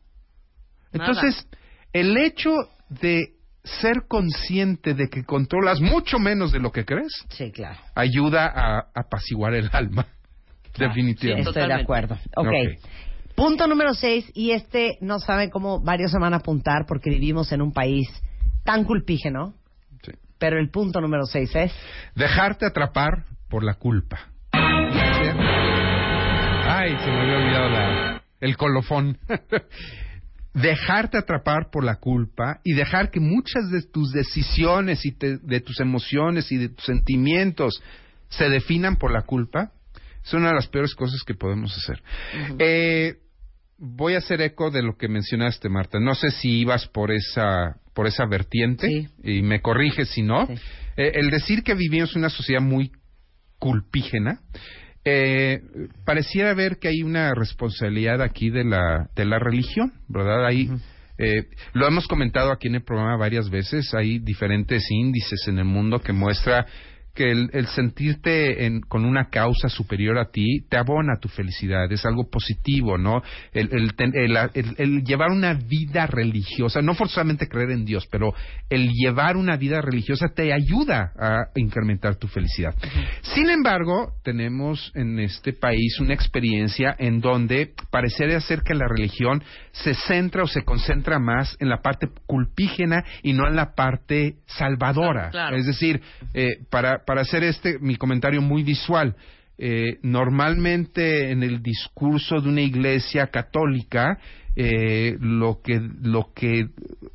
Entonces, 0.93 1.49
el 1.93 2.16
hecho 2.16 2.51
de 2.89 3.34
ser 3.65 4.03
consciente 4.09 4.95
de 4.95 5.09
que 5.09 5.25
controlas 5.25 5.81
mucho 5.81 6.19
menos 6.19 6.53
de 6.53 6.59
lo 6.61 6.71
que 6.71 6.85
crees 6.85 7.12
Sí, 7.31 7.51
claro. 7.51 7.79
ayuda 7.95 8.47
a 8.55 8.87
apaciguar 8.95 9.55
el 9.55 9.71
alma. 9.73 10.07
Definitivamente. 10.77 11.49
Estoy 11.51 11.67
de 11.69 11.75
acuerdo. 11.75 12.15
Ok. 12.37 12.47
Ok. 12.47 12.55
Punto 13.35 13.67
número 13.67 13.95
seis, 13.95 14.31
y 14.35 14.53
este 14.53 14.97
no 15.01 15.19
saben 15.19 15.51
cómo 15.51 15.81
varios 15.81 16.12
se 16.12 16.19
van 16.21 16.35
a 16.35 16.37
apuntar 16.37 16.85
porque 16.87 17.11
vivimos 17.11 17.51
en 17.53 17.62
un 17.62 17.73
país 17.73 18.07
tan 18.65 18.85
culpígeno, 18.85 19.55
Sí. 20.03 20.12
pero 20.39 20.59
el 20.61 20.71
punto 20.71 21.01
número 21.01 21.25
seis 21.25 21.51
es... 21.57 21.73
Dejarte 22.15 22.67
atrapar 22.67 23.25
por 23.49 23.65
la 23.65 23.75
culpa. 23.75 24.21
Ay, 26.67 26.97
se 26.99 27.07
me 27.11 27.21
había 27.21 27.37
olvidado 27.39 27.69
la- 27.71 28.23
el 28.41 28.57
colofón. 28.57 29.19
Dejarte 30.55 31.19
atrapar 31.19 31.71
por 31.73 31.85
la 31.85 31.97
culpa 31.97 32.61
y 32.65 32.75
dejar 32.75 33.11
que 33.11 33.21
muchas 33.21 33.71
de 33.71 33.83
tus 33.83 34.13
decisiones 34.13 35.05
y 35.05 35.13
te- 35.13 35.39
de 35.39 35.61
tus 35.61 35.81
emociones 35.81 36.51
y 36.53 36.57
de 36.59 36.69
tus 36.69 36.85
sentimientos 36.85 37.83
se 38.29 38.49
definan 38.49 38.97
por 38.97 39.13
la 39.13 39.23
culpa 39.23 39.73
es 40.25 40.33
una 40.33 40.49
de 40.49 40.55
las 40.55 40.69
peores 40.69 40.95
cosas 40.95 41.23
que 41.27 41.35
podemos 41.35 41.77
hacer. 41.77 42.03
Eh, 42.59 43.17
voy 43.79 44.15
a 44.15 44.19
hacer 44.19 44.41
eco 44.41 44.71
de 44.71 44.83
lo 44.83 44.97
que 44.97 45.09
mencionaste, 45.09 45.69
Marta. 45.69 45.99
No 46.01 46.15
sé 46.15 46.31
si 46.31 46.61
ibas 46.61 46.87
por 46.89 47.11
esa 47.13 47.77
por 47.93 48.07
esa 48.07 48.25
vertiente 48.27 48.87
Sí. 48.89 49.09
y 49.23 49.43
me 49.43 49.61
corriges 49.61 50.09
si 50.11 50.23
no. 50.23 50.47
Sí. 50.47 50.55
Eh, 50.97 51.13
el 51.15 51.31
decir 51.31 51.63
que 51.63 51.75
vivimos 51.75 52.13
en 52.15 52.21
una 52.21 52.31
sociedad 52.31 52.63
muy 52.63 52.91
culpígena, 53.59 54.41
eh, 55.05 55.61
pareciera 56.05 56.55
ver 56.55 56.79
que 56.79 56.89
hay 56.89 57.03
una 57.03 57.35
responsabilidad 57.35 58.23
aquí 58.23 58.51
de 58.51 58.65
la, 58.65 59.09
de 59.15 59.25
la 59.25 59.39
religión, 59.39 59.93
¿verdad? 60.09 60.47
Hay, 60.47 60.71
eh, 61.19 61.45
lo 61.75 61.87
hemos 61.87 62.09
comentado 62.09 62.51
aquí 62.51 62.69
en 62.69 62.77
el 62.77 62.85
programa 62.85 63.17
varias 63.17 63.51
veces, 63.51 63.93
hay 63.95 64.19
diferentes 64.19 64.91
índices 64.91 65.47
en 65.47 65.59
el 65.59 65.67
mundo 65.67 66.01
que 66.01 66.13
muestra 66.13 66.67
que 67.15 67.31
el, 67.31 67.51
el 67.53 67.67
sentirte 67.69 68.67
en- 68.67 68.81
con 68.81 69.05
una 69.05 69.27
causa 69.31 69.69
superior 69.69 70.19
a 70.19 70.31
ti 70.31 70.62
te 70.69 70.77
abona 70.77 71.19
tu 71.21 71.29
felicidad, 71.29 71.91
es 71.93 72.05
algo 72.05 72.29
positivo, 72.29 72.99
¿no? 72.99 73.23
El, 73.53 73.69
el 73.73 73.95
el- 74.79 75.05
llevar 75.05 75.31
una 75.31 75.55
vida 75.55 76.07
religiosa, 76.07 76.83
no 76.83 76.95
forzosamente 76.95 77.49
creer 77.49 77.71
en 77.71 77.85
Dios, 77.85 78.07
pero 78.11 78.33
el 78.69 78.91
llevar 78.91 79.37
una 79.37 79.57
vida 79.57 79.81
religiosa 79.81 80.29
te 80.35 80.53
ayuda 80.53 81.12
a 81.19 81.47
incrementar 81.55 82.17
tu 82.17 82.27
felicidad. 82.27 82.75
Sin 83.35 83.49
embargo, 83.51 84.15
tenemos 84.23 84.91
en 84.95 85.19
este 85.21 85.53
país 85.53 85.99
una 86.01 86.15
experiencia 86.15 86.95
en 86.99 87.21
donde 87.21 87.73
parecería 87.91 88.41
ser 88.41 88.62
que 88.62 88.75
la 88.75 88.87
religión 88.89 89.43
se 89.73 89.95
centra 89.95 90.43
o 90.43 90.47
se 90.47 90.62
concentra 90.65 91.19
más 91.19 91.57
en 91.61 91.69
la 91.69 91.79
parte 91.83 92.09
culpígena 92.27 93.05
y 93.23 93.33
no 93.33 93.47
en 93.49 93.57
la 93.57 93.75
parte 93.75 94.37
salvadora. 94.47 95.31
Claro. 95.31 95.57
Es 95.57 95.67
decir, 95.67 96.01
eh, 96.33 96.59
para, 96.71 97.04
para 97.07 97.23
hacer 97.23 97.43
este 97.45 97.79
mi 97.81 97.97
comentario 97.97 98.41
muy 98.43 98.63
visual, 98.63 99.15
eh, 99.59 99.99
normalmente 100.03 101.31
en 101.31 101.43
el 101.43 101.63
discurso 101.63 102.41
de 102.41 102.49
una 102.49 102.61
iglesia 102.63 103.29
católica, 103.29 104.19
eh, 104.57 105.17
lo 105.21 105.61
que 105.63 105.81
lo 106.03 106.33
que 106.35 106.67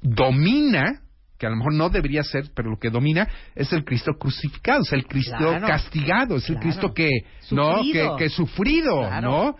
domina 0.02 1.02
que 1.38 1.48
a 1.48 1.52
lo 1.52 1.56
mejor 1.56 1.74
no 1.74 1.90
debería 1.90 2.22
ser, 2.22 2.50
pero 2.54 2.70
lo 2.70 2.78
que 2.80 2.90
domina 2.90 3.26
es 3.56 3.72
el 3.72 3.86
Cristo 3.86 4.12
crucificado, 4.20 4.82
es 4.82 4.92
el 4.92 5.06
Cristo 5.08 5.38
Claro. 5.38 5.66
castigado, 5.68 6.36
es 6.36 6.50
el 6.50 6.56
Claro. 6.56 6.62
Cristo 6.62 6.94
que 6.94 7.10
no 7.52 7.78
Sufrido. 7.78 8.16
que, 8.18 8.24
que 8.26 8.30
sufrido, 8.30 9.00
Claro. 9.08 9.32
¿no? 9.32 9.56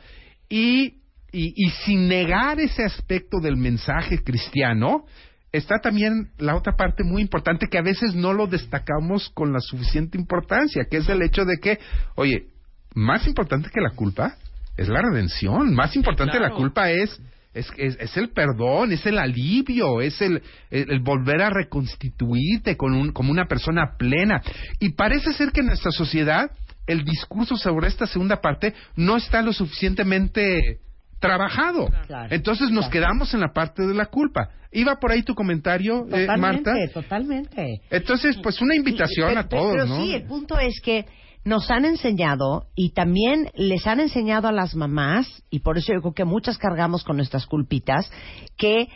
Y, 0.50 0.96
y 1.32 1.54
y 1.56 1.70
sin 1.86 2.10
negar 2.10 2.60
ese 2.60 2.84
aspecto 2.84 3.40
del 3.40 3.56
mensaje 3.56 4.22
cristiano, 4.22 5.06
está 5.52 5.80
también 5.80 6.30
la 6.38 6.56
otra 6.56 6.76
parte 6.76 7.04
muy 7.04 7.22
importante 7.22 7.68
que 7.70 7.78
a 7.78 7.84
veces 7.84 8.16
no 8.16 8.34
lo 8.34 8.48
destacamos 8.48 9.30
con 9.34 9.52
la 9.54 9.60
suficiente 9.60 10.18
importancia, 10.18 10.86
que 10.90 10.98
es 10.98 11.10
el 11.10 11.22
hecho 11.22 11.46
de 11.46 11.58
que, 11.58 11.80
oye, 12.16 12.48
más 12.96 13.28
importante 13.28 13.70
que 13.74 13.82
la 13.82 13.92
culpa 13.92 14.36
es 14.78 14.88
la 14.88 15.02
redención, 15.02 15.74
más 15.74 15.96
importante 15.96 16.34
que 16.34 16.40
la 16.40 16.48
Claro. 16.50 16.62
culpa 16.62 16.92
es 16.92 17.20
es, 17.52 17.68
es, 17.78 17.98
es 18.00 18.16
el 18.16 18.30
perdón, 18.30 18.92
es 18.92 19.04
el 19.08 19.18
alivio, 19.18 20.02
es 20.02 20.22
el, 20.22 20.42
el, 20.70 20.92
el 20.92 21.00
volver 21.00 21.42
a 21.42 21.50
reconstituirte 21.50 22.78
con 22.78 22.94
un, 22.94 23.12
como 23.12 23.32
una 23.32 23.46
persona 23.46 23.96
plena. 23.98 24.42
Y 24.80 24.90
parece 24.90 25.34
ser 25.34 25.52
que 25.52 25.62
en 25.62 25.66
nuestra 25.68 25.92
sociedad 25.92 26.52
el 26.86 27.04
discurso 27.04 27.58
sobre 27.58 27.88
esta 27.88 28.06
segunda 28.06 28.40
parte 28.40 28.76
no 28.96 29.18
está 29.18 29.42
lo 29.42 29.52
suficientemente 29.52 30.80
trabajado. 31.20 31.88
Claro. 32.08 32.34
Entonces 32.34 32.70
nos 32.72 32.90
quedamos 32.90 33.34
en 33.34 33.42
la 33.42 33.52
parte 33.54 33.86
de 33.86 33.94
la 33.94 34.06
culpa. 34.06 34.50
¿Iba 34.72 34.98
por 35.00 35.12
ahí 35.12 35.24
tu 35.24 35.34
comentario, 35.36 36.06
eh, 36.08 36.26
Totalmente, 36.28 36.70
Marta? 36.72 36.94
totalmente. 36.94 37.82
Entonces, 37.90 38.38
pues 38.42 38.62
una 38.62 38.76
invitación 38.76 39.30
Pero- 39.30 39.40
a 39.40 39.48
todos, 39.48 39.72
pero 39.72 39.86
¿no? 39.86 39.98
sí, 40.04 40.14
el 40.14 40.24
punto 40.24 40.58
es 40.60 40.80
que 40.84 41.06
nos 41.44 41.72
han 41.72 41.86
enseñado 41.86 42.68
y 42.76 42.92
también 42.92 43.50
les 43.56 43.88
han 43.88 44.00
enseñado 44.00 44.48
a 44.48 44.52
las 44.52 44.76
mamás, 44.76 45.44
y 45.50 45.60
por 45.60 45.78
eso 45.78 45.94
yo 45.94 46.02
creo 46.02 46.14
que 46.14 46.26
muchas 46.26 46.58
cargamos 46.58 47.04
con 47.04 47.16
nuestras 47.18 47.48
culpitas, 47.48 48.12
que 48.58 48.88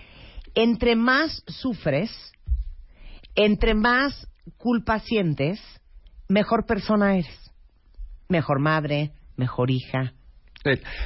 entre 0.53 0.95
más 0.95 1.41
sufres, 1.47 2.11
entre 3.35 3.73
más 3.73 4.27
culpa 4.57 4.99
sientes, 4.99 5.59
mejor 6.29 6.65
persona 6.67 7.15
eres. 7.15 7.51
Mejor 8.29 8.59
madre, 8.59 9.11
mejor 9.37 9.71
hija. 9.71 10.13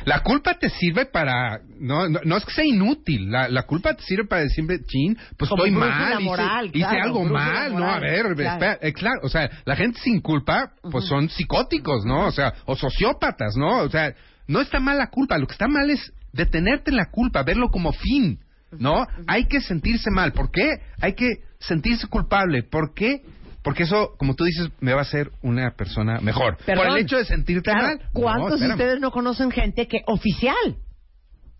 La 0.05 0.21
culpa 0.21 0.53
te 0.55 0.69
sirve 0.69 1.05
para... 1.05 1.59
No, 1.79 2.07
no, 2.09 2.19
no 2.23 2.37
es 2.37 2.45
que 2.45 2.51
sea 2.51 2.65
inútil. 2.65 3.31
La, 3.31 3.47
la 3.49 3.63
culpa 3.63 3.93
te 3.93 4.03
sirve 4.03 4.25
para 4.25 4.41
decirme, 4.43 4.79
chin, 4.85 5.17
pues 5.37 5.49
Como 5.49 5.65
estoy 5.65 5.79
mal. 5.79 6.13
hice- 6.13 6.23
moral, 6.23 6.65
hice, 6.67 6.79
claro, 6.79 7.03
algo 7.03 7.25
mal, 7.25 7.75
¿no? 7.75 7.89
A 7.91 7.99
ver, 7.99 8.35
claro. 8.35 8.53
espera, 8.53 8.77
eh, 8.81 8.93
claro. 8.93 9.19
O 9.23 9.29
sea, 9.29 9.49
la 9.65 9.75
gente 9.75 9.99
sin 10.01 10.21
culpa, 10.21 10.71
pues 10.91 11.05
son 11.05 11.29
psicóticos, 11.29 12.05
¿no? 12.05 12.27
O 12.27 12.31
sea, 12.31 12.53
o 12.65 12.75
sociópatas, 12.75 13.55
¿no? 13.57 13.79
O 13.81 13.89
sea, 13.89 14.13
no 14.47 14.61
está 14.61 14.79
mal 14.79 14.97
la 14.97 15.07
culpa. 15.09 15.37
Lo 15.37 15.47
que 15.47 15.53
está 15.53 15.67
mal 15.67 15.89
es 15.89 16.11
detenerte 16.33 16.91
en 16.91 16.97
la 16.97 17.09
culpa, 17.09 17.43
verlo 17.43 17.69
como 17.69 17.93
fin, 17.93 18.39
¿no? 18.71 19.05
Hay 19.27 19.45
que 19.45 19.61
sentirse 19.61 20.11
mal. 20.11 20.33
¿Por 20.33 20.51
qué? 20.51 20.81
Hay 21.01 21.13
que 21.13 21.27
sentirse 21.59 22.07
culpable. 22.07 22.63
¿Por 22.63 22.93
qué? 22.93 23.21
Porque 23.67 23.83
eso, 23.83 24.15
como 24.17 24.33
tú 24.33 24.45
dices, 24.45 24.69
me 24.79 24.93
va 24.93 24.99
a 24.99 25.01
hacer 25.01 25.29
una 25.41 25.71
persona 25.71 26.21
mejor. 26.21 26.55
Por 26.55 26.65
Perdón. 26.67 26.87
el 26.87 26.97
hecho 26.99 27.17
de 27.17 27.25
sentirte 27.25 27.73
mal. 27.73 27.99
¿Cuántos 28.13 28.61
de 28.61 28.69
ustedes 28.69 29.01
no 29.01 29.11
conocen 29.11 29.51
gente 29.51 29.89
que 29.89 30.03
oficial 30.07 30.77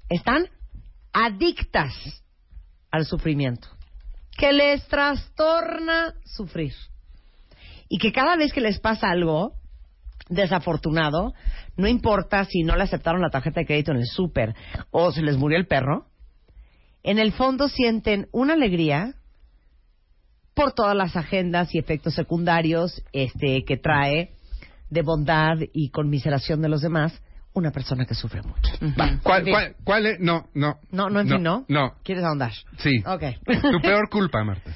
están 0.07 0.47
adictas 1.11 1.93
al 2.91 3.05
sufrimiento? 3.05 3.67
Que 4.37 4.53
les 4.53 4.87
trastorna 4.87 6.13
sufrir. 6.23 6.71
Y 7.89 7.97
que 7.97 8.13
cada 8.13 8.37
vez 8.37 8.53
que 8.53 8.61
les 8.61 8.79
pasa 8.79 9.09
algo 9.09 9.55
desafortunado, 10.29 11.33
no 11.75 11.89
importa 11.89 12.45
si 12.45 12.63
no 12.63 12.77
le 12.77 12.83
aceptaron 12.83 13.21
la 13.21 13.31
tarjeta 13.31 13.59
de 13.59 13.65
crédito 13.65 13.91
en 13.91 13.97
el 13.97 14.07
súper 14.07 14.55
o 14.91 15.11
se 15.11 15.23
les 15.23 15.35
murió 15.35 15.57
el 15.57 15.67
perro, 15.67 16.05
en 17.03 17.19
el 17.19 17.33
fondo 17.33 17.67
sienten 17.67 18.29
una 18.31 18.53
alegría 18.53 19.16
por 20.57 20.73
todas 20.73 20.95
las 20.95 21.15
agendas 21.15 21.73
y 21.75 21.77
efectos 21.77 22.15
secundarios 22.15 23.03
este, 23.13 23.63
que 23.63 23.77
trae 23.77 24.31
de 24.89 25.01
bondad 25.03 25.57
y 25.71 25.91
conmiseración 25.91 26.63
de 26.63 26.69
los 26.69 26.81
demás 26.81 27.21
una 27.53 27.69
persona 27.71 28.05
que 28.05 28.15
sufre 28.15 28.41
mucho. 28.41 28.73
Va, 28.99 29.19
¿Cuál, 29.21 29.39
En 29.39 29.45
fin. 29.45 29.53
cuál, 29.53 29.75
cuál 29.83 30.05
es? 30.07 30.19
No, 30.19 30.47
no. 30.55 30.79
No, 30.91 31.09
no, 31.11 31.19
en 31.19 31.27
fin, 31.27 31.43
¿no? 31.43 31.63
No. 31.67 31.93
¿Quieres 32.03 32.23
ahondar? 32.23 32.53
Sí. 32.79 33.03
Ok. 33.05 33.23
Tu 33.45 33.81
peor 33.81 34.09
culpa, 34.09 34.43
Marta. 34.43 34.71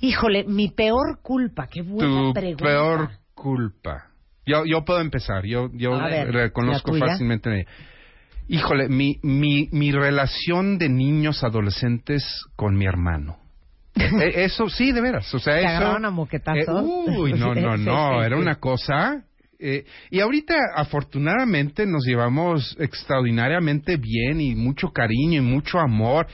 Híjole, 0.00 0.44
mi 0.44 0.68
peor 0.70 1.20
culpa, 1.22 1.68
qué 1.68 1.82
buena 1.82 2.28
tu 2.28 2.32
pregunta. 2.32 2.64
peor 2.64 3.10
culpa. 3.34 4.08
Yo, 4.44 4.64
yo 4.66 4.84
puedo 4.84 5.00
empezar. 5.00 5.44
Yo, 5.46 5.70
yo 5.74 5.96
ver, 6.00 6.32
reconozco 6.32 6.92
fácilmente. 6.94 7.66
Híjole, 8.48 8.88
mi, 8.88 9.20
mi, 9.22 9.68
mi 9.70 9.92
relación 9.92 10.78
de 10.78 10.88
niños 10.88 11.44
adolescentes 11.44 12.24
con 12.56 12.76
mi 12.76 12.84
hermano. 12.84 13.41
Eh, 13.94 14.44
eso, 14.44 14.68
sí, 14.68 14.90
de 14.92 15.00
veras. 15.00 15.32
O 15.34 15.38
sea, 15.38 15.54
¿Te 15.54 15.60
eso. 15.60 15.68
agarraron 15.68 16.04
a 16.06 16.10
moquetazos? 16.10 16.84
eh, 16.84 17.16
uy, 17.18 17.32
no, 17.34 17.54
no, 17.54 17.76
no. 17.76 18.20
sí, 18.20 18.26
Era 18.26 18.36
sí. 18.36 18.42
una 18.42 18.54
cosa. 18.56 19.22
eh, 19.58 19.84
y 20.10 20.20
ahorita, 20.20 20.54
afortunadamente, 20.76 21.86
nos 21.86 22.04
llevamos 22.06 22.76
extraordinariamente 22.80 23.96
bien 23.96 24.40
y 24.40 24.54
mucho 24.54 24.88
cariño 24.92 25.38
y 25.38 25.44
mucho 25.44 25.78
amor. 25.78 26.26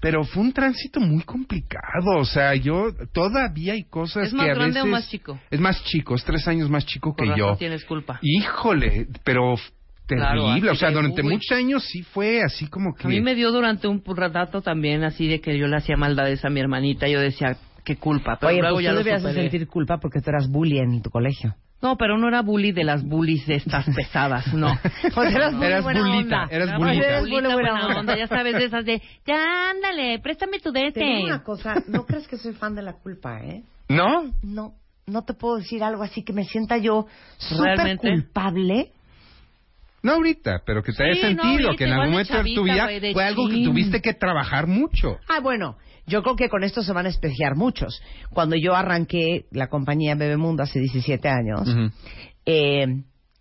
Pero 0.00 0.22
fue 0.24 0.42
un 0.42 0.52
tránsito 0.52 1.00
muy 1.00 1.22
complicado. 1.22 2.18
O 2.18 2.26
sea, 2.26 2.54
yo 2.56 2.88
todavía 3.12 3.72
hay 3.72 3.84
cosas 3.84 4.24
¿Es 4.26 4.30
que 4.32 4.36
más 4.36 4.48
a 4.50 4.54
grande 4.54 4.82
o 4.82 4.86
más 4.86 5.08
chico? 5.08 5.38
Es 5.50 5.60
más 5.60 5.82
chico, 5.84 6.14
es 6.14 6.24
tres 6.24 6.46
años 6.46 6.68
más 6.68 6.84
chico 6.84 7.14
Por 7.16 7.26
que 7.32 7.38
yo. 7.38 7.56
tienes 7.56 7.84
culpa. 7.86 8.18
Híjole, 8.20 9.06
pero 9.24 9.54
Claro, 10.06 10.46
terrible. 10.46 10.70
o 10.70 10.74
sea, 10.74 10.90
durante 10.90 11.22
uy. 11.22 11.28
muchos 11.32 11.56
años 11.56 11.84
sí 11.84 12.02
fue 12.02 12.42
así 12.42 12.66
como 12.68 12.94
que. 12.94 13.06
A 13.06 13.10
mí 13.10 13.20
me 13.20 13.34
dio 13.34 13.50
durante 13.52 13.88
un 13.88 14.02
rato 14.04 14.60
también 14.60 15.02
así 15.04 15.28
de 15.28 15.40
que 15.40 15.56
yo 15.58 15.66
le 15.66 15.76
hacía 15.76 15.96
maldades 15.96 16.44
a 16.44 16.50
mi 16.50 16.60
hermanita. 16.60 17.08
Yo 17.08 17.20
decía, 17.20 17.56
qué 17.84 17.96
culpa. 17.96 18.36
Pero 18.38 18.50
Oye, 18.52 18.60
luego 18.60 18.76
pues 18.76 18.84
ya 18.84 18.90
tú 18.92 18.96
debías 18.98 19.22
superé. 19.22 19.42
sentir 19.50 19.66
culpa 19.68 19.98
porque 19.98 20.20
tú 20.20 20.30
eras 20.30 20.48
bully 20.48 20.78
en 20.78 21.00
tu 21.02 21.10
colegio. 21.10 21.54
No, 21.82 21.96
pero 21.98 22.16
no 22.16 22.28
era 22.28 22.40
bully 22.40 22.72
de 22.72 22.82
las 22.84 23.02
bullies 23.04 23.46
de 23.46 23.56
estas 23.56 23.84
pesadas, 23.96 24.52
no. 24.54 24.68
Pues 25.14 25.34
eras 25.34 25.54
bully 25.54 25.66
Eras 25.66 25.82
buena 25.84 26.00
bulita, 26.00 26.42
onda. 26.42 26.54
eras 26.54 26.68
Era 26.68 26.78
bulita. 26.78 26.94
Eres 27.06 27.20
bulita 27.20 27.20
bully 27.20 27.32
buena 27.32 27.54
buena 27.54 27.86
onda. 27.86 28.00
onda, 28.00 28.16
ya 28.18 28.26
sabes, 28.26 28.54
de 28.54 28.64
esas 28.64 28.84
de, 28.86 29.02
ya 29.26 29.70
ándale, 29.70 30.18
préstame 30.20 30.60
tu 30.60 30.72
Te 30.72 30.80
digo 30.80 30.92
dete. 30.94 31.24
una 31.24 31.42
cosa, 31.42 31.74
no 31.88 32.06
crees 32.06 32.26
que 32.28 32.36
soy 32.38 32.54
fan 32.54 32.74
de 32.74 32.82
la 32.82 32.94
culpa, 32.94 33.38
¿eh? 33.42 33.62
¿No? 33.90 34.32
No, 34.42 34.72
no 35.06 35.22
te 35.24 35.34
puedo 35.34 35.56
decir 35.58 35.82
algo 35.82 36.02
así 36.02 36.22
que 36.24 36.32
me 36.32 36.44
sienta 36.44 36.78
yo 36.78 37.06
súper 37.36 37.76
¿Realmente? 37.76 38.08
culpable. 38.10 38.90
No 40.04 40.12
ahorita, 40.12 40.62
pero 40.64 40.82
que 40.82 40.92
te 40.92 41.02
haya 41.02 41.14
Sí, 41.14 41.20
no, 41.22 41.42
sentido 41.42 41.68
ahorita, 41.70 41.76
que 41.76 41.84
en 41.84 41.90
igual 41.90 42.00
algún 42.02 42.06
de 42.06 42.12
momento 42.12 42.32
de 42.34 42.38
tu 42.38 42.44
chavita, 42.44 42.72
vida 42.74 42.84
güey, 42.84 43.00
de 43.00 43.12
fue 43.14 43.24
algo 43.24 43.48
que 43.48 43.54
chin. 43.54 43.64
tuviste 43.64 44.00
que 44.02 44.12
trabajar 44.14 44.66
mucho. 44.66 45.18
Ah, 45.28 45.40
bueno, 45.40 45.78
yo 46.06 46.22
creo 46.22 46.36
que 46.36 46.48
con 46.50 46.62
esto 46.62 46.82
se 46.82 46.92
van 46.92 47.06
a 47.06 47.08
espejear 47.08 47.56
muchos. 47.56 48.00
Cuando 48.30 48.54
yo 48.54 48.76
arranqué 48.76 49.46
la 49.50 49.68
compañía 49.68 50.14
Bebemundo 50.14 50.62
hace 50.62 50.78
17 50.78 51.26
años, 51.28 51.66
Ujú, 51.68 51.90
eh, 52.44 52.86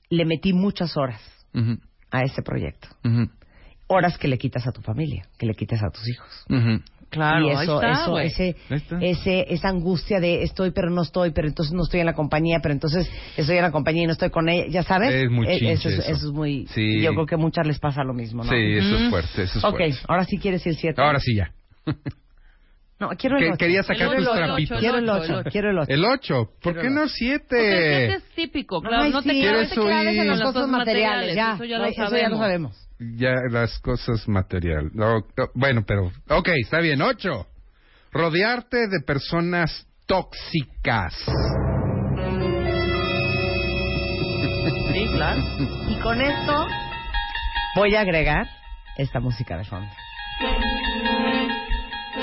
le 0.10 0.26
metí 0.26 0.54
muchas 0.54 0.96
horas 0.96 1.22
ujú, 1.54 1.78
a 2.12 2.22
ese 2.24 2.42
proyecto. 2.42 2.88
ujú, 3.04 3.30
Horas 3.88 4.18
que 4.18 4.30
le 4.30 4.38
quitas 4.38 4.66
a 4.66 4.72
tu 4.72 4.82
familia, 4.82 5.28
que 5.38 5.46
le 5.46 5.56
quitas 5.56 5.84
a 5.84 5.90
tus 5.90 6.08
hijos. 6.08 6.46
ujú. 6.50 6.82
Claro, 7.14 7.46
y 7.46 7.50
ahí 7.52 7.64
eso, 7.64 7.76
está, 7.82 7.92
eso, 7.92 8.20
ese, 8.20 8.44
Ahí 8.70 8.78
está. 8.78 8.98
ese, 9.00 9.46
esa 9.54 9.70
angustia 9.70 10.20
de 10.20 10.42
estoy 10.42 10.72
pero 10.72 10.90
no 10.90 11.04
estoy, 11.04 11.30
pero 11.32 11.48
entonces 11.48 11.72
no 11.74 11.84
estoy 11.84 12.00
en 12.00 12.08
la 12.08 12.14
compañía, 12.14 12.58
pero 12.62 12.74
entonces 12.74 13.08
estoy 13.38 13.58
en 13.58 13.62
la 13.62 13.72
compañía 13.72 14.04
y 14.04 14.08
no 14.08 14.14
estoy 14.14 14.32
con 14.32 14.50
ella, 14.50 14.66
ya 14.68 14.82
sabes. 14.84 15.14
Es 15.14 15.30
muy 15.30 15.48
Eh, 15.48 15.60
chinche 15.60 15.74
eso, 15.74 15.90
es, 15.90 16.00
eso. 16.00 16.12
eso 16.12 16.28
es 16.28 16.34
muy. 16.34 16.66
Sí. 16.74 17.00
Yo 17.02 17.14
creo 17.14 17.26
que 17.28 17.36
a 17.36 17.38
muchas 17.38 17.68
les 17.68 17.78
pasa 17.80 18.04
lo 18.04 18.14
mismo, 18.14 18.44
¿no? 18.44 18.50
Sí, 18.52 18.58
eso 18.58 18.96
es 18.96 19.02
Ujú. 19.02 19.10
fuerte, 19.12 19.44
eso 19.44 19.60
es 19.60 19.64
Ok, 19.64 19.78
fuerte. 19.78 19.96
ahora 20.08 20.26
sí 20.26 20.38
quieres 20.40 20.66
ir 20.66 20.76
siete. 20.76 21.02
Ahora 21.02 21.20
sí 21.20 21.36
ya. 21.36 21.52
No, 23.04 23.10
quiero 23.18 23.36
el 23.38 23.44
Que- 23.44 23.50
ocho. 23.50 23.58
quería 23.58 23.84
sacar 23.84 24.14
El 24.14 24.16
tus 24.24 24.34
trapitos. 24.34 24.72
ocho, 24.72 24.80
Quiero 24.80 24.98
el 24.98 25.10
ocho, 25.10 25.22
ocho, 25.24 25.34
el 25.34 25.40
ocho. 25.40 25.50
quiero 25.52 25.70
el 25.72 25.78
ocho. 25.80 25.92
El 25.94 26.06
8. 26.06 26.50
¿Por 26.62 26.74
qué 26.80 26.90
no 26.90 27.02
Porque 27.02 27.04
el 27.04 27.10
7? 27.10 27.46
siete 27.50 28.14
es 28.16 28.24
típico, 28.36 28.82
claro, 28.82 29.04
Ay, 29.04 29.12
no 29.12 29.22
te 29.22 29.32
¿Quieres 29.32 29.74
claves 29.74 30.16
en 30.18 30.28
las 30.30 30.42
cosas 30.42 30.68
materiales, 30.70 31.36
ya. 31.36 31.56
Eso 31.56 31.66
ya 31.66 31.80
lo 31.80 31.92
sabemos. 32.38 32.90
Ya 33.00 33.34
las 33.52 33.78
cosas 33.80 34.26
material. 34.30 34.90
No, 34.94 35.18
no, 35.20 35.50
bueno, 35.54 35.84
pero. 35.86 36.12
Ok, 36.30 36.48
está 36.64 36.80
bien. 36.80 37.02
8. 37.02 37.46
Rodearte 38.14 38.88
de 38.88 39.02
personas 39.06 39.86
tóxicas. 40.08 41.14
Sí, 44.94 45.08
claro. 45.14 45.42
Y 45.90 46.00
con 46.02 46.22
esto 46.22 46.68
voy 47.76 47.96
a 47.96 48.02
agregar 48.02 48.46
esta 48.98 49.20
música 49.20 49.58
de 49.58 49.66
fondo. 49.66 49.90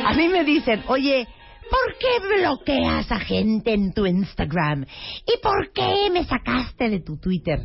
A 0.04 0.14
mí 0.14 0.28
me 0.28 0.44
dicen, 0.44 0.82
oye, 0.88 1.26
¿por 1.70 1.98
qué 1.98 2.38
bloqueas 2.38 3.10
a 3.10 3.18
gente 3.18 3.72
en 3.72 3.92
tu 3.92 4.06
Instagram? 4.06 4.84
¿Y 5.26 5.40
por 5.42 5.72
qué 5.72 6.10
me 6.12 6.24
sacaste 6.24 6.88
de 6.88 7.00
tu 7.00 7.16
Twitter? 7.18 7.60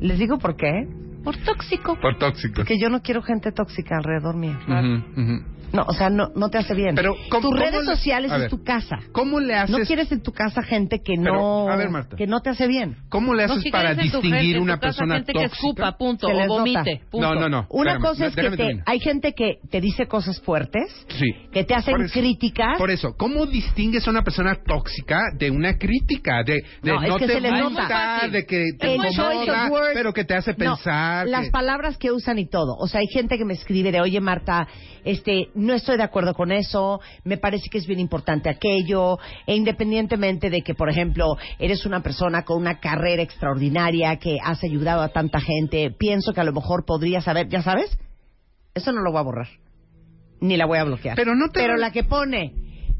Les 0.00 0.18
digo 0.18 0.38
por 0.38 0.56
qué. 0.56 0.86
Por 1.22 1.36
tóxico. 1.36 1.98
Por 2.00 2.18
tóxicos. 2.18 2.56
Porque 2.56 2.78
yo 2.78 2.88
no 2.88 3.00
quiero 3.00 3.22
gente 3.22 3.52
tóxica 3.52 3.96
alrededor 3.96 4.36
mío. 4.36 4.58
No, 5.72 5.84
o 5.86 5.92
sea, 5.94 6.10
no, 6.10 6.28
no 6.36 6.48
te 6.50 6.58
hace 6.58 6.74
bien. 6.74 6.94
Pero, 6.94 7.14
¿cómo- 7.30 7.48
Tus 7.48 7.50
cómo 7.50 7.56
redes 7.56 7.80
le- 7.84 7.94
sociales 7.94 8.30
es 8.32 8.38
ver, 8.40 8.50
tu 8.50 8.62
casa. 8.62 8.96
¿Cómo 9.12 9.40
le 9.40 9.54
haces? 9.54 9.76
No 9.78 9.84
quieres 9.84 10.10
en 10.12 10.22
tu 10.22 10.32
casa 10.32 10.62
gente 10.62 10.98
que 11.02 11.14
Pero, 11.16 11.34
no 11.34 11.68
a 11.70 11.76
ver, 11.76 11.88
Marta. 11.90 12.16
que 12.16 12.26
no 12.26 12.40
te 12.40 12.50
hace 12.50 12.66
bien. 12.66 12.96
¿Cómo 13.08 13.34
le 13.34 13.46
No, 13.46 13.52
haces 13.54 13.64
si 13.64 13.70
para 13.70 13.94
distinguir 13.94 14.32
gente- 14.40 14.58
una 14.60 14.78
persona 14.78 15.14
gente 15.16 15.32
tóxica? 15.32 15.48
que 15.48 15.54
escupa, 15.56 15.96
punto, 15.96 16.26
o 16.28 16.46
vomite, 16.48 17.00
punto. 17.10 17.34
No, 17.34 17.40
no, 17.40 17.48
no. 17.48 17.66
Una 17.70 17.92
espérame, 17.92 18.02
cosa 18.02 18.26
es 18.26 18.34
que 18.36 18.50
te, 18.56 18.82
hay 18.86 19.00
gente 19.00 19.32
que 19.32 19.54
te 19.70 19.80
dice 19.80 20.06
cosas 20.06 20.40
fuertes, 20.42 20.84
Sí. 21.08 21.26
que 21.52 21.64
te 21.64 21.74
hacen 21.74 21.94
Por 21.94 22.04
eso- 22.04 22.20
críticas. 22.20 22.78
Por 22.78 22.90
eso, 22.90 23.14
¿cómo 23.16 23.46
distingues 23.46 24.06
a 24.06 24.10
una 24.10 24.22
persona 24.22 24.56
tóxica 24.66 25.18
de 25.38 25.50
una 25.50 25.78
crítica? 25.78 26.42
De, 26.44 26.54
de 26.82 26.92
No, 26.92 27.00
no, 27.00 27.06
es 27.06 27.16
que 27.16 27.26
te 27.26 27.32
se 27.34 27.40
les 27.40 27.62
gusta, 27.62 27.82
nota. 27.82 28.28
de 28.28 28.46
que 28.46 28.64
te 28.78 28.94
incomoda, 28.94 29.68
pero 29.94 30.12
que 30.12 30.24
te 30.24 30.34
hace 30.34 30.52
No, 30.52 30.58
pensar. 30.58 31.26
las 31.28 31.48
palabras 31.50 31.96
que 31.98 32.10
usan 32.12 32.38
y 32.38 32.46
todo. 32.48 32.74
O 32.78 32.86
sea, 32.88 33.00
hay 33.00 33.06
gente 33.06 33.38
que 33.38 33.44
me 33.44 33.54
escribe 33.54 33.90
de, 33.92 34.00
oye 34.00 34.20
Marta, 34.20 34.66
este, 35.04 35.48
no 35.62 35.74
estoy 35.74 35.96
de 35.96 36.02
acuerdo 36.02 36.34
con 36.34 36.52
eso, 36.52 37.00
me 37.24 37.38
parece 37.38 37.68
que 37.70 37.78
es 37.78 37.86
bien 37.86 38.00
importante 38.00 38.48
aquello, 38.50 39.18
e 39.46 39.54
independientemente 39.54 40.50
de 40.50 40.62
que, 40.62 40.74
por 40.74 40.88
ejemplo, 40.90 41.36
eres 41.58 41.86
una 41.86 42.02
persona 42.02 42.44
con 42.44 42.58
una 42.58 42.80
carrera 42.80 43.22
extraordinaria 43.22 44.16
que 44.16 44.38
has 44.42 44.62
ayudado 44.64 45.02
a 45.02 45.08
tanta 45.10 45.40
gente, 45.40 45.90
pienso 45.90 46.32
que 46.32 46.40
a 46.40 46.44
lo 46.44 46.52
mejor 46.52 46.84
podrías 46.84 47.24
saber, 47.24 47.48
ya 47.48 47.62
sabes, 47.62 47.96
Eso 48.74 48.90
no 48.90 49.02
lo 49.02 49.12
voy 49.12 49.20
a 49.20 49.24
borrar. 49.24 49.48
Ni 50.40 50.56
la 50.56 50.64
voy 50.66 50.78
a 50.78 50.84
bloquear. 50.84 51.14
Pero 51.14 51.34
no 51.34 51.48
te- 51.50 51.60
Pero 51.60 51.76
la 51.76 51.92
que 51.92 52.04
pone, 52.04 52.52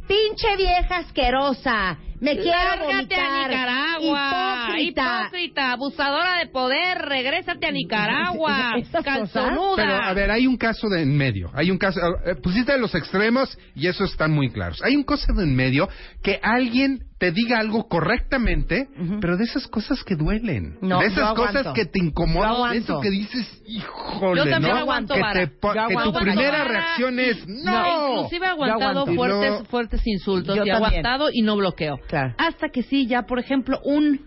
pinche 0.06 0.54
vieja 0.58 0.98
asquerosa, 0.98 1.98
me 2.22 2.36
quiero 2.36 2.50
Lárgate 2.58 2.84
vomitar. 2.94 3.20
a 3.20 3.48
Nicaragua, 3.48 4.66
Hipócrita. 4.78 5.20
hipócrita, 5.24 5.72
abusadora 5.72 6.38
de 6.38 6.46
poder, 6.46 6.98
regrésate 6.98 7.66
a 7.66 7.70
Nicaragua, 7.72 8.74
calzonuda. 9.04 9.76
Pero, 9.76 9.94
a 9.94 10.12
ver, 10.14 10.30
hay 10.30 10.46
un 10.46 10.56
caso 10.56 10.88
de 10.88 11.02
en 11.02 11.16
medio. 11.16 11.50
Hay 11.54 11.70
un 11.70 11.78
caso. 11.78 12.00
eh, 12.24 12.34
pusiste 12.36 12.78
los 12.78 12.94
extremos 12.94 13.58
y 13.74 13.88
eso 13.88 14.04
están 14.04 14.30
muy 14.32 14.50
claros. 14.50 14.80
Hay 14.82 14.96
un 14.96 15.04
caso 15.04 15.32
de 15.34 15.42
en 15.44 15.54
medio 15.54 15.88
que 16.22 16.38
alguien 16.42 17.00
te 17.22 17.30
diga 17.30 17.60
algo 17.60 17.86
correctamente, 17.86 18.88
pero 19.20 19.36
de 19.36 19.44
esas 19.44 19.68
cosas 19.68 20.02
que 20.02 20.16
duelen. 20.16 20.76
No, 20.80 20.98
de 20.98 21.06
esas 21.06 21.34
cosas 21.34 21.68
que 21.72 21.86
te 21.86 22.00
incomodan. 22.00 22.72
De 22.72 22.78
eso 22.78 22.98
que 23.00 23.10
dices, 23.10 23.62
híjole, 23.64 24.42
Yo 24.50 24.58
¿no? 24.58 24.74
aguanto 24.74 25.14
que, 25.14 25.20
vara. 25.20 25.38
te 25.40 25.46
po- 25.46 25.68
Yo 25.72 25.86
que 25.86 25.94
tu 25.94 26.00
aguanto 26.00 26.18
primera 26.18 26.50
vara. 26.50 26.64
reacción 26.64 27.20
es, 27.20 27.46
No, 27.46 27.70
no. 27.70 28.14
inclusive 28.14 28.44
he 28.44 28.48
aguantado 28.48 29.06
fuertes, 29.06 29.50
no- 29.60 29.64
fuertes 29.66 30.04
insultos 30.04 30.56
Yo 30.56 30.64
y 30.64 30.68
también. 30.68 30.84
aguantado 30.84 31.28
y 31.32 31.42
no 31.42 31.54
bloqueo. 31.56 31.98
Claro. 32.08 32.34
Hasta 32.38 32.70
que 32.70 32.82
sí, 32.82 33.06
ya, 33.06 33.22
por 33.22 33.38
ejemplo, 33.38 33.78
un 33.84 34.22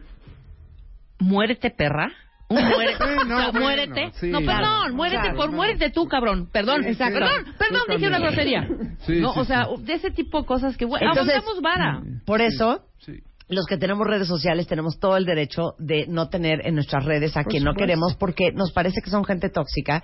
muérete 1.19 1.71
perra. 1.71 2.13
Un 2.47 2.63
muérete, 2.63 3.03
Sí, 3.03 3.27
no, 3.27 3.53
muérete. 3.53 4.11
sí. 4.19 4.27
no, 4.29 4.37
perdón, 4.39 4.55
Claro, 4.59 4.93
muérete 4.95 5.21
claro, 5.21 5.37
por 5.37 5.49
no. 5.49 5.55
muérete 5.57 5.89
tú, 5.89 6.07
cabrón. 6.07 6.47
Perdón, 6.51 6.83
Sí, 6.83 6.89
Exacto. 6.89 7.19
perdón, 7.19 7.45
perdón, 7.57 7.81
dije 7.89 8.07
una 8.07 8.19
grosería. 8.19 8.67
Sí, 8.99 9.19
no, 9.19 9.33
sí, 9.33 9.39
o 9.39 9.45
sea, 9.45 9.65
sí. 9.65 9.83
de 9.83 9.93
ese 9.93 10.11
tipo 10.11 10.41
de 10.41 10.45
cosas 10.47 10.77
que 10.77 10.85
bueno, 10.85 11.07
Entonces- 11.09 11.35
aguantamos 11.37 11.61
vara. 11.63 12.01
Por 12.25 12.41
eso, 12.41 12.83
Sí. 12.99 13.13
Los 13.47 13.65
que 13.67 13.77
tenemos 13.77 14.07
redes 14.07 14.27
sociales 14.27 14.65
tenemos 14.65 14.97
todo 14.99 15.17
el 15.17 15.25
derecho 15.25 15.73
de 15.77 16.07
no 16.07 16.29
tener 16.29 16.65
en 16.65 16.73
nuestras 16.73 17.05
redes 17.05 17.37
a 17.37 17.43
quien 17.43 17.63
no 17.63 17.75
queremos 17.75 18.15
porque 18.15 18.51
nos 18.51 18.71
parece 18.71 19.01
que 19.03 19.11
son 19.11 19.23
gente 19.23 19.49
tóxica, 19.49 20.01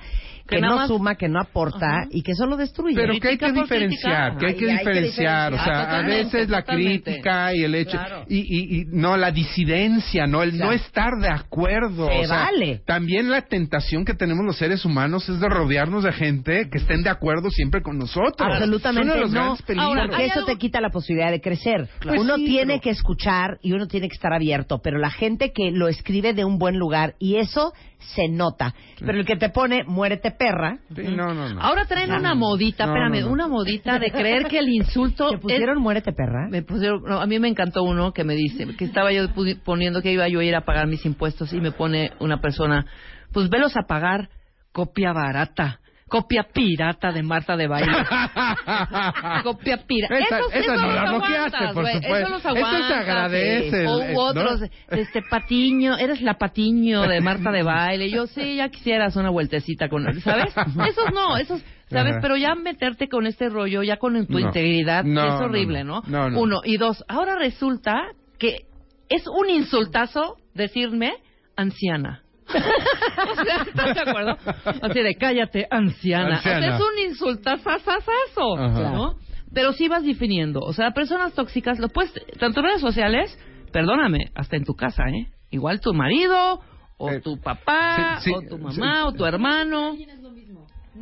que, 0.47 0.61
no 0.61 0.75
más- 0.75 0.87
suma, 0.89 1.15
que 1.15 1.27
no 1.27 1.39
aporta 1.39 1.87
Ajá. 1.87 2.07
y 2.11 2.21
que 2.21 2.35
solo 2.35 2.55
destruye. 2.55 2.93
Pero 2.95 3.13
que 3.19 3.29
hay 3.29 3.37
que 3.39 3.51
diferenciar, 3.51 4.37
que 4.37 4.45
hay 4.45 4.53
que 4.55 4.65
Ay, 4.65 4.69
hay 4.71 4.77
que 4.77 4.89
diferenciar, 4.91 5.53
o 5.55 5.57
sea, 5.63 5.97
a 5.99 6.01
veces 6.03 6.49
la 6.49 6.61
totalmente. 6.61 7.03
crítica 7.11 7.55
y 7.55 7.63
el 7.63 7.73
hecho 7.73 7.97
Claro. 7.97 8.25
y, 8.29 8.39
y, 8.39 8.81
y 8.81 8.85
no 8.85 9.17
la 9.17 9.31
disidencia, 9.31 10.27
no 10.27 10.43
el 10.43 10.57
no 10.59 10.71
estar 10.71 11.17
de 11.19 11.29
acuerdo, 11.29 12.07
Se 12.09 12.19
o 12.19 12.27
sea, 12.27 12.37
vale. 12.45 12.81
también 12.85 13.31
la 13.31 13.41
tentación 13.41 14.05
que 14.05 14.13
tenemos 14.13 14.45
los 14.45 14.57
seres 14.57 14.85
humanos 14.85 15.27
es 15.29 15.39
de 15.39 15.49
rodearnos 15.49 16.03
de 16.03 16.11
gente 16.13 16.69
que 16.71 16.77
estén 16.77 17.01
de 17.01 17.09
acuerdo 17.09 17.49
siempre 17.49 17.81
con 17.81 17.97
nosotros. 17.97 18.35
Absolutamente 18.39 19.01
es 19.01 19.05
uno 19.07 19.15
de 19.15 19.21
los 19.21 19.31
no, 19.31 19.41
grandes 19.41 19.61
peligros. 19.63 19.87
Ahora, 19.89 20.07
porque 20.07 20.25
eso 20.25 20.33
algo- 20.41 20.45
te 20.45 20.57
quita 20.57 20.79
la 20.79 20.89
posibilidad 20.91 21.31
de 21.31 21.41
crecer. 21.41 21.89
Pues 22.03 22.21
uno 22.21 22.35
sí, 22.35 22.45
tiene 22.45 22.73
pero- 22.73 22.81
que 22.81 22.89
escuchar 22.91 23.30
y 23.61 23.73
uno 23.73 23.87
tiene 23.87 24.07
que 24.07 24.15
estar 24.15 24.33
abierto, 24.33 24.79
pero 24.83 24.97
la 24.97 25.09
gente 25.09 25.51
que 25.51 25.71
lo 25.71 25.87
escribe 25.87 26.33
de 26.33 26.45
un 26.45 26.57
buen 26.57 26.77
lugar 26.77 27.15
y 27.19 27.35
eso 27.37 27.73
se 27.99 28.27
nota. 28.27 28.73
Pero 28.99 29.19
el 29.19 29.25
que 29.25 29.35
te 29.35 29.49
pone 29.49 29.83
muérete 29.85 30.31
perra, 30.31 30.79
Sí, 30.95 31.03
no, 31.03 31.33
no, 31.33 31.49
no. 31.53 31.61
Ahora 31.61 31.85
traen 31.85 32.11
una 32.13 32.33
modita, 32.35 32.85
No, 32.85 32.93
espérame, 32.93 33.19
no, 33.21 33.27
no. 33.27 33.33
una 33.33 33.47
modita 33.47 33.99
de 33.99 34.11
creer 34.11 34.45
que 34.47 34.57
el 34.59 34.69
insulto 34.69 35.29
¿te 35.29 35.37
pusieron 35.37 35.77
es- 35.77 35.81
muérete 35.83 36.13
perra? 36.13 36.47
Me 36.49 36.63
pusieron, 36.63 37.03
no, 37.03 37.19
a 37.21 37.25
mí 37.27 37.37
me 37.39 37.47
encantó 37.49 37.83
uno 37.83 38.11
que 38.13 38.23
me 38.23 38.33
dice 38.35 38.65
que 38.77 38.85
estaba 38.85 39.11
yo 39.11 39.25
poniendo 39.63 40.01
que 40.01 40.11
iba 40.13 40.27
yo 40.29 40.39
a 40.39 40.43
ir 40.43 40.55
a 40.55 40.61
pagar 40.61 40.87
mis 40.87 41.05
impuestos 41.05 41.51
y 41.53 41.59
me 41.59 41.71
pone 41.71 42.11
una 42.19 42.39
persona, 42.41 42.85
pues 43.33 43.49
velos 43.49 43.75
a 43.77 43.83
pagar 43.87 44.29
copia 44.71 45.11
barata, 45.13 45.80
copia 46.11 46.43
pirata 46.43 47.13
de 47.13 47.23
Marta 47.23 47.55
de 47.55 47.67
Baile. 47.67 47.93
copia 49.43 49.77
pirata. 49.87 50.17
Esa- 50.19 50.37
Esos, 50.39 50.53
esa 50.53 50.59
esos 50.59 50.81
no 50.81 50.87
los 50.87 50.97
aguantas, 50.97 51.73
por 51.73 51.85
supuesto. 51.85 52.07
Esos 52.17 52.29
los 52.29 52.39
Eso 52.39 52.39
se 52.41 52.47
aguantas. 52.59 52.91
agradece, 52.91 53.87
O 53.87 53.97
u 53.99 54.19
otros, 54.19 54.59
¿no? 54.61 54.67
este 54.97 55.21
Patiño, 55.29 55.97
eres 55.97 56.21
la 56.21 56.33
Patiño 56.35 57.03
de 57.03 57.21
Marta 57.21 57.51
de 57.51 57.63
Baile. 57.71 58.09
Yo 58.09 58.27
sí, 58.27 58.57
ya 58.57 58.67
quisieras 58.69 59.15
una 59.15 59.29
vueltecita 59.29 59.87
con, 59.87 60.03
¿sabes? 60.21 60.53
Esos 60.57 61.13
no, 61.13 61.37
esos, 61.37 61.63
¿sabes? 61.89 62.11
Ajá. 62.13 62.21
Pero 62.21 62.35
ya 62.35 62.55
meterte 62.55 63.07
con 63.07 63.25
este 63.25 63.47
rollo, 63.49 63.81
ya 63.81 63.95
con 63.97 64.25
tu 64.27 64.33
No. 64.33 64.39
integridad, 64.39 65.05
No, 65.05 65.23
es 65.25 65.39
no, 65.39 65.45
horrible, 65.45 65.83
no. 65.85 66.01
¿no? 66.01 66.09
No, 66.09 66.29
no. 66.29 66.41
Uno. 66.41 66.59
Y 66.65 66.75
dos, 66.77 67.03
ahora 67.07 67.37
resulta 67.37 67.95
que 68.37 68.65
es 69.09 69.23
un 69.27 69.49
insultazo 69.49 70.35
decirme 70.53 71.13
anciana. 71.55 72.23
o 73.31 73.43
sea, 73.43 73.61
¿estás 73.63 73.95
de 73.95 74.01
acuerdo? 74.01 74.37
Así 74.81 74.99
de 75.01 75.15
cállate, 75.15 75.67
anciana. 75.69 76.37
O 76.39 76.41
sea, 76.41 76.55
Anciana. 76.57 76.75
es 76.75 76.81
un 76.81 77.09
insultazazazazo. 77.11 78.57
¿no? 78.57 79.15
Pero 79.53 79.73
sí 79.73 79.87
vas 79.87 80.03
definiendo. 80.03 80.59
O 80.61 80.73
sea, 80.73 80.91
personas 80.91 81.33
tóxicas, 81.33 81.79
lo 81.79 81.89
puedes, 81.89 82.13
tanto 82.39 82.61
en 82.61 82.65
redes 82.67 82.81
sociales, 82.81 83.37
perdóname, 83.71 84.31
hasta 84.35 84.55
en 84.57 84.63
tu 84.63 84.73
casa, 84.75 85.03
¿eh? 85.09 85.27
Igual 85.49 85.81
tu 85.81 85.93
marido, 85.93 86.61
o 86.97 87.09
Eh, 87.09 87.19
tu 87.21 87.37
papá, 87.39 88.19
sí, 88.21 88.29
sí, 88.29 88.35
o 88.35 88.41
tu 88.47 88.57
mamá, 88.57 89.01
sí. 89.01 89.07
o 89.07 89.11
tu 89.13 89.25
hermano. 89.25 89.93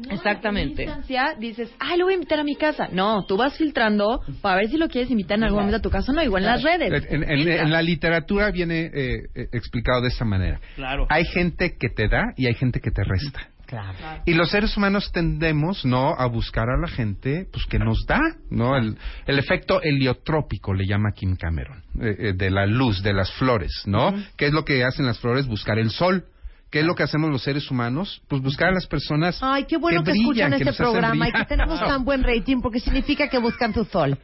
No, 0.08 0.14
Exactamente. 0.16 0.84
En 0.84 0.89
instancia 0.89 1.36
dices, 1.39 1.72
ay, 1.80 1.97
lo 1.97 2.06
voy 2.06 2.14
a 2.14 2.16
invitar 2.16 2.39
a 2.39 2.43
mi 2.43 2.56
casa. 2.56 2.88
No, 2.91 3.26
tú 3.26 3.38
vas 3.38 3.58
filtrando 3.58 4.22
para 4.41 4.58
ver 4.58 4.70
si 4.70 4.78
lo 4.78 4.88
quieres 4.88 5.10
invitar 5.12 5.38
en 5.38 5.43
algún 5.45 5.60
momento 5.60 5.78
a 5.78 5.82
tu 5.82 5.89
casa 5.89 6.12
o 6.12 6.16
no, 6.16 6.24
igual 6.24 6.43
en 6.43 6.50
las 6.50 6.64
redes. 6.64 7.06
En, 7.10 7.24
en- 7.24 7.47
en 7.47 7.72
la 7.72 7.82
literatura 7.82 8.52
viene 8.52 8.86
eh, 8.93 9.18
eh, 9.36 9.47
explicado 9.52 10.02
de 10.02 10.08
esta 10.10 10.26
manera. 10.26 10.60
Claro. 10.76 11.06
Hay 11.10 11.26
gente 11.26 11.76
que 11.78 11.89
te 11.89 12.08
da 12.08 12.24
y 12.38 12.47
hay 12.47 12.54
gente 12.56 12.80
que 12.80 12.91
te 12.91 13.04
resta. 13.04 13.50
Claro. 13.66 13.93
Y 14.26 14.34
los 14.34 14.50
seres 14.50 14.76
humanos 14.76 15.12
tendemos, 15.12 15.86
¿no?, 15.86 16.16
a 16.18 16.26
buscar 16.26 16.70
a 16.72 16.78
la 16.82 16.88
gente, 16.88 17.45
pues, 17.52 17.66
que 17.68 17.78
nos 17.78 18.04
da, 18.08 18.20
¿no? 18.50 18.76
El, 18.76 18.97
el 19.28 19.38
efecto 19.38 19.80
heliotrópico 19.84 20.74
le 20.74 20.88
llama 20.88 21.12
Kim 21.16 21.36
Cameron, 21.36 21.84
eh, 22.02 22.16
eh, 22.18 22.34
de 22.36 22.50
la 22.50 22.66
luz, 22.66 23.04
de 23.04 23.14
las 23.14 23.32
flores, 23.34 23.84
¿no? 23.86 24.12
¿Qué 24.38 24.47
es 24.47 24.54
lo 24.54 24.66
que 24.66 24.84
hacen 24.84 25.06
las 25.06 25.20
flores? 25.20 25.45
Buscar 25.45 25.78
el 25.78 25.91
sol. 25.91 26.24
¿Qué 26.72 26.82
es 26.82 26.86
lo 26.86 26.93
que 26.93 27.01
hacemos 27.03 27.32
los 27.32 27.41
seres 27.41 27.70
humanos? 27.72 28.22
Pues 28.28 28.41
buscar 28.43 28.70
a 28.70 28.74
las 28.74 28.86
personas 28.86 29.39
Ay, 29.41 29.65
qué 29.65 29.78
bueno 29.78 30.03
que, 30.03 30.11
brillan, 30.11 30.28
escuchan 30.30 30.51
que 30.51 30.70
este 30.70 30.84
programa 30.84 31.28
y 31.28 31.32
que 31.32 31.45
tenemos 31.45 31.80
tan 31.80 32.05
buen 32.05 32.24
rating 32.24 32.61
porque 32.61 32.80
significa 32.80 33.28
que 33.28 33.39
buscan 33.39 33.74
tu 33.74 33.86
sol, 33.86 34.17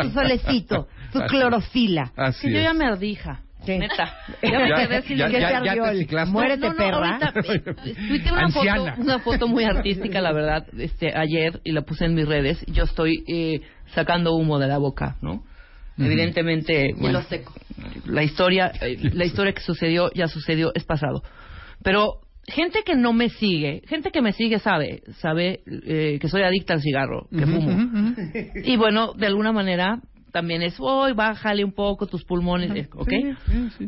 tu 0.00 0.10
solecito, 0.10 0.88
tu 1.12 1.18
Así- 1.18 1.28
clorofila. 1.28 2.10
Así 2.16 2.46
Que 2.48 2.52
yo 2.54 2.58
es. 2.60 2.64
ya 2.68 2.72
me 2.72 2.86
ardija. 2.86 3.40
Sí. 3.64 3.78
Neta. 3.78 4.12
Ya 4.42 4.58
me 4.58 4.74
quedé 4.74 5.02
sin 5.02 5.16
ya- 5.18 5.28
¿Qué 5.28 5.32
ya- 5.40 5.46
te 5.48 5.52
ya 5.54 5.62
te 5.62 5.68
ardió 5.70 5.84
el- 5.86 5.98
ciclaste. 5.98 6.32
Muérete, 6.32 6.60
no, 6.66 6.72
no, 6.72 6.76
perra. 6.76 6.96
ahorita, 6.96 7.32
eh, 7.84 7.94
tuiteé 8.08 8.32
una 8.32 8.42
Anciana. 8.46 8.90
foto, 8.92 9.02
una 9.02 9.18
foto 9.20 9.46
muy 9.48 9.64
artística, 9.64 10.20
la 10.20 10.32
verdad, 10.32 10.66
este, 10.78 11.16
ayer 11.16 11.60
y 11.62 11.70
la 11.72 11.82
puse 11.82 12.06
en 12.06 12.14
mis 12.14 12.26
redes. 12.26 12.64
Yo 12.66 12.82
estoy 12.84 13.22
eh, 13.28 13.60
sacando 13.94 14.32
humo 14.34 14.58
de 14.58 14.66
la 14.66 14.78
boca, 14.78 15.16
¿no? 15.22 15.44
Evidentemente, 15.98 16.94
bueno, 16.98 17.22
seco. 17.22 17.52
la 18.06 18.22
historia, 18.22 18.72
eh, 18.80 18.98
la 19.12 19.24
historia 19.26 19.52
que 19.52 19.60
sucedió 19.60 20.10
ya 20.14 20.26
sucedió, 20.26 20.72
es 20.74 20.84
pasado. 20.84 21.22
Pero 21.82 22.20
gente 22.46 22.82
que 22.84 22.94
no 22.94 23.12
me 23.12 23.28
sigue, 23.28 23.82
gente 23.86 24.10
que 24.10 24.22
me 24.22 24.32
sigue 24.32 24.58
sabe, 24.58 25.02
sabe 25.20 25.60
eh, 25.66 26.18
que 26.20 26.28
soy 26.28 26.42
adicta 26.42 26.74
al 26.74 26.82
cigarro, 26.82 27.28
que 27.30 27.46
fumo. 27.46 28.24
Y 28.64 28.76
bueno, 28.76 29.12
de 29.14 29.26
alguna 29.26 29.52
manera 29.52 30.00
también 30.32 30.62
es, 30.62 30.76
hoy 30.78 31.12
bájale 31.12 31.64
un 31.64 31.72
poco 31.72 32.06
tus 32.06 32.24
pulmones, 32.24 32.88
¿ok? 32.94 33.12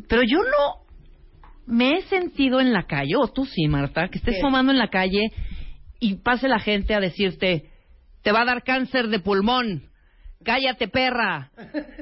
Pero 0.09 0.23
yo 0.23 0.39
no 0.39 0.85
me 1.67 1.97
he 1.97 2.03
sentido 2.03 2.61
en 2.61 2.73
la 2.73 2.85
calle, 2.85 3.17
o 3.17 3.29
tú 3.29 3.47
sí, 3.47 3.67
Marta, 3.67 4.09
que 4.09 4.19
estés 4.19 4.41
fumando 4.41 4.71
en 4.71 4.79
la 4.79 4.89
calle 4.89 5.33
y 5.99 6.17
pase 6.17 6.49
la 6.49 6.59
gente 6.59 6.95
a 6.95 7.01
decirte, 7.01 7.71
te 8.23 8.33
va 8.33 8.43
a 8.43 8.45
dar 8.45 8.63
cáncer 8.63 9.09
de 9.09 9.21
pulmón. 9.21 9.85
Cállate, 10.45 10.89
perra. 10.89 11.51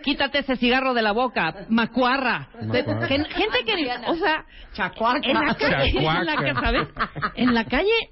Quítate 0.02 0.40
ese 0.40 0.56
cigarro 0.56 0.94
de 0.94 1.02
la 1.02 1.12
boca. 1.12 1.66
Macuarra. 1.68 2.48
Macuarra. 2.66 3.06
Gen- 3.06 3.24
gente 3.26 3.58
que, 3.64 3.90
o 4.10 4.14
sea, 4.16 4.44
Chacuaca. 4.72 5.20
en 5.22 5.34
la 5.34 5.54
calle, 5.54 5.90
en 5.98 6.26
la, 6.26 6.60
¿sabes? 6.60 6.88
En 7.36 7.54
la 7.54 7.64
calle 7.64 8.10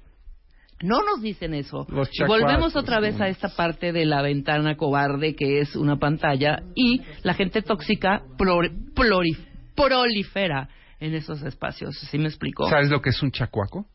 no 0.81 1.01
nos 1.03 1.21
dicen 1.21 1.53
eso. 1.53 1.85
Los 1.89 2.09
volvemos 2.27 2.75
otra 2.75 2.99
vez 2.99 3.19
a 3.21 3.27
esta 3.27 3.49
parte 3.49 3.91
de 3.91 4.05
la 4.05 4.21
ventana 4.21 4.75
cobarde 4.77 5.35
que 5.35 5.59
es 5.59 5.75
una 5.75 5.97
pantalla 5.97 6.63
y 6.75 7.01
la 7.23 7.33
gente 7.35 7.61
tóxica 7.61 8.21
plori- 8.37 8.93
plori- 8.95 9.37
prolifera 9.75 10.69
en 10.99 11.13
esos 11.13 11.41
espacios. 11.43 11.95
¿Sí 12.09 12.17
me 12.17 12.25
explico? 12.27 12.69
¿Sabes 12.69 12.89
lo 12.89 13.01
que 13.01 13.09
es 13.09 13.21
un 13.21 13.31
chacuaco? 13.31 13.85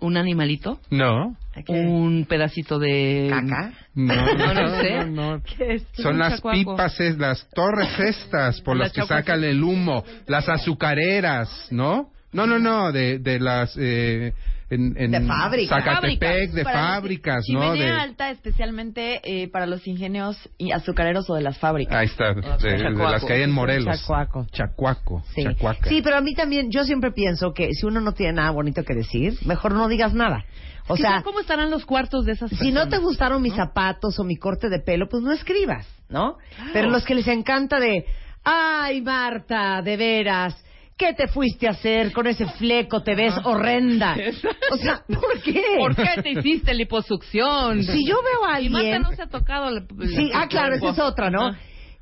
Un 0.00 0.16
animalito, 0.18 0.78
No. 0.90 1.36
Un 1.68 2.26
pedacito 2.28 2.78
de 2.78 3.28
¿Caca? 3.30 3.72
No, 3.94 4.14
No, 4.36 4.54
no 4.54 4.80
sé. 4.80 5.04
no. 5.06 5.42
¿Qué 5.56 5.74
es? 5.74 5.86
Son 5.94 6.18
las 6.18 6.36
chacuaco. 6.36 6.58
pipas, 6.58 7.00
es, 7.00 7.18
las 7.18 7.48
torres 7.50 7.98
estas 7.98 8.60
por 8.60 8.76
Las 8.78 8.88
las 8.88 9.06
que 9.08 9.14
sacan 9.14 9.42
el 9.44 9.62
humo, 9.62 10.04
las 10.26 10.48
azucareras, 10.48 11.68
¿no? 11.70 12.10
No, 12.32 12.46
no, 12.46 12.58
no, 12.58 12.92
de, 12.92 13.18
de 13.18 13.40
las... 13.40 13.74
Eh, 13.78 14.32
en, 14.68 14.96
en 14.98 15.10
De 15.12 15.20
fábricas. 15.20 15.84
Zacatepec, 15.84 16.50
de 16.50 16.64
Para 16.64 16.94
fábricas, 16.94 17.44
¿no? 17.52 17.72
De, 17.74 17.88
alta, 17.88 18.30
especialmente 18.30 19.20
eh, 19.22 19.48
para 19.48 19.66
los 19.66 19.86
ingenios 19.86 20.36
y 20.58 20.72
azucareros 20.72 21.30
o 21.30 21.34
de 21.34 21.42
las 21.42 21.56
fábricas. 21.58 21.94
ahí 21.96 22.06
está, 22.06 22.34
de, 22.34 22.90
las 22.90 23.24
que 23.24 23.32
hay 23.32 23.42
en 23.42 23.52
Morelos. 23.52 24.00
Chacuaco. 24.00 24.46
Chacuaco. 24.50 25.22
Sí. 25.34 25.44
Chacuaca. 25.44 25.88
sí, 25.88 26.02
pero 26.02 26.16
a 26.16 26.20
mí 26.20 26.34
también, 26.34 26.70
yo 26.70 26.84
siempre 26.84 27.12
pienso 27.12 27.52
que 27.54 27.72
si 27.74 27.86
uno 27.86 28.00
no 28.00 28.12
tiene 28.12 28.34
nada 28.34 28.50
bonito 28.50 28.82
que 28.82 28.94
decir, 28.94 29.38
mejor 29.44 29.72
no 29.72 29.86
digas 29.88 30.14
nada. 30.14 30.44
O 30.88 30.96
sea, 30.96 31.22
¿Cómo 31.22 31.40
estarán 31.40 31.70
los 31.70 31.84
cuartos 31.84 32.24
de 32.24 32.32
esas 32.32 32.50
si 32.50 32.70
no 32.70 32.82
te 32.84 32.90
personas? 32.90 33.00
gustaron 33.02 33.42
mis 33.42 33.54
zapatos 33.54 34.18
o 34.18 34.24
mi 34.24 34.36
corte 34.36 34.68
de 34.68 34.78
pelo, 34.80 35.08
pues 35.08 35.22
no 35.22 35.32
escribas, 35.32 35.86
¿no? 36.08 36.36
Pero 36.72 36.90
los 36.90 37.04
que 37.04 37.14
les 37.14 37.26
encanta 37.28 37.80
de, 37.80 38.04
ay, 38.44 39.00
Marta, 39.02 39.82
de 39.82 39.96
veras, 39.96 40.62
¿Qué 40.98 41.12
te 41.12 41.28
fuiste 41.28 41.68
a 41.68 41.72
hacer 41.72 42.10
con 42.10 42.26
ese 42.26 42.46
fleco? 42.52 43.02
Te 43.02 43.14
ves 43.14 43.34
horrenda. 43.44 44.16
O 44.72 44.78
sea, 44.78 45.02
¿por 45.06 45.42
qué? 45.42 45.62
¿Por 45.78 45.94
qué 45.94 46.22
te 46.22 46.30
hiciste 46.30 46.72
liposucción? 46.72 47.82
Si 47.82 48.06
yo 48.06 48.16
veo 48.22 48.46
a 48.50 48.60
Y 48.62 48.70
Marta 48.70 48.86
alguien... 48.86 49.02
no 49.02 49.12
se 49.12 49.20
ha 49.20 49.26
tocado 49.28 49.68
el, 49.68 49.86
el- 50.00 50.08
Sí, 50.16 50.30
ah, 50.34 50.46
claro, 50.48 50.74
esa 50.76 50.88
es 50.88 50.98
otra, 50.98 51.28
¿no? 51.30 51.48
Ah. 51.48 51.56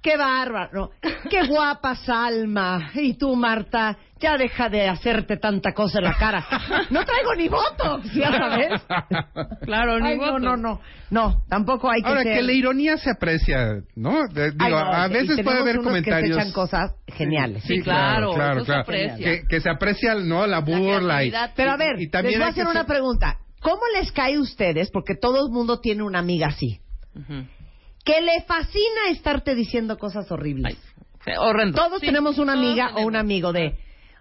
Qué 0.05 0.19
bárbaro. 0.19 0.91
Qué 1.31 1.47
guapa 1.47 1.97
Salma. 1.97 2.91
Y 2.95 3.15
tú, 3.15 3.35
Marta, 3.35 3.97
ya 4.21 4.37
deja 4.37 4.69
de 4.69 4.87
hacerte 4.87 5.39
tanta 5.39 5.73
cosa 5.73 5.99
en 5.99 6.05
la 6.05 6.15
cara. 6.19 6.47
No 6.91 7.03
traigo 7.07 7.35
ni 7.35 7.49
botox, 7.49 8.13
ya 8.13 8.31
sabes. 8.31 8.83
Claro, 9.63 9.99
ni 10.01 10.09
Ay, 10.11 10.19
no, 10.19 10.39
no, 10.39 10.57
no. 10.59 10.81
No, 11.11 11.45
tampoco 11.49 11.91
hay 11.91 12.03
que 12.03 12.09
Ahora, 12.09 12.23
ser... 12.23 12.37
que 12.37 12.43
la 12.43 12.53
ironía 12.53 12.99
se 12.99 13.11
aprecia, 13.13 13.81
¿no? 13.97 14.29
De- 14.29 14.51
digo, 14.51 14.63
Ay, 14.65 14.73
no, 14.73 14.79
a 14.79 15.09
veces 15.09 15.41
puede 15.43 15.59
haber 15.61 15.79
unos 15.79 15.95
que 15.95 16.01
se 16.01 16.05
comentarios... 16.05 16.37
echan 16.39 16.53
cosas 16.53 16.91
geniales. 17.07 17.63
Sí, 17.65 17.81
claro, 17.81 18.33
eso 18.35 18.65
se 18.67 18.75
aprecia. 18.75 19.25
Que, 19.25 19.43
que 19.49 19.61
se 19.63 19.71
aprecia, 19.71 20.17
¿no? 20.17 20.47
La 20.47 20.61
burla 20.61 21.25
y... 21.25 21.33
Pero 21.57 21.71
a 21.71 21.77
ver, 21.79 21.99
y 21.99 22.11
también 22.11 22.39
les 22.39 22.41
voy 22.41 22.49
a 22.49 22.51
hacer 22.51 22.67
una 22.67 22.85
pregunta. 22.85 23.39
¿Cómo 23.63 23.81
les 23.99 24.13
cae 24.13 24.35
a 24.35 24.41
ustedes? 24.41 24.91
Porque 24.91 25.15
todo 25.15 25.47
el 25.47 25.51
mundo 25.51 25.81
tiene 25.81 26.03
una 26.03 26.19
amiga 26.19 26.49
así. 26.49 26.81
Ujú. 27.17 27.47
Que 28.05 28.21
le 28.21 28.43
fascina 28.43 29.09
estarte 29.11 29.55
diciendo 29.55 29.97
cosas 29.97 30.31
horribles. 30.31 30.77
Ay, 30.77 30.79
sí, 31.25 31.31
horrendo. 31.39 31.77
Todos 31.79 32.01
Sí, 32.01 32.07
tenemos 32.07 32.39
una 32.39 32.53
amiga 32.53 32.93
o 32.97 33.03
un 33.07 33.17
amigo 33.17 33.53
de, 33.53 33.79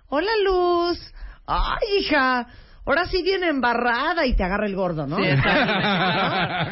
hola 0.07 0.31
Luz, 0.45 1.13
ay 1.45 1.99
hija, 1.99 2.47
ahora 2.85 3.05
sí 3.05 3.21
viene 3.23 3.47
embarrada 3.47 4.25
y 4.25 4.35
te 4.35 4.43
agarra 4.43 4.67
el 4.67 4.75
gordo, 4.75 5.05
¿no? 5.05 5.17
Sí. 5.17 5.23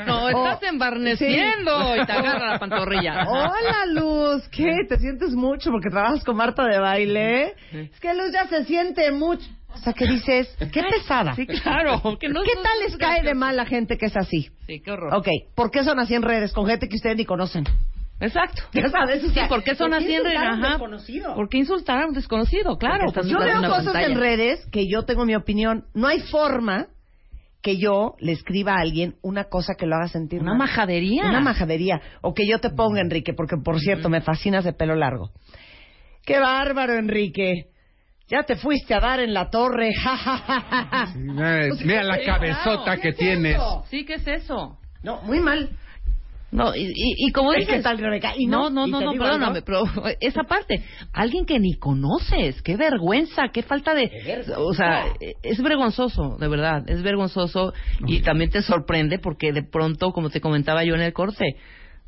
No, 0.07 0.29
estás 0.29 0.63
embarneciendo 0.63 1.95
y 2.01 2.05
te 2.05 2.11
agarra 2.11 2.53
la 2.53 2.59
pantorrilla. 2.59 3.25
Hola 3.27 3.85
Luz, 3.87 4.47
¿qué? 4.49 4.71
¿Te 4.87 4.97
sientes 4.97 5.31
mucho 5.33 5.69
porque 5.71 5.89
trabajas 5.89 6.23
con 6.23 6.37
Marta 6.37 6.63
de 6.65 6.79
baile? 6.79 7.55
Es 7.71 7.99
que 7.99 8.13
Luz 8.13 8.31
ya 8.31 8.47
se 8.47 8.63
siente 8.65 9.11
mucho. 9.11 9.45
O 9.73 9.77
sea, 9.83 9.93
que 9.93 10.05
dices, 10.05 10.47
qué 10.71 10.83
pesada. 10.83 11.33
Sí, 11.35 11.47
claro. 11.47 12.01
Que 12.19 12.29
no, 12.29 12.43
¿Qué 12.43 12.51
tal 12.61 12.79
les 12.83 12.91
es 12.93 12.97
cae 12.97 13.23
de 13.23 13.33
mal 13.33 13.55
la 13.55 13.65
gente 13.65 13.97
que 13.97 14.05
es 14.07 14.15
así? 14.17 14.49
Sí, 14.67 14.79
qué 14.81 14.91
horror. 14.91 15.13
Ok, 15.15 15.27
¿por 15.55 15.71
qué 15.71 15.83
son 15.83 15.99
así 15.99 16.13
en 16.13 16.21
redes 16.21 16.51
con 16.53 16.67
gente 16.67 16.87
que 16.87 16.95
ustedes 16.97 17.17
ni 17.17 17.25
conocen? 17.25 17.63
Exacto. 18.19 18.61
Ya 18.73 18.87
sabes, 18.89 19.23
o 19.23 19.27
Sí, 19.29 19.33
sea, 19.33 19.47
¿por 19.47 19.63
qué 19.63 19.73
son 19.73 19.89
¿por 19.89 19.97
así 19.97 20.13
en 20.13 20.23
redes? 20.23 20.37
Ajá. 20.39 20.69
desconocido? 20.69 21.33
¿Por 21.33 21.49
qué 21.49 21.57
insultar 21.57 22.03
a 22.03 22.05
un 22.07 22.13
desconocido? 22.13 22.77
Claro. 22.77 23.11
Yo 23.23 23.39
veo 23.39 23.61
cosas 23.61 23.85
pantalla. 23.85 24.05
en 24.07 24.19
redes 24.19 24.65
que 24.71 24.87
yo 24.87 25.03
tengo 25.05 25.25
mi 25.25 25.35
opinión. 25.35 25.85
No 25.95 26.07
hay 26.07 26.19
forma 26.19 26.85
que 27.63 27.77
yo 27.77 28.13
le 28.19 28.33
escriba 28.33 28.73
a 28.73 28.81
alguien 28.81 29.15
una 29.23 29.45
cosa 29.45 29.73
que 29.75 29.87
lo 29.87 29.95
haga 29.95 30.07
sentir 30.07 30.41
Una 30.41 30.51
mal. 30.51 30.59
majadería. 30.67 31.23
Una 31.29 31.39
majadería. 31.41 31.99
O 32.21 32.35
que 32.35 32.45
yo 32.47 32.59
te 32.59 32.69
ponga, 32.69 33.01
Enrique, 33.01 33.33
porque 33.33 33.55
por 33.57 33.79
cierto, 33.79 34.09
me 34.09 34.21
fascinas 34.21 34.63
de 34.65 34.73
pelo 34.73 34.95
largo. 34.95 35.31
¡Qué 36.23 36.37
bárbaro, 36.39 36.93
Enrique! 36.93 37.70
Ya 38.31 38.43
te 38.43 38.55
fuiste 38.55 38.93
a 38.93 38.99
dar 39.01 39.19
en 39.19 39.33
la 39.33 39.49
torre. 39.49 39.91
Sí, 41.13 41.19
mira, 41.19 41.67
mira 41.83 42.03
la 42.03 42.23
cabezota 42.23 42.95
que 42.95 43.01
¿Qué 43.01 43.09
es 43.09 43.17
tienes. 43.17 43.55
eso? 43.55 43.83
Sí, 43.89 44.05
¿qué 44.05 44.13
es 44.15 44.27
eso? 44.27 44.77
No, 45.03 45.21
muy 45.23 45.39
mal. 45.39 45.69
No, 46.51 46.75
y, 46.75 46.81
y, 46.83 47.27
y 47.27 47.31
como 47.31 47.53
Es 47.53 47.65
dices... 47.65 47.81
tal, 47.83 47.97
Rebeca, 47.97 48.33
y 48.35 48.45
no, 48.45 48.69
no, 48.69 48.85
no, 48.85 48.87
y 48.87 48.91
no, 48.91 49.13
no, 49.13 49.19
perdóname, 49.19 49.61
pero 49.61 49.83
esa 50.19 50.43
parte, 50.43 50.83
alguien 51.13 51.45
que 51.45 51.59
ni 51.59 51.75
conoces, 51.75 52.61
qué 52.61 52.75
vergüenza, 52.75 53.49
qué 53.53 53.63
falta 53.63 53.93
de... 53.93 54.11
O 54.57 54.73
sea, 54.73 55.05
es 55.43 55.61
vergonzoso, 55.61 56.37
de 56.37 56.47
verdad, 56.49 56.83
es 56.87 57.01
vergonzoso 57.03 57.73
y 58.05 58.21
también 58.21 58.49
te 58.49 58.61
sorprende 58.61 59.17
porque 59.19 59.53
de 59.53 59.63
pronto, 59.63 60.11
como 60.11 60.29
te 60.29 60.41
comentaba 60.41 60.83
yo 60.83 60.95
en 60.95 61.01
el 61.01 61.13
corte, 61.13 61.55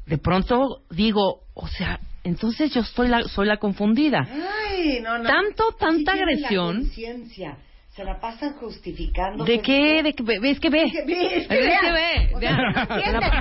de 0.06 0.18
pronto 0.18 0.82
digo, 0.90 1.44
o 1.54 1.68
sea, 1.68 2.00
entonces 2.24 2.74
yo 2.74 2.84
soy 2.84 3.08
la, 3.10 3.24
soy 3.24 3.48
la 3.48 3.58
confundida. 3.58 4.28
Ay, 4.70 5.00
no, 5.02 5.18
no. 5.18 5.30
Tanto, 5.30 5.72
tanta 5.78 6.14
agresión. 6.14 6.90
La. 7.38 7.58
Se 7.96 8.04
la 8.04 8.20
pasan 8.20 8.54
justificando. 8.54 9.46
¿De 9.46 9.62
qué? 9.62 10.02
¿De 10.02 10.14
qué? 10.14 10.24
¿Ves 10.40 10.60
que 10.60 10.70
ve? 10.72 10.86
Es 10.86 10.92
que 10.92 11.06
ve, 11.06 11.38
es 11.38 11.48
que 11.48 11.56
¿Ves 11.56 11.68
vea. 11.68 11.80
que 11.82 11.92
ve? 11.92 12.40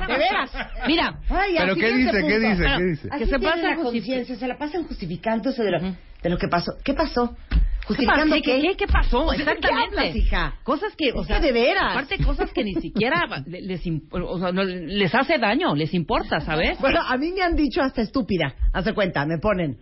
De 0.08 0.18
veras. 0.18 0.50
Mira, 0.86 1.20
Ay, 1.30 1.54
¿Pero 1.56 1.74
qué 1.74 1.92
dice? 1.94 2.10
¿Qué 2.26 2.38
dice? 2.38 2.64
¿Qué 2.64 2.84
dice? 2.84 3.08
Que 3.08 3.18
se 3.18 3.38
tiene 3.38 3.38
pasa 3.38 3.62
la 3.62 3.76
conciencia, 3.76 4.36
se 4.36 4.46
la 4.46 4.58
pasan 4.58 4.84
justificándose 4.84 5.62
de 5.62 5.70
lo, 5.70 5.80
de 5.80 6.30
lo 6.30 6.36
que 6.36 6.48
pasó. 6.48 6.72
¿Qué 6.84 6.92
pasó? 6.92 7.34
¿Qué 7.82 7.86
¿Justificando? 7.88 8.36
¿Qué, 8.36 8.42
qué, 8.60 8.74
qué 8.76 8.86
pasó? 8.86 9.30
¿de 9.32 9.36
qué 9.38 9.42
Exactamente. 9.42 9.98
hablas, 9.98 10.16
hija? 10.16 10.54
Cosas 10.62 10.94
que, 10.96 11.12
o 11.12 11.24
sea, 11.24 11.40
de 11.40 11.50
veras. 11.52 11.90
Aparte, 11.90 12.18
cosas 12.24 12.52
que 12.52 12.62
ni 12.62 12.74
siquiera 12.74 13.24
le- 13.46 13.60
les, 13.62 13.82
o 14.12 14.38
sea, 14.38 14.52
no, 14.52 14.62
les 14.62 15.12
hace 15.14 15.38
daño, 15.38 15.74
les 15.74 15.92
importa, 15.92 16.40
¿sabes? 16.40 16.78
Bueno, 16.78 17.00
a 17.04 17.16
mí 17.16 17.32
me 17.32 17.42
han 17.42 17.56
dicho 17.56 17.82
hasta 17.82 18.00
estúpida. 18.02 18.54
Hace 18.72 18.92
cuenta, 18.94 19.26
me 19.26 19.38
ponen. 19.38 19.78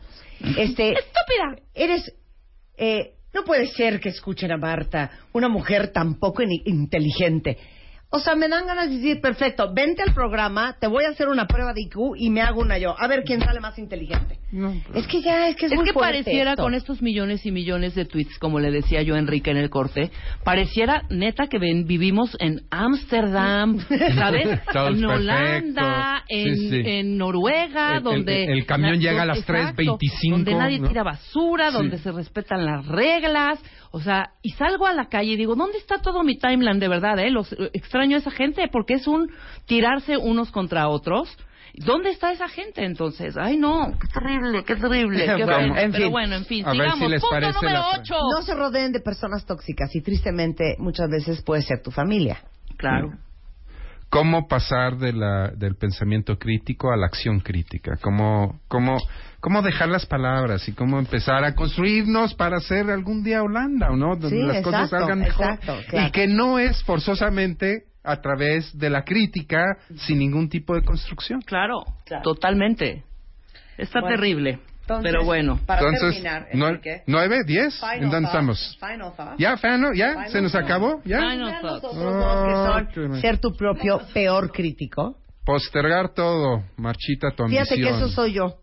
Este, 0.56 0.92
Estúpida. 0.98 1.56
eres. 1.74 2.12
Eh, 2.78 3.12
no 3.34 3.44
puede 3.44 3.66
ser 3.68 4.00
que 4.00 4.08
escuchen 4.08 4.50
a 4.50 4.56
Marta, 4.56 5.10
una 5.32 5.48
mujer 5.48 5.92
tan 5.92 6.18
poco 6.18 6.42
in- 6.42 6.62
inteligente. 6.64 7.58
O 8.08 8.18
sea, 8.18 8.34
me 8.34 8.48
dan 8.48 8.66
ganas 8.66 8.88
de 8.90 8.96
decir, 8.96 9.20
perfecto, 9.20 9.72
vente 9.72 10.02
al 10.02 10.12
programa, 10.12 10.76
te 10.80 10.88
voy 10.88 11.04
a 11.04 11.10
hacer 11.10 11.28
una 11.28 11.46
prueba 11.46 11.72
de 11.72 11.82
IQ 11.82 12.16
y 12.16 12.28
me 12.30 12.40
hago 12.42 12.60
una 12.60 12.76
yo. 12.76 12.92
A 12.98 13.06
ver 13.06 13.22
quién 13.22 13.40
sale 13.40 13.60
más 13.60 13.78
inteligente. 13.78 14.39
Es 14.94 15.06
que 15.06 15.22
ya, 15.22 15.48
es 15.48 15.54
que 15.56 15.66
es, 15.66 15.72
Es 15.72 15.76
muy 15.78 15.86
que 15.86 15.92
pareciera 15.92 16.50
esto. 16.52 16.62
con 16.64 16.74
estos 16.74 17.00
millones 17.02 17.46
y 17.46 17.52
millones 17.52 17.94
de 17.94 18.04
tweets, 18.04 18.36
como 18.38 18.58
le 18.58 18.72
decía 18.72 19.00
yo 19.02 19.14
a 19.14 19.18
Enrique 19.18 19.50
en 19.52 19.56
el 19.56 19.70
corte, 19.70 20.10
pareciera 20.44 21.04
neta 21.08 21.46
que 21.46 21.58
ven- 21.60 21.86
vivimos 21.86 22.36
en 22.40 22.62
Ámsterdam, 22.70 23.78
¿sabes? 24.16 24.48
En 24.74 25.04
Holanda. 25.04 26.24
Sí, 26.28 26.34
en, 26.36 26.56
sí. 26.56 26.82
en 26.84 27.16
Noruega, 27.18 27.96
El- 27.98 28.02
donde 28.02 28.44
el 28.44 28.66
camión 28.66 28.98
llega 29.00 29.22
a 29.22 29.26
las 29.26 29.38
exacto, 29.38 29.82
3:25, 29.82 30.30
donde 30.32 30.54
nadie 30.54 30.78
¿no? 30.80 30.88
tira 30.88 31.02
basura, 31.04 31.70
Sí. 31.70 31.76
donde 31.76 31.98
se 31.98 32.10
respetan 32.10 32.64
las 32.64 32.86
reglas, 32.86 33.60
o 33.92 34.00
sea, 34.00 34.30
y 34.42 34.50
salgo 34.50 34.86
a 34.86 34.92
la 34.92 35.06
calle 35.08 35.32
y 35.32 35.36
digo, 35.36 35.54
¿dónde 35.54 35.78
está 35.78 35.98
todo 36.02 36.22
mi 36.24 36.38
timeline 36.38 36.80
de 36.80 36.88
verdad? 36.88 37.18
Eh? 37.20 37.30
Los 37.30 37.52
eh, 37.52 37.70
extraño 37.72 38.16
a 38.16 38.18
esa 38.18 38.30
gente 38.30 38.68
porque 38.70 38.94
es 38.94 39.06
un 39.06 39.30
tirarse 39.66 40.16
unos 40.16 40.50
contra 40.50 40.88
otros. 40.88 41.28
¿Dónde 41.74 42.10
está 42.10 42.32
esa 42.32 42.48
gente 42.48 42.84
entonces? 42.84 43.36
Ay, 43.36 43.56
no, 43.56 43.92
qué 44.00 44.08
terrible, 44.08 44.64
qué 44.64 44.76
terrible. 44.76 45.24
qué 45.24 45.32
Bueno, 45.44 45.56
horrible. 45.56 45.82
en 45.82 45.92
Pero 45.92 46.04
fin. 46.04 46.12
bueno, 46.12 46.34
en 46.36 46.44
fin, 46.44 46.64
A 46.66 46.70
ver 46.72 46.76
sigamos. 46.80 46.98
si 46.98 47.08
les 47.08 47.20
Punto 47.20 47.34
parece 47.34 47.54
número 47.54 47.72
la- 47.80 47.98
8. 48.00 48.14
No 48.34 48.42
se 48.42 48.54
rodeen 48.54 48.92
de 48.92 49.00
personas 49.00 49.44
tóxicas 49.46 49.94
y 49.94 50.00
tristemente 50.02 50.76
muchas 50.78 51.08
veces 51.08 51.42
puede 51.42 51.62
ser 51.62 51.82
tu 51.82 51.90
familia. 51.90 52.38
Claro. 52.76 53.12
cómo 54.08 54.48
pasar 54.48 54.96
de 54.96 55.12
la, 55.12 55.52
del 55.54 55.76
pensamiento 55.76 56.36
crítico 56.36 56.90
a 56.92 56.96
la 56.96 57.06
acción 57.06 57.38
crítica, 57.38 57.92
cómo, 58.02 58.58
cómo, 58.66 58.96
cómo 59.38 59.62
dejar 59.62 59.88
las 59.88 60.04
palabras 60.04 60.66
y 60.68 60.72
cómo 60.72 60.98
empezar 60.98 61.44
a 61.44 61.54
construirnos 61.54 62.34
para 62.34 62.58
ser 62.58 62.90
algún 62.90 63.22
día 63.22 63.40
Holanda, 63.40 63.88
¿o 63.92 63.96
¿no? 63.96 64.16
Donde 64.16 64.30
Sí, 64.30 64.42
las 64.42 64.62
cosas 64.64 64.84
exacto, 64.86 65.06
salgan 65.06 65.20
mejor. 65.20 65.44
exacto, 65.54 65.76
claro. 65.88 66.08
Y 66.08 66.10
que 66.10 66.26
no 66.26 66.58
es 66.58 66.82
forzosamente 66.82 67.84
a 68.02 68.20
través 68.20 68.76
de 68.78 68.88
la 68.90 69.04
crítica 69.04 69.76
sin 70.06 70.18
ningún 70.18 70.48
tipo 70.48 70.74
de 70.74 70.82
construcción. 70.82 71.40
Claro, 71.42 71.84
Claro. 72.06 72.22
totalmente. 72.22 73.04
Está 73.76 74.00
Bueno, 74.00 74.16
terrible. 74.16 74.58
Entonces, 74.82 75.12
pero 75.12 75.24
bueno. 75.24 75.60
Para 75.66 75.80
Entonces, 75.82 76.14
terminar, 76.22 76.48
Enrique, 76.50 77.02
¿nueve, 77.06 77.38
diez? 77.46 77.78
final 77.78 78.02
¿En 78.02 78.10
dónde 78.10 78.26
estamos? 78.26 78.76
final 78.80 79.12
thoughts. 79.16 79.38
¿Ya, 79.38 79.56
Fano? 79.56 79.90
¿Ya? 79.94 80.10
Final 80.14 80.30
¿Se 80.30 80.42
nos 80.42 80.54
acabó? 80.54 81.00
¿Ya? 81.04 81.18
Final 81.18 81.62
dos 81.62 81.80
que 81.80 81.86
Oh, 81.86 82.88
son 82.98 83.20
ser 83.20 83.38
tu 83.38 83.52
propio 83.54 84.00
peor 84.12 84.50
crítico. 84.50 85.16
Postergar 85.44 86.12
todo, 86.12 86.64
marchita 86.76 87.30
tu 87.30 87.46
Fíjate 87.46 87.76
que 87.76 87.88
ambición. 87.88 87.96
eso 87.98 88.08
soy 88.08 88.32
yo. 88.32 88.56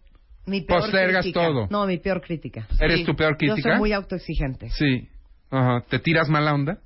Mi 0.45 0.61
peor 0.61 0.81
Postergas 0.81 1.23
crítica. 1.23 1.45
todo. 1.45 1.67
No, 1.69 1.85
mi 1.85 1.97
peor 1.97 2.21
crítica. 2.21 2.67
¿Eres 2.79 2.99
Sí. 2.99 3.05
tu 3.05 3.15
peor 3.15 3.33
Yo 3.33 3.37
crítica? 3.37 3.69
soy 3.71 3.77
muy 3.79 3.93
autoexigente. 3.93 4.69
Sí. 4.69 5.07
Ajá. 5.49 5.83
¿Te 5.89 5.99
tiras 5.99 6.27
mala 6.29 6.53
onda? 6.53 6.77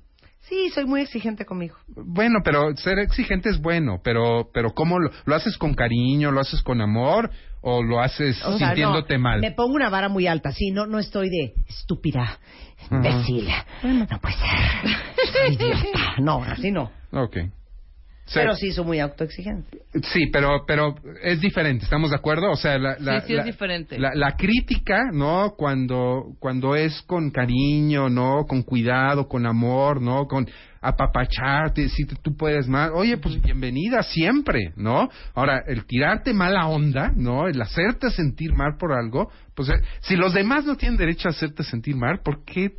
Sí, 0.42 0.70
soy 0.74 0.86
muy 0.86 1.02
exigente 1.02 1.44
conmigo. 1.44 1.76
Bueno, 1.88 2.40
pero 2.44 2.76
ser 2.76 2.98
exigente 2.98 3.48
es 3.48 3.60
bueno, 3.60 4.00
pero 4.02 4.50
pero 4.52 4.70
¿cómo 4.74 4.98
lo, 4.98 5.10
lo 5.24 5.34
haces 5.34 5.56
con 5.56 5.74
cariño, 5.74 6.32
lo 6.32 6.40
haces 6.40 6.62
con 6.62 6.80
amor 6.80 7.30
o 7.60 7.82
lo 7.82 8.00
haces 8.00 8.44
O 8.44 8.58
sea, 8.58 8.68
sintiéndote 8.68 9.18
no, 9.18 9.22
mal? 9.22 9.40
Me 9.40 9.52
pongo 9.52 9.74
una 9.74 9.88
vara 9.88 10.08
muy 10.08 10.26
alta. 10.26 10.52
Sí, 10.52 10.72
no, 10.72 10.86
no 10.86 10.98
estoy 10.98 11.30
de 11.30 11.54
estúpida, 11.68 12.38
imbécil. 12.90 13.48
No 13.84 14.20
puede 14.20 14.34
ser. 14.34 15.52
Idiota. 15.52 16.14
No, 16.18 16.42
así 16.42 16.72
no. 16.72 16.90
Ok. 17.12 17.36
Pero 18.32 18.54
sí 18.54 18.70
soy 18.72 18.84
muy 18.84 19.00
autoexigente. 19.00 19.78
Sí, 20.12 20.26
pero 20.32 20.64
pero 20.66 20.94
es 21.22 21.40
diferente, 21.40 21.84
¿estamos 21.84 22.10
de 22.10 22.16
acuerdo? 22.16 22.50
O 22.50 22.56
sea, 22.56 22.78
la, 22.78 22.96
la, 22.98 23.20
Sí, 23.20 23.26
sí 23.26 23.32
es 23.34 23.38
la- 23.38 23.44
diferente. 23.44 23.98
La, 23.98 24.10
la 24.14 24.36
crítica, 24.36 25.10
¿no? 25.12 25.54
Cuando 25.56 26.34
cuando 26.38 26.74
es 26.76 27.02
con 27.02 27.30
cariño, 27.30 28.08
¿no? 28.08 28.44
Con 28.46 28.62
cuidado, 28.62 29.28
con 29.28 29.44
amor, 29.46 30.00
¿no? 30.00 30.26
Con 30.26 30.46
apapacharte, 30.80 31.88
si 31.88 32.04
tú 32.04 32.36
puedes 32.36 32.68
más. 32.68 32.90
Oye, 32.94 33.16
pues 33.18 33.40
bienvenida 33.40 34.02
siempre, 34.02 34.72
¿no? 34.76 35.08
Ahora, 35.34 35.62
el 35.66 35.84
tirarte 35.86 36.32
mala 36.32 36.66
onda, 36.68 37.12
¿no? 37.14 37.48
El 37.48 37.60
hacerte 37.60 38.10
sentir 38.10 38.52
mal 38.54 38.76
por 38.78 38.92
algo, 38.92 39.30
pues 39.54 39.68
eh, 39.68 39.74
si 40.00 40.16
los 40.16 40.32
demás 40.34 40.64
no 40.64 40.76
tienen 40.76 40.96
derecho 40.98 41.28
a 41.28 41.32
hacerte 41.32 41.62
sentir 41.64 41.96
mal, 41.96 42.20
¿por 42.22 42.44
qué 42.44 42.72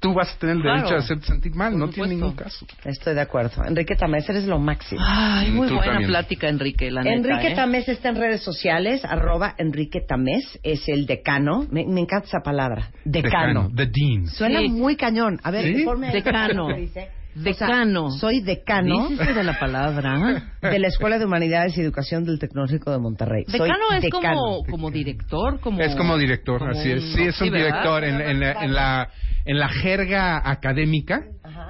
tú 0.00 0.14
vas 0.14 0.32
a 0.34 0.38
tener 0.38 0.56
el 0.56 0.62
Claro. 0.62 0.76
derecho 0.78 0.94
de 0.94 1.00
hacerte 1.00 1.26
sentir 1.26 1.54
mal. 1.54 1.72
Por 1.72 1.78
no 1.80 1.88
tiene 1.88 2.10
supuesto. 2.14 2.14
ningún 2.26 2.36
caso. 2.36 2.66
Estoy 2.84 3.14
de 3.14 3.20
acuerdo. 3.20 3.64
Enrique 3.64 3.96
Tamés, 3.96 4.28
eres 4.28 4.44
lo 4.46 4.58
máximo. 4.58 5.00
Ay, 5.04 5.50
muy 5.50 5.68
Tú 5.68 5.74
buena 5.74 5.92
también. 5.92 6.10
plática, 6.10 6.48
Enrique, 6.48 6.90
la 6.90 7.02
neta, 7.02 7.16
Enrique 7.16 7.52
¿eh? 7.52 7.54
Tamés 7.56 7.88
está 7.88 8.10
en 8.10 8.16
redes 8.16 8.42
sociales, 8.42 9.04
arroba 9.04 9.54
Enrique 9.58 10.00
Tamés, 10.06 10.58
es 10.62 10.88
el 10.88 11.06
decano. 11.06 11.66
Me, 11.70 11.84
me 11.86 12.00
encanta 12.00 12.26
esa 12.28 12.40
palabra, 12.44 12.90
decano. 13.04 13.70
The 13.74 13.86
Dean. 13.86 14.26
Suena 14.28 14.60
Sí. 14.60 14.68
muy 14.68 14.96
cañón. 14.96 15.38
A 15.42 15.50
ver, 15.50 15.76
¿Sí? 15.76 15.82
ponme 15.84 16.12
Decano. 16.12 16.68
dice. 16.76 17.10
O 17.36 17.40
sea, 17.40 17.68
Decano. 17.68 18.10
soy 18.10 18.40
decano 18.40 19.10
de 19.10 19.44
la 19.44 19.56
palabra. 19.60 20.50
de 20.60 20.78
la 20.80 20.88
Escuela 20.88 21.18
de 21.20 21.24
Humanidades 21.26 21.76
y 21.78 21.80
Educación 21.82 22.24
del 22.24 22.38
Tecnológico 22.40 22.90
de 22.90 22.98
Monterrey. 22.98 23.44
Soy 23.46 23.60
Decano 23.60 23.84
es 23.94 24.02
decano. 24.02 24.34
como, 24.34 24.64
como 24.64 24.90
director, 24.90 25.60
como... 25.60 25.80
Es 25.80 25.94
como 25.94 26.16
director, 26.18 26.58
como 26.58 26.72
así 26.72 26.90
es. 26.90 27.04
Sí, 27.14 27.22
es 27.22 27.40
un 27.40 27.50
¿verdad? 27.50 27.66
director. 27.66 28.04
En, 28.04 28.20
en 28.20 28.40
la, 28.40 28.52
en, 28.64 28.72
la, 28.74 29.08
en 29.48 29.58
la 29.58 29.68
jerga 29.68 30.42
académica, 30.48 31.22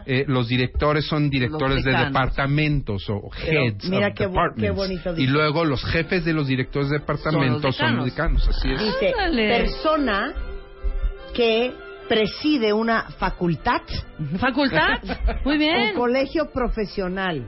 eh, 0.04 0.24
los 0.26 0.48
directores 0.48 1.06
son 1.06 1.30
directores 1.30 1.84
de 1.84 1.92
departamentos 1.92 3.08
o 3.08 3.30
Pero 3.44 3.62
heads 3.66 3.88
mira 3.88 4.08
of 4.08 4.14
qué 4.14 4.26
departments. 4.26 4.62
qué 4.62 4.70
bonito 4.70 5.14
Y 5.16 5.26
luego 5.28 5.64
los 5.64 5.84
jefes 5.84 6.24
de 6.24 6.32
los 6.32 6.46
directores 6.48 6.90
de 6.90 6.98
departamentos 6.98 7.76
son 7.76 7.96
los 7.96 8.04
decanos. 8.06 8.44
decanos, 8.44 8.48
así 8.48 8.70
es. 8.72 8.80
Dice, 8.80 9.12
Ándale. 9.16 9.48
persona 9.48 10.32
que 11.34 11.72
preside 12.08 12.72
una 12.72 13.02
facultad 13.18 13.82
Facultad. 14.40 14.98
Muy 15.44 15.58
bien. 15.58 15.94
o 15.96 16.00
colegio 16.00 16.50
profesional. 16.52 17.46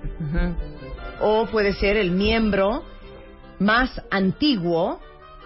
O 1.21 1.47
puede 1.47 1.73
ser 1.73 1.97
el 1.97 2.13
miembro 2.13 2.85
más 3.59 4.01
antiguo 4.11 5.01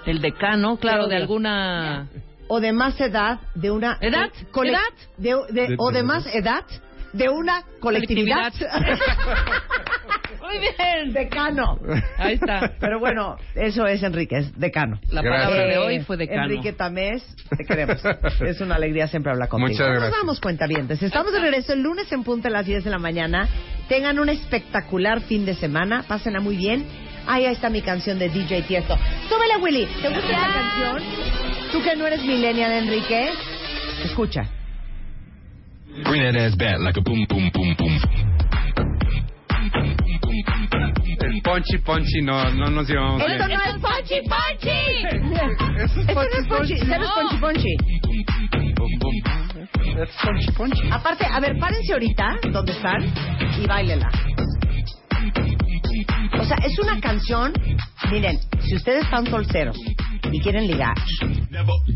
El 0.05 0.21
decano, 0.21 0.77
claro, 0.77 1.07
de 1.09 1.17
alguna... 1.17 2.07
o 2.49 2.61
de 2.61 2.73
más 2.73 3.01
edad 3.01 3.41
de 3.55 3.71
una 3.71 3.99
¿Edad? 4.01 4.31
cole- 4.51 4.71
¿Edad? 4.71 4.81
de- 5.17 5.35
de- 5.51 5.69
De- 5.69 5.75
o 5.79 5.91
de 5.91 6.03
más 6.03 6.27
edad 6.35 6.65
de 7.13 7.29
una 7.29 7.63
colectividad, 7.81 8.53
Muy 10.41 10.59
bien. 10.59 11.13
decano 11.13 11.79
Ahí 12.19 12.35
está. 12.35 12.73
pero 12.81 12.99
bueno 12.99 13.37
eso 13.55 13.87
es 13.87 14.03
Enrique 14.03 14.37
es 14.37 14.59
decano 14.59 14.99
La 15.11 15.23
Gracias. 15.23 15.45
palabra 15.49 15.67
de 15.73 15.79
hoy 15.79 16.01
fue 16.01 16.17
decano. 16.17 16.43
Enrique 16.45 16.73
Tamés 16.73 17.25
te 17.57 17.65
queremos 17.65 18.03
es 18.41 18.61
una 18.61 18.75
alegría 18.75 19.07
siempre 19.07 19.33
hablar 19.33 19.49
contigo 19.49 19.69
Muchas 19.71 19.87
nos 19.89 19.99
gracias. 20.01 20.21
vamos 20.21 20.41
cuentavientes 20.41 21.03
estamos 21.03 21.33
de 21.33 21.41
regreso 21.41 21.73
el 21.73 21.83
lunes 21.83 22.11
en 22.13 22.25
punto 22.25 22.49
a 22.49 22.51
las 22.51 22.67
10 22.67 22.85
de 22.85 22.91
la 22.91 22.99
mañana 22.99 23.49
tengan 23.89 24.19
un 24.19 24.29
espectacular 24.29 25.21
fin 25.23 25.47
de 25.47 25.55
semana 25.55 26.05
pásenla 26.07 26.41
muy 26.41 26.57
bien 26.57 26.85
Ahí 27.27 27.47
está 27.47 27.71
mi 27.71 27.81
canción 27.81 28.19
de 28.19 28.29
DJ 28.29 28.65
Tiesto. 28.65 28.99
Súbele, 29.31 29.57
Willy. 29.63 29.87
¿Te 30.03 30.11
gusta 30.11 30.27
esa 30.31 30.53
canción? 30.53 31.54
Tú 31.75 31.83
que 31.83 31.97
no 31.97 32.07
eres 32.07 32.23
millennial, 32.23 32.71
Enrique. 32.71 33.31
Escucha. 34.05 34.49
Bring 36.05 36.23
that 36.23 36.37
ass 36.37 36.55
back 36.55 36.79
like 36.79 36.97
a 36.97 37.01
boom, 37.01 37.27
boom, 37.29 37.51
boom, 37.53 37.75
boom. 37.77 38.01
El 41.21 41.43
ponchi 41.43 41.79
ponchi 41.79 42.23
no, 42.23 42.45
no 42.53 42.71
nos 42.71 42.89
llevamos 42.89 43.27
bien. 43.27 43.33
Esto 43.33 43.49
no 43.49 43.61
es 43.65 43.75
Ponchi 43.83 44.21
Ponchi. 44.23 44.71
Eso 45.83 46.01
es 46.01 46.39
es 46.39 46.47
Ponchi. 46.47 46.77
Cero 46.79 47.03
es 47.03 47.11
Ponchi 47.11 47.39
Ponchi. 47.39 47.77
That's 49.97 50.15
ponchi 50.23 50.53
ponchi. 50.53 50.91
Aparte, 50.93 51.27
a 51.27 51.41
ver, 51.41 51.59
párense 51.59 51.93
ahorita, 51.93 52.37
donde 52.53 52.71
están, 52.71 53.03
y 53.61 53.67
bailela. 53.67 54.09
O 56.39 56.45
sea, 56.45 56.57
es 56.65 56.79
una 56.79 57.01
canción, 57.01 57.53
miren, 58.13 58.39
si 58.61 58.77
ustedes 58.77 59.03
están 59.03 59.27
solteros 59.27 59.77
y 60.35 60.41
quieren 60.41 60.67
ligar, 60.67 60.95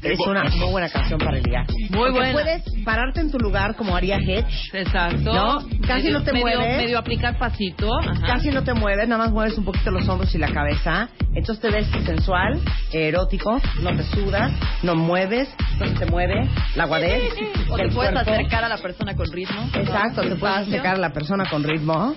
es 0.03 0.19
una 0.21 0.45
muy 0.45 0.71
buena 0.71 0.89
canción 0.89 1.19
para 1.19 1.39
ligar. 1.39 1.67
Muy 1.69 1.89
Porque 1.91 2.11
buena. 2.13 2.33
puedes 2.33 2.63
pararte 2.85 3.21
en 3.21 3.31
tu 3.33 3.39
lugar 3.39 3.75
como 3.75 3.97
haría 3.97 4.19
Hitch, 4.21 4.73
Exacto. 4.75 5.33
¿No? 5.33 5.59
Casi 5.87 6.05
Medio- 6.05 6.19
no 6.19 6.23
te 6.25 6.33
medio, 6.33 6.45
mueves. 6.59 6.77
Medio 6.77 6.99
aplicar 6.99 7.37
pasito. 7.39 7.89
Ajá. 7.99 8.27
casi 8.27 8.51
no 8.51 8.63
te 8.63 8.75
mueves, 8.75 9.09
nada 9.09 9.25
más 9.25 9.33
mueves 9.33 9.59
un 9.59 9.65
poquito 9.65 9.91
los 9.91 10.09
hombros 10.09 10.33
y 10.35 10.39
la 10.39 10.53
cabeza, 10.53 11.09
entonces 11.35 11.61
te 11.61 11.71
ves 11.71 11.87
sensual, 12.07 12.61
erótico, 12.93 13.61
no 13.83 13.97
te 13.97 14.03
sudas, 14.05 14.53
no 14.83 14.95
mueves, 14.95 15.49
no 15.81 15.87
se 15.87 15.95
te 15.95 16.07
mueve 16.07 16.49
la 16.77 16.87
guadez 16.87 17.23
O 17.71 17.77
te 17.77 17.89
puedes 17.89 17.95
cuerpo. 17.95 18.19
acercar 18.21 18.65
a 18.65 18.69
la 18.69 18.79
persona 18.79 19.15
con 19.17 19.27
ritmo. 19.33 19.69
Exacto, 19.75 20.23
te 20.23 20.37
puedes 20.37 20.57
acercar 20.59 20.95
a 20.95 20.99
la 20.99 21.13
persona 21.13 21.45
con 21.51 21.65
ritmo, 21.65 22.15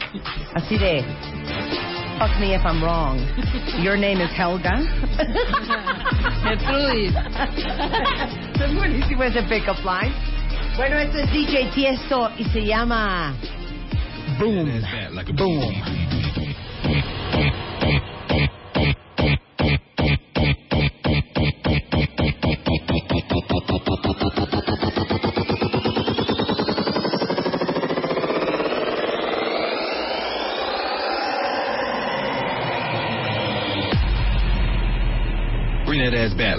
así 0.53 0.77
de 0.77 1.03
fuck 2.21 2.39
me 2.39 2.53
if 2.53 2.61
I'm 2.61 2.83
wrong. 2.83 3.17
Your 3.81 3.97
name 3.97 4.21
is 4.21 4.29
Helga. 4.37 4.77
Gertrudis. 6.45 7.15
es 8.61 8.75
buenísimo 8.75 9.23
ese 9.23 9.41
pick-up 9.49 9.83
line. 9.83 10.13
Bueno, 10.77 10.99
esto 10.99 11.17
es 11.17 11.31
DJ 11.31 11.71
Tiesto 11.73 12.29
y 12.37 12.43
se 12.45 12.63
llama 12.63 13.33
Boom. 14.37 14.69
Back 15.15 15.33
Boom. 15.35 15.73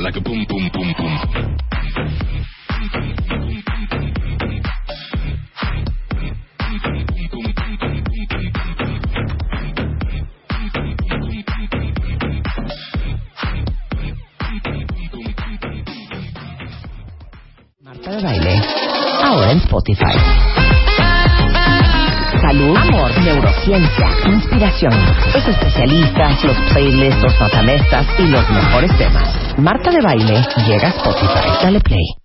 Like 0.03 0.17
a 0.17 0.21
boom, 0.21 0.45
boom, 0.49 0.69
boom, 0.73 0.95
boom. 0.99 1.59
Spotify. 19.73 20.13
Salud, 22.41 22.77
amor, 22.77 23.11
neurociencia, 23.25 24.12
Los 24.91 25.47
especialistas, 25.47 26.43
los 26.45 26.57
playlists, 26.73 27.23
los 27.23 27.41
matamestas 27.41 28.07
y 28.19 28.27
los 28.27 28.51
mejores 28.51 28.91
temas. 28.99 29.29
Marta 29.57 29.91
de 29.91 30.03
baile 30.03 30.45
llega 30.67 30.89
a 30.89 30.91
Spotify. 30.91 31.63
Dale 31.63 31.81
play. 31.81 32.22